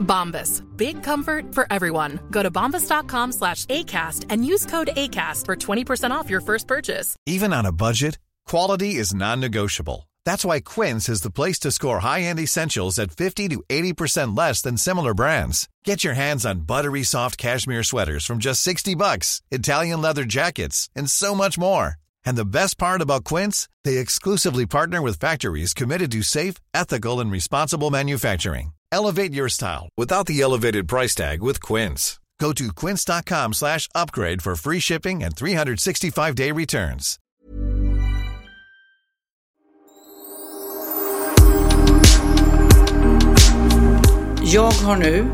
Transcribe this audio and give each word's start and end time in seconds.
Bombas. 0.00 0.62
Big 0.76 1.02
comfort 1.02 1.54
for 1.54 1.66
everyone. 1.70 2.20
Go 2.30 2.42
to 2.42 2.50
bombas.com 2.50 3.32
slash 3.32 3.66
ACAST 3.66 4.26
and 4.28 4.44
use 4.44 4.66
code 4.66 4.90
ACAST 4.96 5.46
for 5.46 5.56
20% 5.56 6.10
off 6.10 6.30
your 6.30 6.40
first 6.40 6.66
purchase. 6.66 7.16
Even 7.26 7.52
on 7.52 7.66
a 7.66 7.72
budget, 7.72 8.18
quality 8.46 8.96
is 8.96 9.14
non-negotiable. 9.14 10.08
That's 10.24 10.44
why 10.44 10.60
Quince 10.60 11.08
is 11.08 11.22
the 11.22 11.30
place 11.30 11.58
to 11.60 11.70
score 11.70 12.00
high-end 12.00 12.40
essentials 12.40 12.98
at 12.98 13.12
50 13.12 13.48
to 13.48 13.62
80% 13.68 14.36
less 14.36 14.62
than 14.62 14.76
similar 14.76 15.14
brands. 15.14 15.68
Get 15.84 16.04
your 16.04 16.14
hands 16.14 16.44
on 16.44 16.60
buttery 16.60 17.02
soft 17.02 17.38
cashmere 17.38 17.82
sweaters 17.82 18.26
from 18.26 18.38
just 18.38 18.62
60 18.62 18.94
bucks, 18.94 19.42
Italian 19.50 20.00
leather 20.00 20.24
jackets, 20.24 20.88
and 20.96 21.10
so 21.10 21.34
much 21.34 21.58
more. 21.58 21.94
And 22.24 22.36
the 22.36 22.44
best 22.44 22.76
part 22.76 23.00
about 23.00 23.24
Quince, 23.24 23.68
they 23.84 23.96
exclusively 23.98 24.66
partner 24.66 25.00
with 25.00 25.18
factories 25.18 25.72
committed 25.72 26.12
to 26.12 26.22
safe, 26.22 26.56
ethical, 26.74 27.20
and 27.20 27.30
responsible 27.32 27.90
manufacturing. 27.90 28.72
Elevate 28.92 29.32
your 29.32 29.48
style 29.48 29.88
without 29.96 30.26
the 30.26 30.40
elevated 30.40 30.88
price 30.88 31.14
tag 31.14 31.42
with 31.42 31.60
Quince. 31.60 32.20
Go 32.40 32.52
to 32.54 32.72
quince.com 32.72 33.52
slash 33.52 33.88
upgrade 33.94 34.42
for 34.42 34.56
free 34.56 34.80
shipping 34.80 35.22
and 35.22 35.36
365-day 35.36 36.52
returns. 36.52 37.18
Jag 44.42 44.70
har 44.70 44.96
nu 44.96 45.30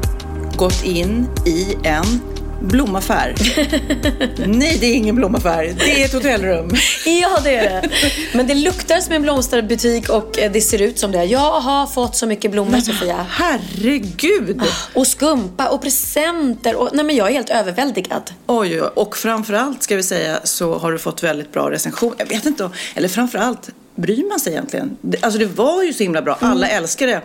gått 0.56 0.84
in 0.84 1.28
i 1.46 1.76
en 1.84 2.04
blomaffär. 2.60 3.34
Nej, 4.46 4.76
det 4.80 4.86
är 4.86 4.94
ingen 4.94 5.16
blomaffär. 5.16 5.74
Det 5.78 6.02
är 6.02 6.04
ett 6.04 6.12
hotellrum. 6.12 6.70
Ja, 7.06 7.40
det 7.44 7.56
är 7.56 7.62
det. 7.62 7.88
Men 8.34 8.46
det 8.46 8.54
luktar 8.54 9.00
som 9.00 9.12
en 9.12 9.22
blomsterbutik 9.22 10.08
och 10.08 10.38
eh, 10.38 10.52
det 10.52 10.60
ser 10.60 10.82
ut 10.82 10.98
som 10.98 11.12
det. 11.12 11.24
Jag 11.24 11.60
har 11.60 11.86
fått 11.86 12.16
så 12.16 12.26
mycket 12.26 12.50
blommor, 12.50 12.80
Sofia. 12.80 13.26
Herregud! 13.30 14.62
Och 14.94 15.06
skumpa 15.06 15.68
och 15.68 15.82
presenter. 15.82 16.76
Och, 16.76 16.90
nej, 16.92 17.04
men 17.04 17.16
jag 17.16 17.28
är 17.28 17.32
helt 17.32 17.50
överväldigad. 17.50 18.30
Oj, 18.46 18.82
oj, 18.82 18.88
och 18.94 19.16
framförallt 19.16 19.82
ska 19.82 19.96
vi 19.96 20.02
säga 20.02 20.38
så 20.44 20.78
har 20.78 20.92
du 20.92 20.98
fått 20.98 21.22
väldigt 21.22 21.52
bra 21.52 21.70
recension. 21.70 22.14
Jag 22.18 22.26
vet 22.26 22.46
inte, 22.46 22.70
eller 22.94 23.08
framförallt, 23.08 23.70
bryr 23.94 24.28
man 24.28 24.40
sig 24.40 24.52
egentligen? 24.52 24.96
Alltså 25.22 25.38
det 25.38 25.46
var 25.46 25.82
ju 25.82 25.92
så 25.92 26.02
himla 26.02 26.22
bra, 26.22 26.36
alla 26.40 26.68
älskar 26.68 27.06
det. 27.06 27.22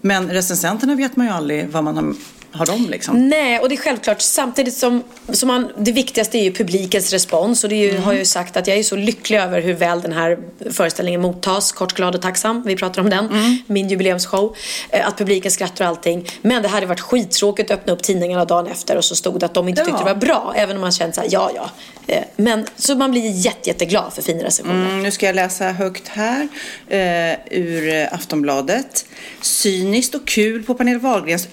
Men 0.00 0.30
recensenterna 0.30 0.94
vet 0.94 1.16
man 1.16 1.26
ju 1.26 1.32
aldrig 1.32 1.68
vad 1.68 1.84
man 1.84 1.96
har, 1.96 2.14
har 2.52 2.66
de 2.66 2.90
liksom. 2.90 3.28
Nej, 3.28 3.58
och 3.58 3.68
det 3.68 3.74
är 3.74 3.76
självklart 3.76 4.20
samtidigt 4.20 4.74
som, 4.74 5.02
som 5.32 5.46
man, 5.46 5.72
det 5.78 5.92
viktigaste 5.92 6.38
är 6.38 6.42
ju 6.42 6.52
publikens 6.52 7.12
respons 7.12 7.64
och 7.64 7.70
det 7.70 7.76
ju, 7.76 7.98
har 7.98 8.12
jag 8.12 8.18
ju 8.18 8.24
sagt 8.24 8.56
att 8.56 8.66
jag 8.66 8.76
är 8.76 8.82
så 8.82 8.96
lycklig 8.96 9.38
över 9.38 9.60
hur 9.62 9.74
väl 9.74 10.00
den 10.00 10.12
här 10.12 10.38
föreställningen 10.70 11.20
mottas. 11.20 11.72
Kort, 11.72 11.92
glad 11.94 12.14
och 12.14 12.22
tacksam. 12.22 12.62
Vi 12.66 12.76
pratar 12.76 13.02
om 13.02 13.10
den. 13.10 13.58
Min 13.66 13.88
jubileumsshow. 13.88 14.56
Eh, 14.90 15.08
Att 15.08 15.18
publiken 15.18 15.50
skrattar 15.50 15.84
och 15.84 15.88
allting. 15.88 16.26
Men 16.42 16.62
det 16.62 16.68
hade 16.68 16.86
varit 16.86 17.00
skittråkigt 17.00 17.70
att 17.70 17.78
öppna 17.78 17.92
upp 17.92 18.02
tidningarna 18.02 18.44
dagen 18.44 18.66
efter 18.66 18.96
och 18.96 19.04
så 19.04 19.16
stod 19.16 19.40
det 19.40 19.46
att 19.46 19.54
de 19.54 19.68
inte 19.68 19.80
Ja. 19.80 19.84
tyckte 19.84 20.00
det 20.00 20.14
var 20.14 20.20
bra. 20.20 20.52
Även 20.56 20.76
om 20.76 20.80
man 20.80 20.92
kände 20.92 21.14
så 21.14 21.20
här, 21.20 21.28
ja, 21.32 21.50
ja. 21.54 21.70
Eh, 22.06 22.22
Men 22.36 22.66
så 22.76 22.94
man 22.94 23.10
blir 23.10 23.30
jätte, 23.30 23.68
jätteglad 23.68 24.12
för 24.12 24.22
fina 24.22 24.44
recensioner. 24.44 24.86
Mm, 24.90 25.02
nu 25.02 25.10
ska 25.10 25.26
jag 25.26 25.34
läsa 25.36 25.64
högt 25.72 26.08
här 26.08 26.48
eh, 26.88 27.38
ur 27.50 28.08
Aftonbladet. 28.14 29.04
Cyniskt 29.40 30.14
och 30.14 30.26
kul 30.26 30.62
på 30.62 30.74
Pernilla 30.74 30.98
Wahlgrens 30.98 31.48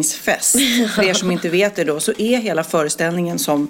överraskningsfest. 0.00 0.56
För 0.94 1.02
er 1.02 1.14
som 1.14 1.30
inte 1.30 1.48
vet 1.48 1.76
det 1.76 1.84
då 1.84 2.00
så 2.00 2.12
är 2.18 2.38
hela 2.38 2.64
föreställningen 2.64 3.38
som 3.38 3.68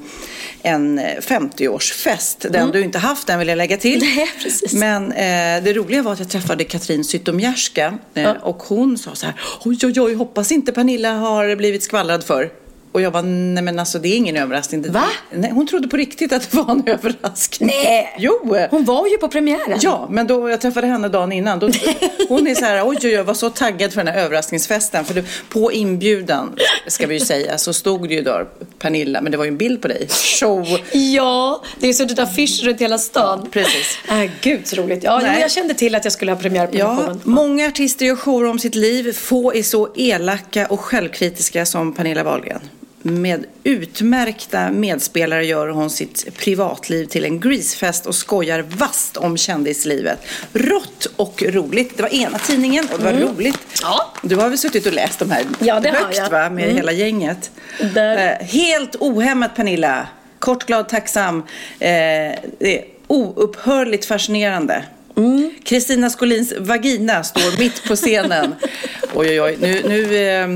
en 0.63 0.99
eh, 0.99 1.05
50-årsfest. 1.05 2.49
Den 2.51 2.71
du 2.71 2.81
inte 2.81 2.99
haft 2.99 3.27
den 3.27 3.39
vill 3.39 3.49
jag 3.49 3.59
lägga 3.59 3.77
till. 3.77 4.03
Mm. 4.03 4.17
Nej, 4.17 4.29
precis. 4.43 4.73
Men 4.73 5.13
eh, 5.13 5.65
det 5.65 5.73
roliga 5.73 6.03
var 6.03 6.13
att 6.13 6.19
jag 6.19 6.29
träffade 6.29 6.65
Katrin 6.65 7.05
Zytomierska 7.05 7.99
eh, 8.15 8.31
och 8.31 8.63
hon 8.63 8.99
sa 8.99 9.15
så 9.15 9.27
här 9.27 9.35
oj 9.65 9.79
oj 9.83 10.01
oj 10.01 10.15
hoppas 10.15 10.53
inte 10.53 10.73
Pernilla 10.73 11.13
har 11.13 11.57
blivit 11.57 11.83
skvallrad 11.83 12.25
för. 12.25 12.51
Och 12.93 13.01
jag 13.01 13.13
bara, 13.13 13.23
nej 13.23 13.63
men 13.63 13.79
alltså 13.79 13.99
det 13.99 14.09
är 14.09 14.17
ingen 14.17 14.37
överraskning. 14.37 14.93
Va? 14.93 15.05
Nej, 15.33 15.51
hon 15.51 15.67
trodde 15.67 15.89
på 15.89 15.97
riktigt 15.97 16.33
att 16.33 16.51
det 16.51 16.57
var 16.57 16.71
en 16.73 16.83
överraskning. 16.87 17.69
Nej. 17.85 18.17
Jo! 18.19 18.57
Hon 18.71 18.85
var 18.85 19.07
ju 19.07 19.19
på 19.19 19.29
premiären. 19.29 19.79
Ja, 19.83 20.09
men 20.11 20.27
då 20.27 20.51
jag 20.51 20.61
träffade 20.61 20.87
henne 20.87 21.09
dagen 21.09 21.33
innan. 21.33 21.59
Då, 21.59 21.71
hon 22.29 22.47
är 22.47 22.55
så 22.55 22.65
här, 22.65 22.89
oj, 22.89 22.97
oj, 23.03 23.09
jag 23.11 23.25
var 23.25 23.35
så 23.35 23.51
taggad 23.51 23.93
för 23.93 24.05
den 24.05 24.15
här 24.15 24.21
överraskningsfesten. 24.25 25.05
För 25.05 25.15
det, 25.15 25.25
på 25.49 25.73
inbjudan, 25.73 26.57
ska 26.87 27.07
vi 27.07 27.15
ju 27.15 27.21
säga, 27.21 27.59
så 27.59 27.73
stod 27.73 28.09
det 28.09 28.15
ju 28.15 28.23
då 28.23 28.43
Pernilla, 28.79 29.21
men 29.21 29.33
det 29.33 29.39
var 29.39 29.45
ju 29.45 29.49
en 29.49 29.57
bild 29.57 29.83
på 29.83 29.89
dig. 29.89 30.09
Show. 30.41 30.67
Ja, 30.93 31.63
det 31.79 31.89
är 31.89 31.93
suttit 31.93 32.19
affischer 32.19 32.65
runt 32.65 32.81
hela 32.81 32.99
stan. 32.99 33.49
Precis. 33.51 33.99
Äh, 34.09 34.31
gud 34.41 34.67
så 34.67 34.77
roligt. 34.77 35.05
Ja, 35.05 35.19
Nej. 35.23 35.41
jag 35.41 35.51
kände 35.51 35.75
till 35.75 35.95
att 35.95 36.05
jag 36.05 36.13
skulle 36.13 36.33
ha 36.33 36.39
premiär 36.39 36.67
på 36.67 36.77
Ja, 36.77 36.97
showen. 36.97 37.21
många 37.25 37.67
artister 37.69 38.07
gör 38.07 38.17
shower 38.17 38.45
om 38.45 38.59
sitt 38.59 38.75
liv. 38.75 39.13
Få 39.13 39.55
är 39.55 39.63
så 39.63 39.89
elaka 39.97 40.67
och 40.67 40.81
självkritiska 40.81 41.67
som 41.67 41.93
Pernilla 41.93 42.23
Wahlgren. 42.25 42.61
Med 43.03 43.45
utmärkta 43.65 44.71
medspelare 44.71 45.47
gör 45.47 45.69
hon 45.69 45.91
sitt 45.91 46.37
privatliv 46.39 47.07
till 47.07 47.25
en 47.25 47.41
grisfest 47.41 48.07
och 48.07 48.15
skojar 48.15 48.65
vast 48.69 49.17
om 49.17 49.37
kändislivet. 49.37 50.19
Rått 50.53 51.07
och 51.17 51.43
roligt. 51.49 51.97
Det 51.97 52.03
var 52.03 52.15
ena 52.15 52.39
tidningen 52.39 52.89
och 52.93 52.99
det 52.99 53.05
var 53.05 53.13
roligt. 53.13 53.59
Ja. 53.83 54.13
Du 54.23 54.37
har 54.37 54.49
väl 54.49 54.59
suttit 54.59 54.87
och 54.87 54.93
läst 54.93 55.19
de 55.19 55.31
här 55.31 55.45
Ja, 55.61 55.81
det 55.81 55.89
har 55.89 55.97
högt 55.97 56.17
jag. 56.17 56.31
va, 56.31 56.51
med 56.51 56.65
hela 56.75 56.93
gänget. 56.93 57.51
Där- 57.95 58.11
Eh, 58.41 58.47
helt 58.47 58.97
ohämmat 58.97 59.57
Pernilla. 59.57 60.07
Kort, 60.39 60.65
glad, 60.67 60.89
tacksam. 60.89 61.39
Eh, 61.39 61.47
det 61.79 62.39
är 62.79 62.85
oupphörligt 63.07 64.05
fascinerande. 64.07 64.85
Mm. 65.17 65.51
Kristina 65.65 66.11
Skolins 66.11 66.53
vagina 66.59 67.25
står 67.25 67.59
mitt 67.59 67.85
på 67.89 67.97
scenen. 67.97 68.55
oj, 69.15 69.29
oj, 69.29 69.41
oj. 69.41 69.57
Nu, 69.61 69.83
nu, 69.89 70.17
eh, 70.29 70.49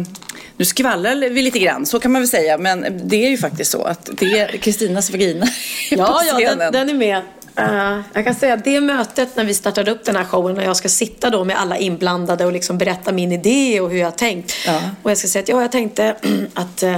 nu 0.57 0.65
skvallrar 0.65 1.31
vi 1.31 1.43
lite 1.43 1.59
grann, 1.59 1.87
så 1.87 2.01
kan 2.01 2.13
man 2.13 2.23
väl 2.23 2.29
säga. 2.29 2.59
Men 2.59 3.01
det 3.05 3.27
är 3.27 3.31
ju 3.31 3.39
faktiskt 3.39 3.71
så 3.71 3.83
att 3.83 4.11
det 4.13 4.39
är 4.39 4.49
Kristinas 4.49 5.11
vagina 5.13 5.47
Ja, 5.91 6.07
på 6.07 6.41
ja 6.41 6.55
den, 6.55 6.73
den 6.73 6.89
är 6.89 6.95
med. 6.95 7.23
Eh, 7.57 8.01
jag 8.13 8.25
kan 8.25 8.35
säga 8.35 8.55
att 8.55 8.65
det 8.65 8.81
mötet 8.81 9.37
när 9.37 9.45
vi 9.45 9.55
startade 9.55 9.91
upp 9.91 10.05
den 10.05 10.17
här 10.17 10.25
showen, 10.25 10.57
när 10.57 10.65
jag 10.65 10.77
ska 10.77 10.89
sitta 10.89 11.31
då 11.31 11.45
med 11.45 11.61
alla 11.61 11.79
inblandade 11.79 12.47
och 12.47 12.53
liksom 12.53 12.79
berätta 12.79 13.13
min 13.13 13.33
idé 13.33 13.81
och 13.81 13.91
hur 13.91 13.99
jag 13.99 14.07
har 14.07 14.13
tänkt. 14.13 14.55
Ja. 14.67 14.81
Och 15.03 15.11
jag 15.11 15.19
ska 15.19 15.29
säga 15.29 15.43
att 15.43 15.49
ja, 15.49 15.61
jag 15.61 15.73
tänkte 15.73 16.17
att 16.55 16.83
eh, 16.83 16.97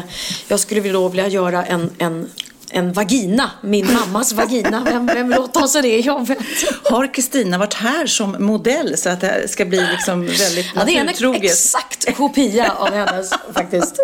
jag 0.49 0.61
skulle 0.61 0.93
då 0.93 1.09
vilja 1.09 1.28
göra 1.28 1.65
en, 1.65 1.91
en, 1.99 2.31
en 2.71 2.93
vagina, 2.93 3.50
min 3.60 3.93
mammas 3.93 4.32
vagina. 4.32 4.82
Vem, 4.84 5.06
vem 5.06 5.32
åta 5.32 5.69
sig 5.69 5.82
det 5.82 5.99
jobbet? 6.00 6.38
Har 6.84 7.15
Kristina 7.15 7.59
varit 7.59 7.75
här 7.75 8.06
som 8.06 8.37
modell 8.38 8.97
så 8.97 9.09
att 9.09 9.21
det 9.21 9.49
ska 9.50 9.65
bli 9.65 9.87
liksom 9.93 10.21
väldigt 10.27 10.66
Ja, 10.75 10.84
det 10.87 10.97
är 10.97 11.00
en 11.00 11.34
exakt 11.44 12.16
kopia 12.16 12.72
av 12.72 12.93
hennes 12.94 13.31
faktiskt. 13.55 13.94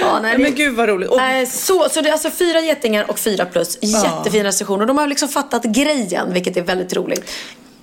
Ja, 0.00 0.18
nej, 0.22 0.30
Ja, 0.32 0.36
det- 0.36 0.42
men 0.42 0.54
gud 0.54 0.74
vad 0.74 0.88
roligt. 0.88 1.10
Och, 1.10 1.20
så, 1.48 1.88
så 1.90 2.00
det 2.00 2.08
är 2.08 2.12
alltså 2.12 2.30
fyra 2.30 2.60
getingar 2.60 3.10
och 3.10 3.18
fyra 3.18 3.44
plus. 3.46 3.78
Jättefina 3.80 4.44
recensioner. 4.48 4.86
De 4.86 4.98
har 4.98 5.06
liksom 5.06 5.28
fattat 5.28 5.64
grejen, 5.64 6.32
vilket 6.32 6.56
är 6.56 6.62
väldigt 6.62 6.92
roligt. 6.96 7.30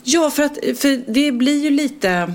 Ja, 0.04 0.30
för, 0.32 0.44
att, 0.44 0.58
för 0.78 1.12
det 1.14 1.32
blir 1.32 1.64
ju 1.64 1.70
lite... 1.70 2.34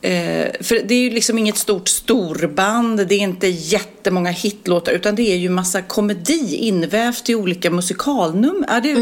Eh, 0.00 0.46
för 0.60 0.88
det 0.88 0.94
är 0.94 1.00
ju 1.00 1.10
liksom 1.10 1.38
inget 1.38 1.56
stort 1.56 1.88
storband, 1.88 3.08
det 3.08 3.14
är 3.14 3.18
inte 3.18 3.46
jättemånga 3.46 4.30
hitlåtar 4.30 4.92
utan 4.92 5.14
det 5.14 5.32
är 5.32 5.36
ju 5.36 5.48
massa 5.48 5.82
komedi 5.82 6.56
invävt 6.56 7.28
i 7.28 7.34
olika 7.34 7.70
musikalnummer. 7.70 8.68
Ja, 8.68 8.80
det, 8.80 8.94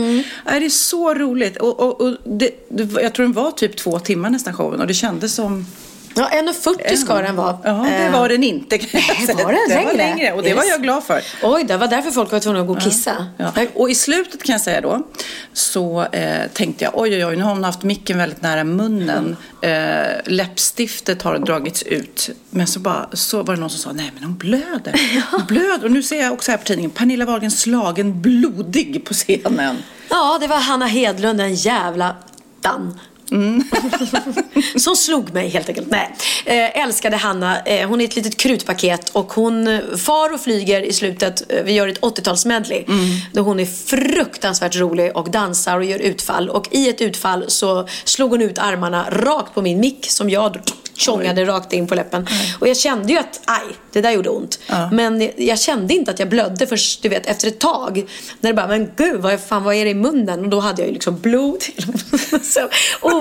det 0.45 0.67
är 0.67 0.69
så 0.69 1.15
roligt. 1.15 1.57
Och, 1.57 1.81
och, 1.81 2.01
och 2.01 2.17
det, 2.25 2.51
det, 2.69 3.03
jag 3.03 3.15
tror 3.15 3.27
den 3.27 3.33
var 3.33 3.51
typ 3.51 3.77
två 3.77 3.99
timmar 3.99 4.31
nästan 4.31 4.55
showen 4.55 4.81
och 4.81 4.87
det 4.87 4.95
kändes 4.95 5.35
som... 5.35 5.67
Ja, 6.17 6.29
1,40 6.33 6.97
ska 6.97 7.15
den 7.15 7.37
vara. 7.37 7.59
Ja, 7.65 7.73
det 7.73 8.05
Eh, 8.05 8.13
var 8.21 8.29
den 8.29 8.43
inte 8.45 8.79
kan 8.79 9.01
jag 9.01 9.37
Nej, 9.37 9.45
var 9.45 9.53
den 9.53 9.69
Den 9.69 9.85
var 9.87 9.93
längre? 9.95 10.33
och 10.33 10.43
det 10.43 10.55
var 10.55 10.63
Yes. 10.63 10.71
jag 10.71 10.83
glad 10.83 11.05
för. 11.05 11.21
Oj, 11.43 11.65
det 11.65 11.77
var 11.77 11.87
därför 11.87 12.11
folk 12.11 12.33
var 12.33 12.41
tvungna 12.41 12.61
att 12.61 12.67
gå 12.67 12.73
och 12.73 12.81
kissa. 12.83 13.27
Ja. 13.37 13.53
Och 13.75 13.91
i 13.91 13.95
slutet 13.95 14.43
kan 14.43 14.53
jag 14.53 14.61
säga 14.61 14.81
då 14.81 15.03
så 15.53 16.03
eh, 16.13 16.47
tänkte 16.53 16.85
jag 16.85 16.93
oj 16.97 17.15
oj 17.15 17.27
oj 17.27 17.37
nu 17.37 17.43
har 17.43 17.51
hon 17.55 17.65
haft 17.65 17.83
micken 17.83 18.19
väldigt 18.19 18.43
nära 18.43 18.65
munnen. 18.65 19.37
Eh, 19.61 19.71
läppstiftet 20.25 21.23
har 21.23 21.39
dragits 21.39 21.83
ut. 21.83 22.31
Men 22.51 22.67
så, 22.67 22.81
bara, 22.81 23.09
så 23.13 23.43
var 23.43 23.55
det 23.55 23.61
någon 23.61 23.71
som 23.71 23.79
sa 23.79 23.93
nej 23.93 24.11
men 24.15 24.25
hon 24.25 24.37
blöder. 24.37 25.01
Hon 25.31 25.43
blöder. 25.47 25.85
Och 25.85 25.91
nu 25.91 26.03
ser 26.03 26.21
jag 26.23 26.33
också 26.33 26.51
här 26.51 26.59
på 26.59 26.65
tidningen 26.65 26.91
Pernilla 26.91 27.25
Wahlgren 27.25 27.51
slagen 27.51 28.23
blodig 28.23 29.05
på 29.05 29.15
scenen. 29.15 29.77
Ja, 30.11 30.39
det 30.41 30.47
var 30.47 30.57
Hanna 30.59 30.87
Hedlund, 30.87 31.39
den 31.39 31.55
jävla 31.55 32.17
dan. 32.61 33.01
som 34.77 34.97
slog 34.97 35.33
mig 35.33 35.49
helt 35.49 35.69
enkelt. 35.69 35.91
Nej. 35.91 36.15
Eh, 36.45 36.83
älskade 36.83 37.17
Hanna. 37.17 37.63
Eh, 37.63 37.89
hon 37.89 38.01
är 38.01 38.05
ett 38.05 38.17
litet 38.17 38.37
krutpaket 38.37 39.09
och 39.09 39.33
hon 39.33 39.81
far 39.99 40.35
och 40.35 40.41
flyger 40.41 40.81
i 40.83 40.93
slutet. 40.93 41.53
Eh, 41.53 41.65
vi 41.65 41.73
gör 41.73 41.89
ett 41.89 42.01
80-talsmedley. 42.01 42.85
Mm. 42.89 43.05
Då 43.33 43.43
hon 43.43 43.61
är 43.61 43.67
fruktansvärt 43.67 44.77
rolig 44.77 45.17
och 45.17 45.31
dansar 45.31 45.79
och 45.79 45.85
gör 45.85 45.99
utfall. 45.99 46.51
Och 46.51 46.69
i 46.71 46.89
ett 46.89 47.01
utfall 47.01 47.45
så 47.49 47.89
slog 48.05 48.31
hon 48.31 48.43
ut 48.43 48.59
armarna 48.59 49.07
rakt 49.11 49.55
på 49.55 49.63
min 49.63 49.81
mick 49.81 50.11
som 50.11 50.31
jag 50.31 50.59
tjongade 50.97 51.45
rakt 51.45 51.73
in 51.73 51.87
på 51.87 51.95
läppen. 51.95 52.27
Mm. 52.27 52.47
Och 52.61 52.69
jag 52.69 52.77
kände 52.77 53.13
ju 53.13 53.19
att, 53.19 53.41
aj, 53.45 53.77
det 53.93 54.01
där 54.01 54.11
gjorde 54.11 54.31
ont. 54.31 54.59
Ja. 54.67 54.91
Men 54.93 55.31
jag 55.37 55.59
kände 55.59 55.95
inte 55.95 56.11
att 56.11 56.19
jag 56.19 56.29
blödde 56.29 56.67
först, 56.67 57.03
du 57.03 57.09
vet, 57.09 57.27
efter 57.27 57.49
ett 57.49 57.59
tag. 57.61 58.05
När 58.41 58.51
det 58.51 58.55
bara, 58.55 58.67
men 58.67 58.91
gud, 58.97 59.21
vad, 59.21 59.41
fan, 59.41 59.65
vad 59.65 59.75
är 59.75 59.85
det 59.85 59.91
i 59.91 59.95
munnen? 59.95 60.41
Och 60.41 60.49
då 60.49 60.61
hade 60.61 60.83
jag 60.83 60.87
ju 60.89 60.95
liksom 60.95 61.19
blod. 61.19 61.63
så 62.43 62.69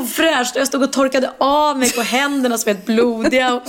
ofräscht. 0.04 0.56
Jag 0.56 0.68
stod 0.68 0.84
och 0.84 0.94
torkade 0.94 1.32
av 1.38 1.80
mig 1.80 1.92
på 1.92 2.02
händerna 2.02 2.58
som 2.58 2.70
var 2.70 2.74
helt 2.74 2.86
blodiga. 2.86 3.54
Och, 3.54 3.62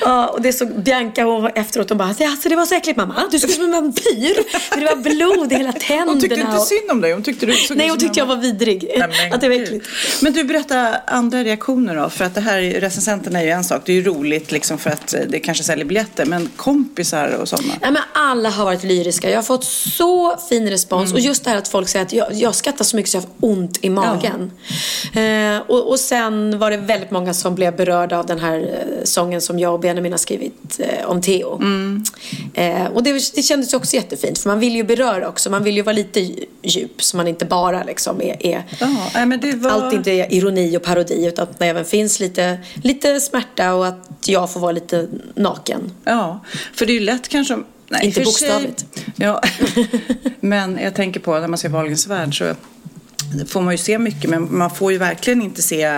Ja, 0.00 0.28
och 0.28 0.42
det 0.42 0.52
såg 0.52 0.82
Bianca 0.82 1.24
hon 1.24 1.50
efteråt 1.54 1.88
hon 1.88 1.98
bara, 1.98 2.08
alltså, 2.08 2.48
det 2.48 2.56
var 2.56 2.66
så 2.66 2.74
äckligt 2.74 2.96
mamma. 2.96 3.14
Du 3.30 3.38
såg 3.38 3.50
ut 3.50 3.56
som 3.56 3.64
en 3.64 3.70
vampyr. 3.70 4.34
Det 4.78 4.84
var 4.84 4.96
blod 4.96 5.52
i 5.52 5.56
hela 5.56 5.72
tänderna. 5.72 6.10
Hon 6.10 6.20
tyckte 6.20 6.40
inte 6.40 6.58
synd 6.58 6.90
om 6.90 7.00
dig? 7.00 7.12
Hon 7.12 7.22
tyckte 7.22 7.46
du 7.46 7.52
såg 7.52 7.76
Nej, 7.76 7.88
hon 7.88 7.98
tyckte 7.98 8.18
jag 8.18 8.26
var 8.26 8.36
vidrig. 8.36 8.90
Nej, 8.98 9.30
att 9.32 9.40
det 9.40 9.48
var 9.48 9.56
äckligt. 9.56 9.86
Men 10.22 10.32
du, 10.32 10.44
berätta 10.44 10.96
andra 11.06 11.44
reaktioner 11.44 11.96
då. 11.96 12.10
För 12.10 12.24
att 12.24 12.34
det 12.34 12.40
här, 12.40 12.60
recensenterna 12.60 13.40
är 13.40 13.44
ju 13.44 13.50
en 13.50 13.64
sak. 13.64 13.82
Det 13.84 13.92
är 13.92 13.96
ju 13.96 14.02
roligt 14.02 14.52
liksom 14.52 14.78
för 14.78 14.90
att 14.90 15.14
det 15.28 15.40
kanske 15.40 15.64
säljer 15.64 15.84
biljetter. 15.84 16.26
Men 16.26 16.48
kompisar 16.56 17.28
och 17.28 17.48
sådana? 17.48 17.74
Nej, 17.82 17.92
men 17.92 18.02
alla 18.12 18.50
har 18.50 18.64
varit 18.64 18.84
lyriska. 18.84 19.30
Jag 19.30 19.38
har 19.38 19.42
fått 19.42 19.64
så 19.64 20.36
fin 20.48 20.70
respons. 20.70 21.10
Mm. 21.10 21.14
Och 21.14 21.20
just 21.20 21.44
det 21.44 21.50
här 21.50 21.56
att 21.56 21.68
folk 21.68 21.88
säger 21.88 22.04
att 22.04 22.12
jag, 22.12 22.32
jag 22.32 22.54
skrattar 22.54 22.84
så 22.84 22.96
mycket 22.96 23.10
så 23.10 23.16
jag 23.16 23.22
får 23.22 23.32
ont 23.40 23.78
i 23.82 23.90
magen. 23.90 24.50
Ja. 25.12 25.19
Eh, 25.20 25.60
och, 25.60 25.90
och 25.90 26.00
sen 26.00 26.58
var 26.58 26.70
det 26.70 26.76
väldigt 26.76 27.10
många 27.10 27.34
som 27.34 27.54
blev 27.54 27.76
berörda 27.76 28.18
av 28.18 28.26
den 28.26 28.38
här 28.38 28.58
eh, 28.58 29.04
sången 29.04 29.40
som 29.40 29.58
jag 29.58 29.74
och 29.74 29.80
Benjamin 29.80 30.12
har 30.12 30.18
skrivit 30.18 30.80
eh, 30.80 31.10
om 31.10 31.22
Theo. 31.22 31.56
Mm. 31.56 32.04
Eh, 32.54 32.86
och 32.86 33.02
det, 33.02 33.12
det 33.34 33.42
kändes 33.42 33.74
också 33.74 33.96
jättefint 33.96 34.38
för 34.38 34.48
man 34.48 34.60
vill 34.60 34.76
ju 34.76 34.82
beröra 34.82 35.28
också. 35.28 35.50
Man 35.50 35.62
vill 35.62 35.76
ju 35.76 35.82
vara 35.82 35.96
lite 35.96 36.20
djup 36.62 37.02
så 37.02 37.16
man 37.16 37.28
inte 37.28 37.44
bara 37.44 37.84
liksom 37.84 38.22
är, 38.22 38.46
är 38.46 39.38
det 39.40 39.56
var... 39.56 39.70
allt 39.70 39.94
inte 39.94 40.10
är 40.10 40.32
ironi 40.32 40.76
och 40.76 40.82
parodi 40.82 41.26
utan 41.26 41.42
att 41.42 41.58
det 41.58 41.66
även 41.66 41.84
finns 41.84 42.20
lite, 42.20 42.58
lite 42.82 43.20
smärta 43.20 43.74
och 43.74 43.86
att 43.86 44.08
jag 44.26 44.52
får 44.52 44.60
vara 44.60 44.72
lite 44.72 45.08
naken. 45.34 45.92
Ja, 46.04 46.44
för 46.74 46.86
det 46.86 46.92
är 46.92 46.94
ju 46.94 47.00
lätt 47.00 47.28
kanske 47.28 47.58
Nej, 47.88 48.06
inte 48.06 48.20
bokstavligt. 48.20 48.78
Sig, 48.78 49.04
ja. 49.16 49.42
men 50.40 50.78
jag 50.78 50.94
tänker 50.94 51.20
på 51.20 51.38
när 51.38 51.48
man 51.48 51.58
ser 51.58 51.68
Wahlgrens 51.68 52.06
värld 52.06 52.38
så 52.38 52.54
får 53.48 53.60
man 53.60 53.74
ju 53.74 53.78
se 53.78 53.98
mycket 53.98 54.30
men 54.30 54.56
man 54.56 54.70
får 54.70 54.92
ju 54.92 54.98
verkligen 54.98 55.42
inte 55.42 55.62
se, 55.62 55.88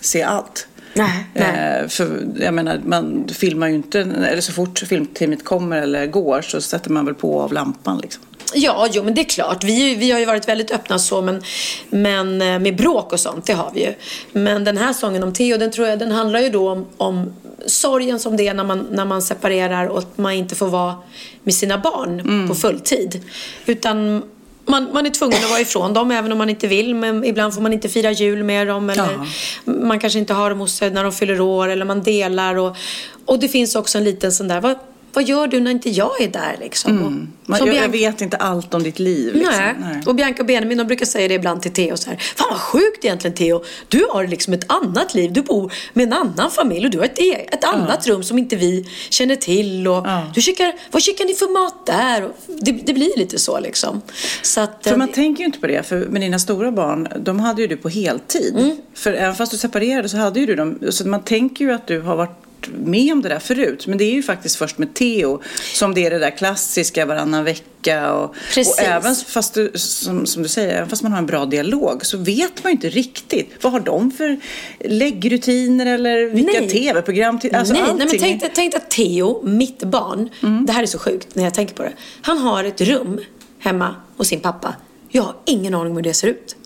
se 0.00 0.22
allt. 0.22 0.66
Nej, 0.94 1.26
nej. 1.34 1.80
Eh, 1.82 1.88
för 1.88 2.26
jag 2.40 2.54
menar, 2.54 2.80
man 2.84 3.28
filmar 3.28 3.68
ju 3.68 3.74
inte, 3.74 4.00
eller 4.00 4.40
så 4.40 4.52
fort 4.52 4.78
filmteamet 4.78 5.44
kommer 5.44 5.82
eller 5.82 6.06
går 6.06 6.42
så 6.42 6.60
sätter 6.60 6.90
man 6.90 7.04
väl 7.04 7.14
på 7.14 7.40
av 7.40 7.52
lampan 7.52 7.98
liksom. 7.98 8.22
Ja, 8.54 8.88
jo 8.92 9.02
men 9.02 9.14
det 9.14 9.20
är 9.20 9.28
klart. 9.28 9.64
Vi, 9.64 9.94
vi 9.94 10.10
har 10.10 10.18
ju 10.18 10.24
varit 10.24 10.48
väldigt 10.48 10.70
öppna 10.70 10.98
så 10.98 11.22
men, 11.22 11.42
men 11.90 12.42
eh, 12.42 12.58
med 12.58 12.76
bråk 12.76 13.12
och 13.12 13.20
sånt, 13.20 13.46
det 13.46 13.52
har 13.52 13.70
vi 13.74 13.80
ju. 13.80 13.94
Men 14.32 14.64
den 14.64 14.76
här 14.76 14.92
sången 14.92 15.22
om 15.22 15.32
Theo, 15.32 15.58
den 15.58 15.70
tror 15.70 15.88
jag, 15.88 15.98
den 15.98 16.12
handlar 16.12 16.40
ju 16.40 16.48
då 16.48 16.70
om, 16.70 16.86
om 16.96 17.32
sorgen 17.66 18.20
som 18.20 18.36
det 18.36 18.48
är 18.48 18.54
när 18.54 18.64
man, 18.64 18.86
när 18.90 19.04
man 19.04 19.22
separerar 19.22 19.86
och 19.86 19.98
att 19.98 20.18
man 20.18 20.32
inte 20.32 20.54
får 20.54 20.68
vara 20.68 20.94
med 21.42 21.54
sina 21.54 21.78
barn 21.78 22.20
mm. 22.20 22.48
på 22.48 22.54
fulltid. 22.54 23.22
Utan 23.66 24.22
man, 24.66 24.92
man 24.92 25.06
är 25.06 25.10
tvungen 25.10 25.38
att 25.44 25.50
vara 25.50 25.60
ifrån 25.60 25.92
dem 25.92 26.10
även 26.10 26.32
om 26.32 26.38
man 26.38 26.50
inte 26.50 26.66
vill. 26.66 26.94
Men 26.94 27.24
ibland 27.24 27.54
får 27.54 27.62
man 27.62 27.72
inte 27.72 27.88
fira 27.88 28.10
jul 28.10 28.44
med 28.44 28.66
dem. 28.66 28.90
Eller 28.90 29.18
ja. 29.64 29.72
Man 29.72 29.98
kanske 29.98 30.18
inte 30.18 30.34
har 30.34 30.50
dem 30.50 30.58
hos 30.58 30.74
sig 30.74 30.90
när 30.90 31.02
de 31.02 31.12
fyller 31.12 31.40
år. 31.40 31.68
Eller 31.68 31.84
man 31.84 32.02
delar. 32.02 32.54
Och, 32.54 32.76
och 33.24 33.38
det 33.38 33.48
finns 33.48 33.76
också 33.76 33.98
en 33.98 34.04
liten 34.04 34.32
sån 34.32 34.48
där, 34.48 34.60
vad, 34.60 34.76
vad 35.14 35.24
gör 35.24 35.46
du 35.46 35.60
när 35.60 35.70
inte 35.70 35.90
jag 35.90 36.20
är 36.20 36.28
där 36.28 36.56
liksom? 36.60 36.98
Mm. 36.98 37.28
Man, 37.46 37.58
jag, 37.66 37.74
jag, 37.74 37.88
vet 37.88 38.20
inte 38.20 38.36
allt 38.36 38.74
om 38.74 38.82
ditt 38.82 38.98
liv. 38.98 39.34
Liksom. 39.34 39.54
Nej. 39.56 39.74
Nej. 39.80 40.02
Och 40.06 40.14
Bianca 40.14 40.42
och 40.42 40.46
Benjamin 40.46 40.78
de 40.78 40.86
brukar 40.86 41.06
säga 41.06 41.28
det 41.28 41.34
ibland 41.34 41.62
till 41.62 41.72
Theo 41.72 41.96
så 41.96 42.10
här. 42.10 42.18
Fan 42.36 42.48
vad 42.50 42.60
sjukt 42.60 43.04
egentligen 43.04 43.36
Theo. 43.36 43.64
Du 43.88 44.06
har 44.10 44.26
liksom 44.26 44.54
ett 44.54 44.72
annat 44.72 45.14
liv. 45.14 45.32
Du 45.32 45.42
bor 45.42 45.72
med 45.92 46.06
en 46.06 46.12
annan 46.12 46.50
familj 46.50 46.84
och 46.84 46.90
du 46.90 46.98
har 46.98 47.04
ett, 47.04 47.18
e- 47.18 47.46
ett 47.52 47.64
annat 47.64 48.06
rum 48.06 48.22
som 48.22 48.38
inte 48.38 48.56
vi 48.56 48.88
känner 49.10 49.36
till. 49.36 49.88
Och 49.88 50.06
ja. 50.06 50.22
du 50.34 50.40
kikar, 50.40 50.72
vad 50.90 51.02
kikar 51.02 51.24
ni 51.24 51.34
för 51.34 51.52
mat 51.52 51.86
där? 51.86 52.30
Det, 52.46 52.72
det 52.72 52.92
blir 52.92 53.18
lite 53.18 53.38
så 53.38 53.60
liksom. 53.60 54.02
Så 54.42 54.60
att, 54.60 54.78
för 54.82 54.96
man 54.96 55.08
äh, 55.08 55.14
tänker 55.14 55.40
ju 55.40 55.46
inte 55.46 55.58
på 55.58 55.66
det. 55.66 55.82
För 55.82 55.98
med 55.98 56.22
dina 56.22 56.38
stora 56.38 56.72
barn, 56.72 57.08
de 57.20 57.40
hade 57.40 57.62
ju 57.62 57.68
du 57.68 57.76
på 57.76 57.88
heltid. 57.88 58.56
Mm. 58.58 58.76
För 58.94 59.12
även 59.12 59.34
fast 59.34 59.52
du 59.52 59.58
separerade 59.58 60.08
så 60.08 60.16
hade 60.16 60.40
ju 60.40 60.46
du 60.46 60.54
dem. 60.54 60.78
Så 60.90 61.08
man 61.08 61.22
tänker 61.22 61.64
ju 61.64 61.72
att 61.72 61.86
du 61.86 62.00
har 62.00 62.16
varit 62.16 62.43
med 62.68 63.12
om 63.12 63.22
det 63.22 63.28
där 63.28 63.38
förut. 63.38 63.86
Men 63.86 63.98
det 63.98 64.04
är 64.04 64.12
ju 64.12 64.22
faktiskt 64.22 64.56
först 64.56 64.78
med 64.78 64.94
Theo 64.94 65.42
som 65.74 65.94
det 65.94 66.06
är 66.06 66.10
det 66.10 66.18
där 66.18 66.30
klassiska 66.30 67.06
varannan 67.06 67.44
vecka. 67.44 68.12
Och, 68.12 68.34
och 68.56 68.82
även 68.82 69.14
fast 69.14 69.54
du, 69.54 69.70
som, 69.74 70.26
som, 70.26 70.42
du 70.42 70.48
säger, 70.48 70.76
även 70.76 70.88
fast 70.88 71.02
man 71.02 71.12
har 71.12 71.18
en 71.18 71.26
bra 71.26 71.46
dialog 71.46 72.06
så 72.06 72.18
vet 72.18 72.64
man 72.64 72.72
ju 72.72 72.74
inte 72.74 72.88
riktigt. 72.88 73.50
Vad 73.60 73.72
har 73.72 73.80
de 73.80 74.10
för 74.10 74.38
läggrutiner 74.84 75.86
eller 75.86 76.26
vilka 76.26 76.60
tv-program? 76.60 77.40
Alltså 77.52 77.74
nej, 77.74 77.82
nej, 77.82 77.94
men 77.94 78.18
tänk, 78.18 78.54
tänk 78.54 78.74
att 78.74 78.90
Theo, 78.90 79.42
mitt 79.42 79.84
barn, 79.84 80.28
mm. 80.42 80.66
det 80.66 80.72
här 80.72 80.82
är 80.82 80.86
så 80.86 80.98
sjukt 80.98 81.34
när 81.34 81.44
jag 81.44 81.54
tänker 81.54 81.74
på 81.74 81.82
det. 81.82 81.92
Han 82.22 82.38
har 82.38 82.64
ett 82.64 82.80
rum 82.80 83.20
hemma 83.58 83.94
hos 84.16 84.28
sin 84.28 84.40
pappa. 84.40 84.74
Jag 85.08 85.22
har 85.22 85.34
ingen 85.44 85.74
aning 85.74 85.90
om 85.90 85.96
hur 85.96 86.02
det 86.02 86.14
ser 86.14 86.28
ut. 86.28 86.56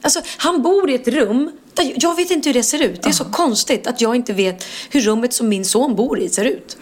Alltså, 0.00 0.20
han 0.36 0.62
bor 0.62 0.90
i 0.90 0.94
ett 0.94 1.08
rum 1.08 1.50
jag 1.96 2.16
vet 2.16 2.30
inte 2.30 2.48
hur 2.48 2.54
det 2.54 2.62
ser 2.62 2.82
ut. 2.82 3.02
Det 3.02 3.08
är 3.08 3.12
så 3.12 3.24
konstigt 3.24 3.86
att 3.86 4.00
jag 4.00 4.16
inte 4.16 4.32
vet 4.32 4.64
hur 4.90 5.00
rummet 5.00 5.32
som 5.32 5.48
min 5.48 5.64
son 5.64 5.94
bor 5.94 6.20
i 6.20 6.28
ser 6.28 6.44
ut. 6.44 6.76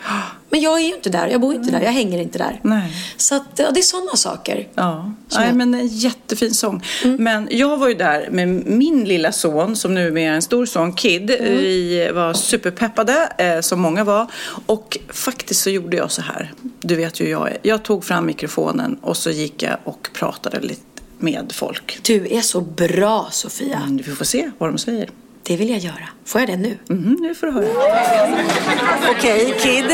Men 0.50 0.60
jag 0.60 0.80
är 0.80 0.84
ju 0.84 0.94
inte 0.94 1.10
där. 1.10 1.28
Jag 1.28 1.40
bor 1.40 1.54
inte 1.54 1.70
där. 1.70 1.80
Jag 1.80 1.92
hänger 1.92 2.18
inte 2.18 2.38
där. 2.38 2.60
Nej. 2.62 2.96
Så 3.16 3.34
att, 3.34 3.42
ja, 3.56 3.70
det 3.70 3.80
är 3.80 3.82
sådana 3.82 4.16
saker. 4.16 4.68
Ja, 4.74 5.12
Nej, 5.36 5.46
jag... 5.46 5.56
men 5.56 5.74
en 5.74 5.86
jättefin 5.86 6.54
sång. 6.54 6.84
Mm. 7.04 7.24
Men 7.24 7.48
jag 7.50 7.76
var 7.76 7.88
ju 7.88 7.94
där 7.94 8.28
med 8.30 8.48
min 8.66 9.04
lilla 9.04 9.32
son 9.32 9.76
som 9.76 9.94
nu 9.94 10.20
är 10.20 10.30
en 10.30 10.42
stor 10.42 10.66
son, 10.66 10.92
Kid. 10.92 11.30
Mm. 11.30 11.56
Vi 11.56 12.10
var 12.14 12.34
superpeppade, 12.34 13.32
eh, 13.38 13.60
som 13.60 13.80
många 13.80 14.04
var. 14.04 14.26
Och 14.66 14.98
faktiskt 15.08 15.60
så 15.62 15.70
gjorde 15.70 15.96
jag 15.96 16.10
så 16.10 16.22
här. 16.22 16.52
Du 16.80 16.94
vet 16.94 17.20
ju 17.20 17.24
hur 17.24 17.32
jag 17.32 17.48
är. 17.48 17.58
Jag 17.62 17.82
tog 17.82 18.04
fram 18.04 18.26
mikrofonen 18.26 18.98
och 19.02 19.16
så 19.16 19.30
gick 19.30 19.62
jag 19.62 19.78
och 19.84 20.08
pratade 20.14 20.60
lite 20.60 20.93
med 21.18 21.52
folk. 21.54 21.98
Du 22.02 22.26
är 22.30 22.40
så 22.40 22.60
bra 22.60 23.28
Sofia. 23.30 23.76
Mm, 23.76 23.96
vi 23.96 24.02
får 24.02 24.24
se 24.24 24.50
vad 24.58 24.70
de 24.70 24.78
säger. 24.78 25.10
Det 25.46 25.56
vill 25.56 25.70
jag 25.70 25.78
göra. 25.78 26.08
Får 26.24 26.40
jag 26.40 26.50
det 26.50 26.56
nu? 26.56 26.78
Mm, 26.90 27.16
nu 27.20 27.34
får 27.34 27.46
du 27.46 27.52
höra. 27.52 27.66
Okej, 29.10 29.46
okay, 29.46 29.58
Kid. 29.58 29.84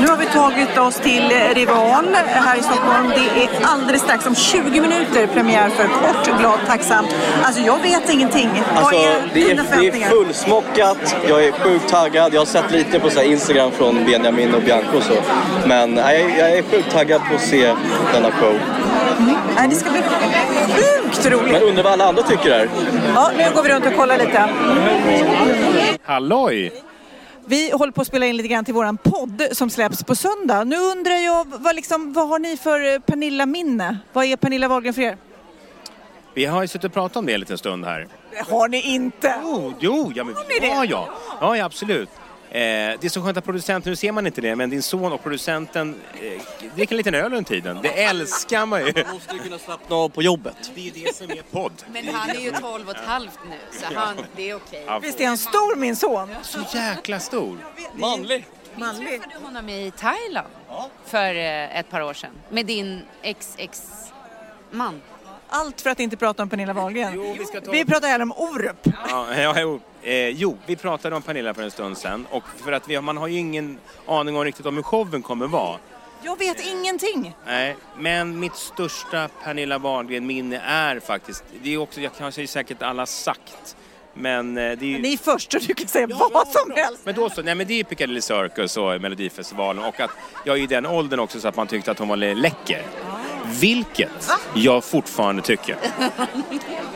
Nu 0.00 0.06
har 0.06 0.16
vi 0.16 0.26
tagit 0.26 0.78
oss 0.78 0.96
till 0.96 1.32
Rival 1.54 2.04
här 2.14 2.58
i 2.58 2.62
Stockholm. 2.62 3.08
Det 3.08 3.44
är 3.44 3.50
alldeles 3.62 4.02
strax, 4.02 4.26
om 4.26 4.34
20 4.34 4.80
minuter, 4.80 5.26
premiär 5.26 5.68
för 5.68 5.84
Kort, 5.84 6.40
glad, 6.40 6.58
tacksam. 6.66 7.04
Alltså, 7.42 7.62
jag 7.62 7.82
vet 7.82 8.10
ingenting. 8.12 8.48
Alltså, 8.48 8.82
Vad 8.82 8.94
är 8.94 9.30
det, 9.34 9.50
är, 9.50 9.54
det 9.80 10.02
är 10.02 10.08
fullsmockat. 10.08 11.16
Jag 11.28 11.44
är 11.44 11.52
sjukt 11.52 11.88
taggad. 11.88 12.34
Jag 12.34 12.40
har 12.40 12.46
sett 12.46 12.70
lite 12.72 13.00
på 13.00 13.10
så 13.10 13.22
Instagram 13.22 13.72
från 13.72 14.04
Benjamin 14.04 14.54
och 14.54 14.62
Bianco 14.62 14.96
och 14.96 15.02
så. 15.02 15.14
Men 15.66 15.94
nej, 15.94 16.34
jag 16.38 16.58
är 16.58 16.62
sjukt 16.62 16.90
taggad 16.90 17.20
på 17.28 17.34
att 17.34 17.40
se 17.40 17.74
denna 18.12 18.30
show. 18.30 18.58
Mm. 19.22 19.70
Det 19.70 19.76
ska 19.76 19.90
bli 19.90 20.02
sjukt 20.02 21.26
roligt. 21.26 21.52
Men 21.52 21.62
undrar 21.62 21.82
vad 21.82 21.92
alla 21.92 22.04
andra 22.04 22.22
tycker 22.22 22.50
här. 22.50 22.68
Ja, 23.14 23.30
nu 23.36 23.54
går 23.54 23.62
vi 23.62 23.68
runt 23.68 23.86
och 23.86 23.96
kollar 23.96 24.18
lite. 24.18 24.48
Halloj! 26.04 26.72
Vi 27.46 27.70
håller 27.70 27.92
på 27.92 28.00
att 28.00 28.06
spela 28.06 28.26
in 28.26 28.36
lite 28.36 28.48
grann 28.48 28.64
till 28.64 28.74
våran 28.74 28.96
podd 28.96 29.42
som 29.52 29.70
släpps 29.70 30.04
på 30.04 30.14
söndag. 30.14 30.64
Nu 30.64 30.76
undrar 30.76 31.14
jag, 31.14 31.46
vad, 31.46 31.76
liksom, 31.76 32.12
vad 32.12 32.28
har 32.28 32.38
ni 32.38 32.56
för 32.56 32.98
Pernilla-minne? 32.98 33.98
Vad 34.12 34.24
är 34.24 34.36
Pernilla 34.36 34.68
Wahlgren 34.68 34.94
för 34.94 35.02
er? 35.02 35.16
Vi 36.34 36.44
har 36.44 36.62
ju 36.62 36.68
suttit 36.68 36.84
och 36.84 36.92
pratat 36.92 37.16
om 37.16 37.26
det 37.26 37.34
en 37.34 37.40
liten 37.40 37.58
stund 37.58 37.84
här. 37.84 38.08
Det 38.30 38.52
har 38.52 38.68
ni 38.68 38.80
inte! 38.80 39.34
Jo, 39.42 39.74
jo 39.80 40.12
ja, 40.14 40.24
men, 40.24 40.34
har 40.34 40.44
ni 40.44 40.58
det? 40.60 40.66
Ja, 40.66 40.84
ja. 40.84 41.08
ja, 41.40 41.56
ja 41.56 41.64
absolut. 41.64 42.08
Eh, 42.54 42.98
det 43.00 43.04
är 43.04 43.08
så 43.08 43.22
skönt 43.22 43.36
att 43.36 43.44
producenten, 43.44 43.90
nu 43.90 43.96
ser 43.96 44.12
man 44.12 44.26
inte 44.26 44.40
det, 44.40 44.56
men 44.56 44.70
din 44.70 44.82
son 44.82 45.12
och 45.12 45.22
producenten 45.22 46.00
eh, 46.14 46.42
dricker 46.74 46.92
en 46.92 46.96
liten 46.96 47.14
öl 47.14 47.24
under 47.24 47.42
tiden. 47.42 47.78
Det 47.82 47.88
älskar 47.88 48.66
man 48.66 48.86
ju. 48.86 48.92
Man 49.04 49.14
måste 49.14 49.34
ju 49.34 49.42
kunna 49.42 49.58
slappna 49.58 49.96
av 49.96 50.08
på 50.08 50.22
jobbet. 50.22 50.70
Det 50.74 50.88
är 50.88 50.92
det 50.92 51.16
som 51.16 51.30
är 51.30 51.42
podd. 51.50 51.72
Men 51.92 52.08
han 52.08 52.30
är 52.30 52.40
ju 52.40 52.50
12 52.50 52.88
och 52.88 52.96
ett 52.96 53.02
halvt 53.02 53.38
nu, 53.50 53.56
så 53.72 53.94
han, 53.94 54.16
det 54.36 54.50
är 54.50 54.54
okej. 54.54 54.84
Okay. 54.84 55.00
Visst 55.00 55.20
är 55.20 55.26
han 55.26 55.38
stor 55.38 55.76
min 55.76 55.96
son? 55.96 56.28
Så 56.42 56.58
jäkla 56.74 57.20
stor. 57.20 57.58
Manlig. 57.94 58.46
Manlig. 58.76 59.10
Vi 59.10 59.18
träffade 59.18 59.44
honom 59.44 59.68
i 59.68 59.92
Thailand 59.98 60.48
för 61.04 61.34
eh, 61.34 61.78
ett 61.78 61.90
par 61.90 62.00
år 62.00 62.14
sedan 62.14 62.30
med 62.50 62.66
din 62.66 63.02
ex-ex-man. 63.22 65.00
Allt 65.54 65.80
för 65.80 65.90
att 65.90 66.00
inte 66.00 66.16
prata 66.16 66.42
om 66.42 66.48
Pernilla 66.48 66.72
Wahlgren. 66.72 67.12
Jo, 67.14 67.34
vi, 67.38 67.44
ska 67.44 67.60
ta... 67.60 67.70
vi 67.70 67.84
pratar 67.84 68.08
här 68.08 68.22
om 68.22 68.32
Orup. 68.32 68.86
Ja, 69.08 69.26
ja, 69.36 69.54
jo. 69.60 69.80
Eh, 70.02 70.28
jo, 70.28 70.58
vi 70.66 70.76
pratade 70.76 71.16
om 71.16 71.22
Pernilla 71.22 71.54
för 71.54 71.62
en 71.62 71.70
stund 71.70 71.98
sedan 71.98 72.26
och 72.30 72.42
för 72.64 72.72
att 72.72 72.88
vi, 72.88 73.00
man 73.00 73.16
har 73.16 73.28
ju 73.28 73.38
ingen 73.38 73.78
aning 74.06 74.36
om 74.36 74.44
riktigt 74.44 74.66
om 74.66 74.76
hur 74.76 74.82
showen 74.82 75.22
kommer 75.22 75.46
vara. 75.46 75.78
Jag 76.24 76.38
vet 76.38 76.66
ingenting. 76.66 77.36
Nej, 77.46 77.76
men 77.98 78.40
mitt 78.40 78.56
största 78.56 79.28
Pernilla 79.44 79.78
Wahlgren-minne 79.78 80.60
är 80.66 81.00
faktiskt, 81.00 81.44
det 81.62 81.74
är 81.74 81.78
också, 81.78 82.00
jag 82.00 82.12
kanske 82.18 82.46
säkert 82.46 82.82
alla 82.82 83.06
sagt, 83.06 83.76
Men 84.14 84.58
eh, 84.58 84.78
det 84.78 84.84
är 84.84 84.88
ju... 84.88 84.98
Ni 84.98 85.12
är 85.12 85.16
först 85.16 85.54
och 85.54 85.60
du 85.60 85.74
kan 85.74 85.88
säga 85.88 86.06
vad 86.06 86.48
som 86.48 86.72
helst. 86.76 87.00
Men 87.04 87.14
då 87.14 87.30
så, 87.30 87.42
nej 87.42 87.54
men 87.54 87.66
det 87.66 87.80
är 87.80 87.84
Piccadilly 87.84 88.20
Circus 88.20 88.76
och 88.76 89.00
Melodifestivalen 89.00 89.84
och 89.84 90.00
att 90.00 90.10
jag 90.44 90.58
är 90.58 90.62
i 90.62 90.66
den 90.66 90.86
åldern 90.86 91.20
också 91.20 91.40
så 91.40 91.48
att 91.48 91.56
man 91.56 91.66
tyckte 91.66 91.90
att 91.90 91.98
hon 91.98 92.08
var 92.08 92.16
läcker. 92.16 92.82
Vilket 93.44 94.30
jag 94.54 94.84
fortfarande 94.84 95.42
tycker. 95.42 95.76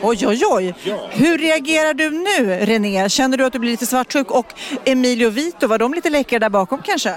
Oj, 0.01 0.27
oj, 0.27 0.41
oj. 0.45 0.75
Hur 1.09 1.37
reagerar 1.37 1.93
du 1.93 2.09
nu, 2.09 2.59
René? 2.65 3.09
Känner 3.09 3.37
du 3.37 3.45
att 3.45 3.53
du 3.53 3.59
blir 3.59 3.71
lite 3.71 3.85
svartsjuk? 3.85 4.31
Och 4.31 4.53
Emilio 4.85 5.27
och 5.27 5.37
Vito, 5.37 5.67
var 5.67 5.77
de 5.77 5.93
lite 5.93 6.09
läckra 6.09 6.39
där 6.39 6.49
bakom 6.49 6.81
kanske? 6.83 7.15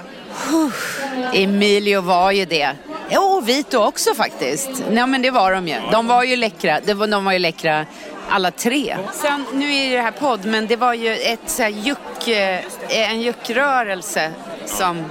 Emilio 1.33 2.01
var 2.01 2.31
ju 2.31 2.45
det. 2.45 2.71
Ja, 3.09 3.19
och 3.37 3.49
Vito 3.49 3.77
också 3.77 4.15
faktiskt. 4.15 4.69
Nej, 4.91 5.07
men 5.07 5.21
det 5.21 5.31
var 5.31 5.51
de 5.51 5.67
ju. 5.67 5.75
De 5.91 6.07
var 6.07 6.23
ju 6.23 6.35
läckra. 6.35 6.79
De 6.79 7.25
var 7.25 7.31
ju 7.31 7.39
läckra 7.39 7.85
alla 8.29 8.51
tre. 8.51 8.97
Sen, 9.13 9.45
nu 9.53 9.75
är 9.75 9.95
det 9.95 10.01
här 10.01 10.11
podd, 10.11 10.45
men 10.45 10.67
det 10.67 10.75
var 10.75 10.93
ju 10.93 11.15
ett, 11.15 11.39
så 11.45 11.63
här, 11.63 11.69
juck, 11.69 12.27
eh, 12.27 12.59
en 12.89 13.21
juckrörelse 13.21 14.31
som 14.65 15.05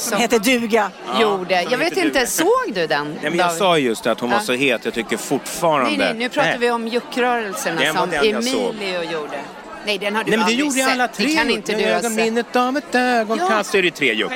som 0.00 0.18
heter 0.18 0.38
Duga. 0.38 0.90
Gjorde. 1.20 1.62
Jag 1.70 1.78
vet 1.78 1.96
inte, 1.96 2.26
såg 2.26 2.72
du 2.74 2.86
den? 2.86 3.18
Nej, 3.22 3.30
men 3.30 3.38
jag 3.38 3.52
sa 3.52 3.78
just 3.78 4.06
att 4.06 4.20
hon 4.20 4.30
var 4.30 4.40
så 4.40 4.52
het, 4.52 4.84
jag 4.84 4.94
tycker 4.94 5.16
fortfarande... 5.16 5.90
Nej, 5.90 5.98
nej, 5.98 6.14
nu 6.14 6.28
pratar 6.28 6.50
nej. 6.50 6.58
vi 6.58 6.70
om 6.70 6.88
juckrörelserna 6.88 7.92
som 7.92 8.12
Emilio 8.12 9.02
gjorde. 9.02 9.40
Nej, 9.86 9.98
den 9.98 10.16
har 10.16 10.24
du 10.24 10.30
Nej, 10.30 10.38
men 10.38 10.48
det 10.48 10.52
gjorde 10.52 10.72
sett. 10.72 10.92
alla 10.92 11.08
tre. 11.08 11.26
Det 11.26 11.34
kan 11.34 11.50
inte 11.50 11.72
du 11.72 11.92
ha 11.92 12.00
sett. 12.00 12.56
Av 12.56 12.76
ett 12.76 12.94
ögonkast. 12.94 13.74
Ja. 13.74 13.78
är 13.78 13.82
det 13.82 13.90
tre 13.90 14.14
juck 14.14 14.32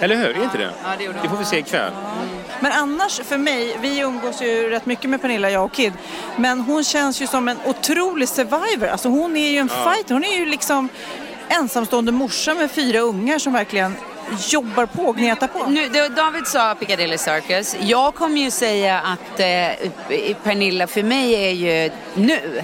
Eller 0.00 0.16
hur? 0.16 0.38
Är 0.38 0.42
inte 0.42 0.58
det? 0.58 0.72
Ja, 0.84 0.88
det 0.98 1.04
gjorde 1.04 1.18
Det 1.22 1.28
får 1.28 1.36
vi 1.36 1.44
se 1.44 1.58
ikväll. 1.58 1.92
Men 2.60 2.72
annars 2.72 3.20
för 3.24 3.38
mig, 3.38 3.76
vi 3.80 3.98
umgås 3.98 4.42
ju 4.42 4.70
rätt 4.70 4.86
mycket 4.86 5.10
med 5.10 5.22
Pernilla, 5.22 5.50
jag 5.50 5.64
och 5.64 5.72
Kid. 5.72 5.92
Men 6.36 6.60
hon 6.60 6.84
känns 6.84 7.22
ju 7.22 7.26
som 7.26 7.48
en 7.48 7.56
otrolig 7.64 8.28
survivor. 8.28 8.86
Alltså 8.86 9.08
hon 9.08 9.36
är 9.36 9.50
ju 9.50 9.58
en 9.58 9.70
ja. 9.74 9.92
fighter. 9.92 10.14
Hon 10.14 10.24
är 10.24 10.38
ju 10.38 10.46
liksom 10.46 10.88
ensamstående 11.48 12.12
morsa 12.12 12.54
med 12.54 12.70
fyra 12.70 13.00
ungar 13.00 13.38
som 13.38 13.52
verkligen 13.52 13.96
jobbar 14.48 14.86
på 14.86 15.02
och 15.02 15.16
gnetar 15.16 15.46
på. 15.46 15.66
Nu, 15.66 15.88
David 16.08 16.46
sa 16.46 16.74
Piccadilly 16.74 17.18
Circus. 17.18 17.76
Jag 17.80 18.14
kommer 18.14 18.40
ju 18.40 18.50
säga 18.50 19.00
att 19.00 19.40
eh, 19.40 20.34
Pernilla 20.42 20.86
för 20.86 21.02
mig 21.02 21.34
är 21.34 21.50
ju 21.50 21.90
nu. 22.14 22.62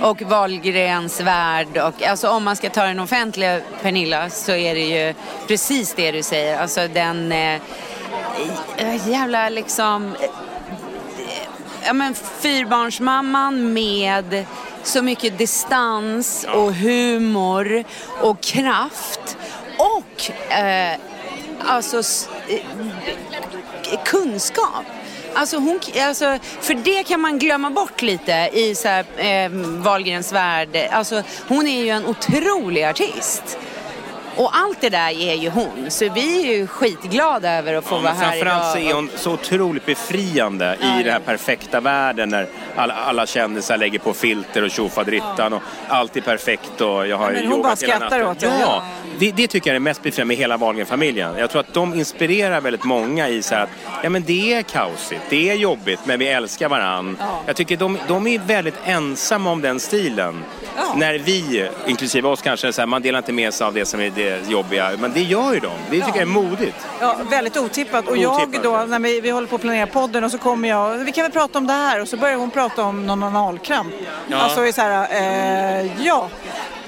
Och 0.00 0.22
Wahlgrens 0.22 1.20
värld 1.20 1.78
och 1.78 2.02
alltså 2.02 2.28
om 2.28 2.44
man 2.44 2.56
ska 2.56 2.70
ta 2.70 2.84
den 2.84 3.00
offentliga 3.00 3.60
Pernilla 3.82 4.30
så 4.30 4.52
är 4.52 4.74
det 4.74 4.80
ju 4.80 5.14
precis 5.48 5.94
det 5.94 6.12
du 6.12 6.22
säger. 6.22 6.58
Alltså 6.58 6.88
den 6.88 7.32
eh, 7.32 7.60
jävla 9.08 9.48
liksom 9.48 10.14
eh, 10.20 10.30
ja 11.86 11.92
men 11.92 12.14
fyrbarnsmamman 12.14 13.72
med 13.72 14.46
så 14.82 15.02
mycket 15.02 15.38
distans 15.38 16.46
och 16.54 16.74
humor 16.74 17.84
och 18.20 18.40
kraft 18.40 19.15
och 19.76 20.52
eh, 20.52 20.96
alltså 21.64 21.98
eh, 22.48 22.60
kunskap. 24.04 24.84
Alltså 25.34 25.56
hon, 25.56 25.80
alltså, 26.00 26.38
för 26.60 26.74
det 26.74 27.04
kan 27.04 27.20
man 27.20 27.38
glömma 27.38 27.70
bort 27.70 28.02
lite 28.02 28.50
i 28.52 28.74
så 28.74 28.88
här, 28.88 29.04
eh, 29.16 29.50
Wahlgrens 29.82 30.32
värld. 30.32 30.88
Alltså, 30.90 31.22
hon 31.48 31.66
är 31.66 31.84
ju 31.84 31.90
en 31.90 32.06
otrolig 32.06 32.84
artist. 32.84 33.58
Och 34.36 34.56
allt 34.56 34.80
det 34.80 34.88
där 34.88 35.10
är 35.20 35.34
ju 35.34 35.50
hon. 35.50 35.86
Så 35.88 36.08
vi 36.14 36.42
är 36.42 36.56
ju 36.56 36.66
skitglada 36.66 37.52
över 37.52 37.74
att 37.74 37.84
få 37.84 37.94
ja, 37.94 38.00
vara 38.00 38.12
här 38.12 38.36
idag. 38.36 38.46
Framförallt 38.46 38.72
så 38.72 38.78
är 38.90 38.94
hon 38.94 39.10
så 39.16 39.32
otroligt 39.32 39.86
befriande 39.86 40.76
ja, 40.80 41.00
i 41.00 41.02
den 41.02 41.12
här 41.12 41.20
perfekta 41.20 41.80
världen 41.80 42.28
när 42.28 42.48
alla, 42.76 42.94
alla 42.94 43.26
kändisar 43.26 43.78
lägger 43.78 43.98
på 43.98 44.14
filter 44.14 44.62
och 44.62 44.70
tjofaderittan 44.70 45.52
ja. 45.52 45.56
och 45.56 45.62
allt 45.88 46.16
är 46.16 46.20
perfekt 46.20 46.80
och 46.80 47.06
jag 47.06 47.16
har 47.16 47.32
ja, 47.32 47.40
men 47.40 47.52
hon 47.52 47.62
bara 47.62 47.76
skrattar 47.76 48.24
åt 48.24 48.40
det. 48.40 48.58
Ja, 48.60 48.84
det, 49.18 49.32
det, 49.32 49.46
tycker 49.46 49.70
jag 49.70 49.76
är 49.76 49.80
mest 49.80 50.02
befriande 50.02 50.28
med 50.28 50.36
hela 50.36 50.56
Wahlgren-familjen. 50.56 51.38
Jag 51.38 51.50
tror 51.50 51.60
att 51.60 51.74
de 51.74 51.94
inspirerar 51.94 52.60
väldigt 52.60 52.84
många 52.84 53.28
i 53.28 53.42
så 53.42 53.54
här 53.54 53.62
att 53.62 53.70
ja 54.02 54.10
men 54.10 54.22
det 54.22 54.54
är 54.54 54.62
kaosigt, 54.62 55.22
det 55.28 55.50
är 55.50 55.54
jobbigt 55.54 56.00
men 56.04 56.18
vi 56.18 56.28
älskar 56.28 56.68
varann. 56.68 57.18
Jag 57.46 57.56
tycker 57.56 57.76
de, 57.76 57.98
de 58.08 58.26
är 58.26 58.38
väldigt 58.38 58.74
ensamma 58.84 59.50
om 59.50 59.62
den 59.62 59.80
stilen. 59.80 60.44
När 60.96 61.18
vi, 61.18 61.68
inklusive 61.86 62.28
oss 62.28 62.42
kanske, 62.42 62.72
så 62.72 62.82
här, 62.82 62.86
man 62.86 63.02
delar 63.02 63.18
inte 63.18 63.32
med 63.32 63.54
sig 63.54 63.66
av 63.66 63.74
det 63.74 63.84
som 63.84 64.00
är 64.00 64.10
det 64.10 64.50
jobbiga. 64.50 64.90
Men 64.98 65.12
det 65.12 65.22
gör 65.22 65.54
ju 65.54 65.60
de. 65.60 65.72
Det 65.90 65.96
tycker 65.96 66.08
jag 66.08 66.16
är 66.16 66.26
modigt. 66.26 66.86
Ja, 67.00 67.16
väldigt 67.30 67.56
otippat. 67.56 68.06
Och 68.06 68.12
otippat. 68.12 68.48
jag 68.52 68.62
då, 68.62 68.84
när 68.88 68.98
vi, 68.98 69.20
vi 69.20 69.30
håller 69.30 69.48
på 69.48 69.54
att 69.54 69.62
planera 69.62 69.86
podden 69.86 70.24
och 70.24 70.30
så 70.30 70.38
kommer 70.38 70.68
jag, 70.68 70.98
vi 70.98 71.12
kan 71.12 71.22
väl 71.22 71.32
prata 71.32 71.58
om 71.58 71.66
det 71.66 71.72
här 71.72 72.00
och 72.00 72.08
så 72.08 72.16
börjar 72.16 72.36
hon 72.36 72.50
prata 72.50 72.82
om 72.82 73.06
någon 73.06 73.22
analkramp. 73.22 73.92
Ja. 74.28 74.36
Alltså 74.36 74.72
så 74.72 74.80
här, 74.80 75.08
eh, 75.10 76.06
ja. 76.06 76.28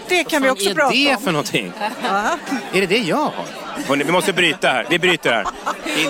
Det 0.08 0.24
kan 0.24 0.42
vi 0.42 0.50
också 0.50 0.74
prata 0.74 0.86
om. 0.86 0.88
Vad 0.88 0.96
är 0.96 1.16
det 1.16 1.22
för 1.24 1.32
någonting? 1.32 1.72
är 2.72 2.80
det 2.80 2.86
det 2.86 2.98
jag 2.98 3.16
har? 3.16 3.32
Hörrni, 3.88 4.04
vi 4.04 4.12
måste 4.12 4.32
bryta 4.32 4.68
här. 4.68 4.86
Vi 4.90 4.98
bryter 4.98 5.32
här. 5.32 5.44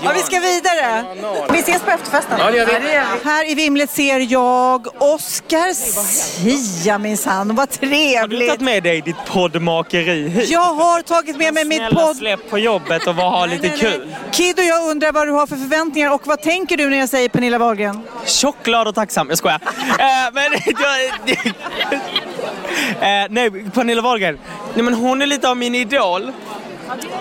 Ja, 0.04 0.12
vi 0.14 0.22
ska 0.22 0.40
vidare. 0.40 1.04
Vi 1.52 1.58
ses 1.58 1.82
på 1.82 1.90
efterfesten. 1.90 2.38
Ja, 2.38 2.50
det 2.50 2.56
gör 2.56 2.66
vi. 2.66 3.28
Här 3.28 3.50
i 3.50 3.54
Vimlet 3.54 3.90
ser 3.90 4.32
jag 4.32 5.02
Oskar 5.02 5.74
Sia 5.74 6.98
minsann. 6.98 7.54
Vad 7.54 7.70
trevligt. 7.70 8.20
Har 8.20 8.28
du 8.28 8.46
tagit 8.46 8.60
med 8.60 8.82
dig 8.82 9.00
ditt 9.00 9.24
poddmakeri 9.26 10.28
hit? 10.28 10.48
Jag 10.50 10.74
har 10.74 11.02
tagit 11.02 11.36
med 11.36 11.54
mig 11.54 11.64
mitt 11.64 11.90
podd... 11.90 12.16
släpp 12.16 12.50
på 12.50 12.58
jobbet 12.58 13.06
och 13.06 13.16
var 13.16 13.30
ha 13.30 13.46
lite 13.46 13.68
kul. 13.68 14.14
Kid 14.32 14.58
och 14.58 14.64
jag 14.64 14.90
undrar 14.90 15.12
vad 15.12 15.28
du 15.28 15.32
har 15.32 15.46
för 15.46 15.56
förväntningar 15.56 16.10
och 16.12 16.26
vad 16.26 16.42
tänker 16.42 16.76
du 16.76 16.90
när 16.90 16.98
jag 16.98 17.08
säger 17.08 17.28
Pernilla 17.28 17.58
Wahlgren? 17.58 18.00
Tjock, 18.26 18.56
glad 18.64 18.88
och 18.88 18.94
tacksam. 18.94 19.28
Jag 19.28 19.38
skojar. 19.38 19.60
äh, 19.98 20.06
men, 20.32 20.52
Eh, 23.00 23.26
nej, 23.30 23.50
Pernilla 23.74 24.02
Wahlgren. 24.02 24.38
Nej, 24.74 24.82
men 24.84 24.94
hon 24.94 25.22
är 25.22 25.26
lite 25.26 25.48
av 25.50 25.56
min 25.56 25.74
idol. 25.74 26.32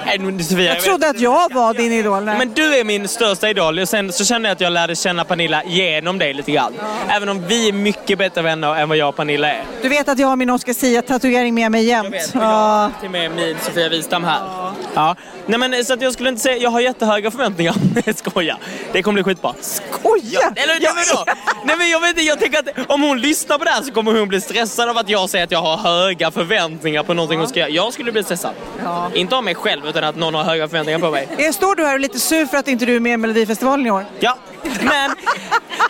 Nej, 0.05 0.43
Sofia, 0.43 0.73
jag 0.73 0.83
trodde 0.83 1.09
att 1.09 1.19
jag 1.19 1.53
var 1.53 1.73
din 1.73 1.91
idol. 1.91 2.23
Nej. 2.23 2.37
Men 2.37 2.53
du 2.53 2.75
är 2.75 2.83
min 2.83 3.07
största 3.07 3.49
idol. 3.49 3.79
Och 3.79 3.89
sen 3.89 4.11
så 4.11 4.25
kände 4.25 4.49
jag 4.49 4.55
att 4.55 4.61
jag 4.61 4.73
lärde 4.73 4.95
känna 4.95 5.23
Pernilla 5.23 5.63
genom 5.63 6.19
dig 6.19 6.33
lite 6.33 6.51
grann. 6.51 6.73
Ja. 6.79 7.15
Även 7.15 7.29
om 7.29 7.47
vi 7.47 7.67
är 7.67 7.73
mycket 7.73 8.17
bättre 8.17 8.41
vänner 8.41 8.75
än 8.75 8.89
vad 8.89 8.97
jag 8.97 9.09
och 9.09 9.15
Pernilla 9.15 9.51
är. 9.51 9.63
Du 9.81 9.89
vet 9.89 10.09
att 10.09 10.19
jag 10.19 10.27
har 10.27 10.35
min 10.35 10.49
Oscar 10.49 10.73
Sia-tatuering 10.73 11.53
med 11.53 11.71
mig 11.71 11.83
jämt. 11.83 12.05
Jag 12.05 12.11
vet, 12.11 12.35
ja. 12.35 12.91
till 12.99 13.05
och 13.05 13.11
med 13.11 13.31
min 13.31 13.55
Sofia 13.61 13.89
Wistam 13.89 14.23
här. 14.23 14.39
Ja. 14.39 14.73
ja. 14.95 15.15
Nej 15.45 15.59
men 15.59 15.85
så 15.85 15.93
att 15.93 16.01
jag 16.01 16.13
skulle 16.13 16.29
inte 16.29 16.41
säga, 16.41 16.57
jag 16.57 16.69
har 16.69 16.79
jättehöga 16.79 17.31
förväntningar. 17.31 17.75
Skoja. 18.13 18.57
Det 18.91 19.03
kommer 19.03 19.13
bli 19.13 19.23
skitbra. 19.23 19.53
Skoja? 19.61 20.53
Eller 20.55 20.77
ja. 20.81 20.91
men 20.95 21.03
då? 21.15 21.33
Nej 21.65 21.77
men 21.77 21.89
jag 21.89 21.99
vet 21.99 22.09
inte, 22.09 22.21
jag 22.21 22.39
tänker 22.39 22.59
att 22.59 22.89
om 22.89 23.01
hon 23.01 23.21
lyssnar 23.21 23.57
på 23.57 23.63
det 23.63 23.69
här 23.69 23.81
så 23.81 23.91
kommer 23.91 24.19
hon 24.19 24.27
bli 24.27 24.41
stressad 24.41 24.89
av 24.89 24.97
att 24.97 25.09
jag 25.09 25.29
säger 25.29 25.43
att 25.43 25.51
jag 25.51 25.61
har 25.61 25.77
höga 25.77 26.31
förväntningar 26.31 27.03
på 27.03 27.13
någonting 27.13 27.37
ja. 27.37 27.41
hon 27.41 27.49
ska 27.49 27.59
göra. 27.59 27.69
Jag 27.69 27.93
skulle 27.93 28.11
bli 28.11 28.23
stressad. 28.23 28.53
Ja. 28.83 29.11
Inte 29.13 29.35
av 29.35 29.43
mig 29.43 29.55
själv 29.57 29.87
utan 29.87 30.03
att 30.03 30.15
någon 30.15 30.33
har 30.33 30.43
höga 30.43 30.67
förväntningar 30.67 30.99
på 30.99 31.11
mig. 31.11 31.53
Står 31.53 31.75
du 31.75 31.83
här 31.83 31.89
och 31.89 31.95
är 31.95 31.99
lite 31.99 32.19
sur 32.19 32.45
för 32.45 32.57
att 32.57 32.67
inte 32.67 32.85
du 32.85 32.95
är 32.95 32.99
med 32.99 33.13
i 33.13 33.17
Melodifestivalen 33.17 33.85
i 33.85 33.91
år? 33.91 34.05
Ja, 34.19 34.37
men 34.81 35.15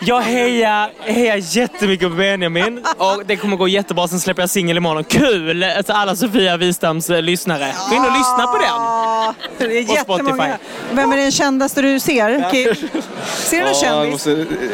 jag 0.00 0.20
hejar, 0.20 0.90
hejar 1.00 1.36
jättemycket 1.56 2.08
på 2.08 2.14
Benjamin 2.14 2.84
och 2.96 3.22
det 3.26 3.36
kommer 3.36 3.56
gå 3.56 3.68
jättebra. 3.68 4.08
Sen 4.08 4.20
släpper 4.20 4.42
jag 4.42 4.50
singel 4.50 4.76
imorgon. 4.76 5.04
Kul! 5.04 5.64
Alltså 5.64 5.92
alla 5.92 6.16
Sofia 6.16 6.56
Wistams 6.56 7.10
eh, 7.10 7.22
lyssnare. 7.22 7.74
Gå 7.90 7.96
in 7.96 8.04
och 8.04 8.12
lyssna 8.12 8.46
på 8.46 8.58
den. 8.58 9.68
Det 9.70 9.78
är 9.78 9.94
jättemånga. 9.94 10.58
Vem 10.92 11.12
är 11.12 11.16
den 11.16 11.32
kändaste 11.32 11.82
du 11.82 12.00
ser? 12.00 12.46
Okay. 12.46 12.74
Ser 13.26 13.58
du 13.58 13.64
någon 13.64 13.74
kändis? 13.74 14.12
Måste, 14.12 14.32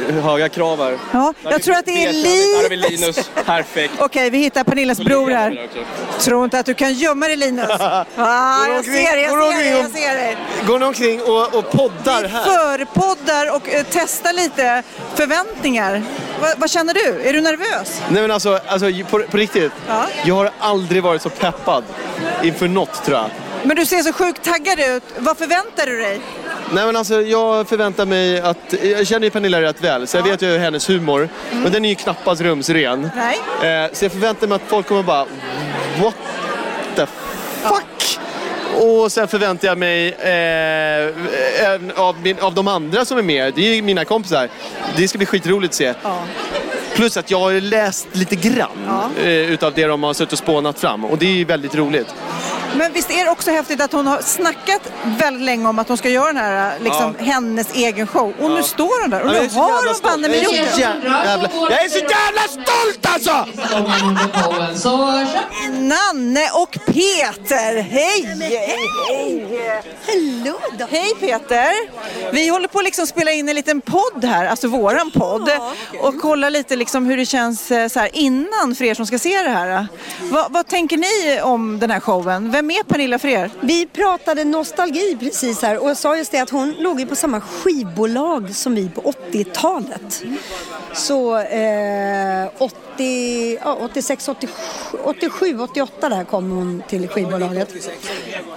eh, 0.08 0.14
höga 0.25 0.49
krav 0.49 0.78
här. 0.78 0.99
Ja, 1.12 1.34
jag 1.42 1.62
tror 1.62 1.75
att 1.75 1.87
det 1.87 2.04
är 2.04 2.12
Linus. 2.12 2.90
Linus. 2.90 3.30
Perfekt. 3.46 3.94
Okej, 3.99 4.30
vi 4.30 4.38
hittar 4.38 4.64
Pernillas 4.64 5.00
bror 5.00 5.30
här. 5.30 5.68
Tror 6.20 6.44
inte 6.44 6.58
att 6.58 6.66
du 6.66 6.75
kan 6.75 6.92
gömma 6.92 7.26
dig 7.26 7.37
Linus. 7.37 7.70
Ah, 8.16 8.66
jag 8.66 8.84
ser 8.84 9.16
det, 9.16 9.23
jag 9.23 9.52
ser 9.52 9.64
det, 9.64 9.78
jag 9.78 9.90
ser 9.90 10.14
det. 10.14 10.37
Går 10.66 10.78
ni 10.78 10.84
omkring 10.84 11.20
och, 11.23 11.54
och 11.54 11.70
poddar 11.73 12.28
här? 12.28 12.44
Vi 12.44 12.84
förpoddar 12.87 13.56
och 13.56 13.68
testar 13.94 14.32
lite 14.32 14.82
förväntningar. 15.14 16.02
Va, 16.40 16.48
vad 16.56 16.70
känner 16.70 16.94
du? 16.94 17.28
Är 17.28 17.32
du 17.32 17.40
nervös? 17.40 18.02
Nej 18.08 18.22
men 18.22 18.30
alltså, 18.30 18.60
alltså 18.66 18.86
på, 19.10 19.22
på 19.22 19.36
riktigt. 19.36 19.72
Ja? 19.88 20.06
Jag 20.24 20.34
har 20.34 20.50
aldrig 20.58 21.02
varit 21.02 21.22
så 21.22 21.30
peppad 21.30 21.84
inför 22.42 22.68
något 22.68 23.04
tror 23.04 23.18
jag. 23.18 23.30
Men 23.62 23.76
du 23.76 23.86
ser 23.86 24.02
så 24.02 24.12
sjukt 24.12 24.44
taggad 24.44 24.80
ut. 24.80 25.02
Vad 25.18 25.38
förväntar 25.38 25.86
du 25.86 25.98
dig? 25.98 26.20
Nej 26.72 26.86
men 26.86 26.96
alltså 26.96 27.22
jag 27.22 27.68
förväntar 27.68 28.06
mig 28.06 28.40
att, 28.40 28.74
jag 28.82 29.06
känner 29.06 29.24
ju 29.24 29.30
Pernilla 29.30 29.62
rätt 29.62 29.80
väl 29.80 30.06
så 30.06 30.16
jag 30.16 30.22
vet 30.22 30.42
ju 30.42 30.58
hennes 30.58 30.90
humor. 30.90 31.28
Mm. 31.50 31.62
Men 31.62 31.72
den 31.72 31.84
är 31.84 31.88
ju 31.88 31.94
knappast 31.94 32.40
rumsren. 32.40 33.10
Nej. 33.16 33.84
Eh, 33.84 33.92
så 33.92 34.04
jag 34.04 34.12
förväntar 34.12 34.46
mig 34.46 34.56
att 34.56 34.62
folk 34.68 34.88
kommer 34.88 35.02
bara 35.02 35.26
What 36.02 36.14
the 36.96 37.06
fuck? 37.62 37.93
Och 38.81 39.12
sen 39.12 39.28
förväntar 39.28 39.69
jag 39.69 39.78
mig 39.78 40.09
eh, 40.09 42.00
av, 42.00 42.16
min, 42.23 42.38
av 42.38 42.54
de 42.54 42.69
andra 42.69 43.04
som 43.04 43.19
är 43.19 43.23
med, 43.23 43.54
det 43.54 43.78
är 43.78 43.83
mina 43.83 44.04
kompisar. 44.04 44.49
Det 44.97 45.09
ska 45.09 45.19
bli 45.19 45.26
skitroligt 45.26 45.71
att 45.71 45.75
se. 45.75 45.95
Ja. 46.02 46.23
Plus 46.95 47.16
att 47.16 47.31
jag 47.31 47.40
har 47.40 47.61
läst 47.61 48.09
lite 48.12 48.37
grann 48.37 48.69
ja. 48.87 49.11
eh, 49.23 49.28
utav 49.28 49.73
det 49.75 49.87
de 49.87 50.02
har 50.02 50.14
suttit 50.14 50.33
och 50.33 50.38
spånat 50.38 50.81
fram 50.81 51.04
och 51.04 51.19
det 51.19 51.40
är 51.40 51.45
väldigt 51.45 51.75
roligt. 51.75 52.14
Men 52.76 52.93
visst 52.93 53.11
är 53.11 53.25
det 53.25 53.31
också 53.31 53.50
häftigt 53.50 53.81
att 53.81 53.93
hon 53.93 54.07
har 54.07 54.21
snackat 54.23 54.83
väldigt 55.19 55.43
länge 55.43 55.69
om 55.69 55.78
att 55.78 55.88
hon 55.88 55.97
ska 55.97 56.09
göra 56.09 56.26
den 56.26 56.37
här, 56.37 56.78
liksom, 56.81 57.14
hennes 57.19 57.75
egen 57.75 58.07
show. 58.07 58.33
Och 58.40 58.50
nu 58.50 58.62
står 58.62 59.00
hon 59.02 59.11
där 59.11 59.23
och 59.23 59.35
Ja, 59.35 59.43
nu 59.43 59.49
så 59.49 59.59
har 59.59 59.87
hon 59.87 59.95
banne 60.02 60.28
mig 60.28 60.43
Jag 60.43 60.54
är 60.54 60.59
gjort 60.59 60.71
så 60.71 60.76
det. 60.76 60.83
jävla, 60.83 61.50
jag 61.71 61.85
är 61.85 61.88
så 61.88 61.99
jävla 61.99 62.43
stolt 62.49 63.07
alltså! 63.07 63.47
Nanne 65.71 66.49
och 66.54 66.78
Peter, 66.87 67.81
hej! 67.83 68.37
Hej! 69.09 69.83
Hallå 70.07 70.59
då! 70.78 70.87
Hej 70.90 71.14
Peter! 71.21 71.73
Vi 72.33 72.49
håller 72.49 72.69
på 72.69 72.78
att 72.78 72.85
liksom 72.85 73.07
spela 73.07 73.33
in 73.33 73.49
en 73.49 73.54
liten 73.54 73.81
podd 73.81 74.25
här, 74.25 74.47
alltså 74.47 74.69
våran 74.69 75.11
podd. 75.11 75.50
Och 76.00 76.21
kolla 76.21 76.49
lite 76.49 76.76
liksom 76.76 77.07
hur 77.07 77.16
det 77.16 77.26
känns 77.26 77.71
eh, 77.71 77.88
så 77.88 78.00
här 78.00 78.11
innan 78.12 78.75
för 78.75 78.85
er 78.85 78.95
som 78.95 79.07
ska 79.07 79.19
se 79.19 79.43
det 79.43 79.50
här. 79.50 79.87
Vad, 80.23 80.52
vad 80.52 80.69
tänker 80.69 80.97
ni 80.97 81.40
om 81.43 81.78
den 81.78 81.90
här 81.90 82.00
showen? 82.00 82.50
Vem 82.50 82.63
är 82.71 82.83
Pernilla 82.83 83.18
för 83.18 83.28
er? 83.28 83.50
Vi 83.61 83.87
pratade 83.87 84.44
nostalgi 84.44 85.16
precis 85.21 85.62
här 85.62 85.85
och 85.85 85.97
sa 85.99 86.16
just 86.16 86.33
det 86.33 86.38
att 86.38 86.50
hon 86.50 86.75
låg 86.78 87.00
ju 87.00 87.06
på 87.06 87.16
samma 87.16 87.40
skivbolag 87.40 88.54
som 88.54 88.75
vi 88.75 88.88
på 88.88 89.00
80-talet. 89.33 90.25
Så 90.94 91.38
eh, 91.38 92.49
80, 92.59 93.59
ja, 93.64 93.78
86, 93.80 94.28
87, 94.28 94.52
87, 95.04 95.61
88 95.61 96.09
där 96.09 96.25
kom 96.25 96.50
hon 96.50 96.83
till 96.88 97.09
skivbolaget. 97.09 97.90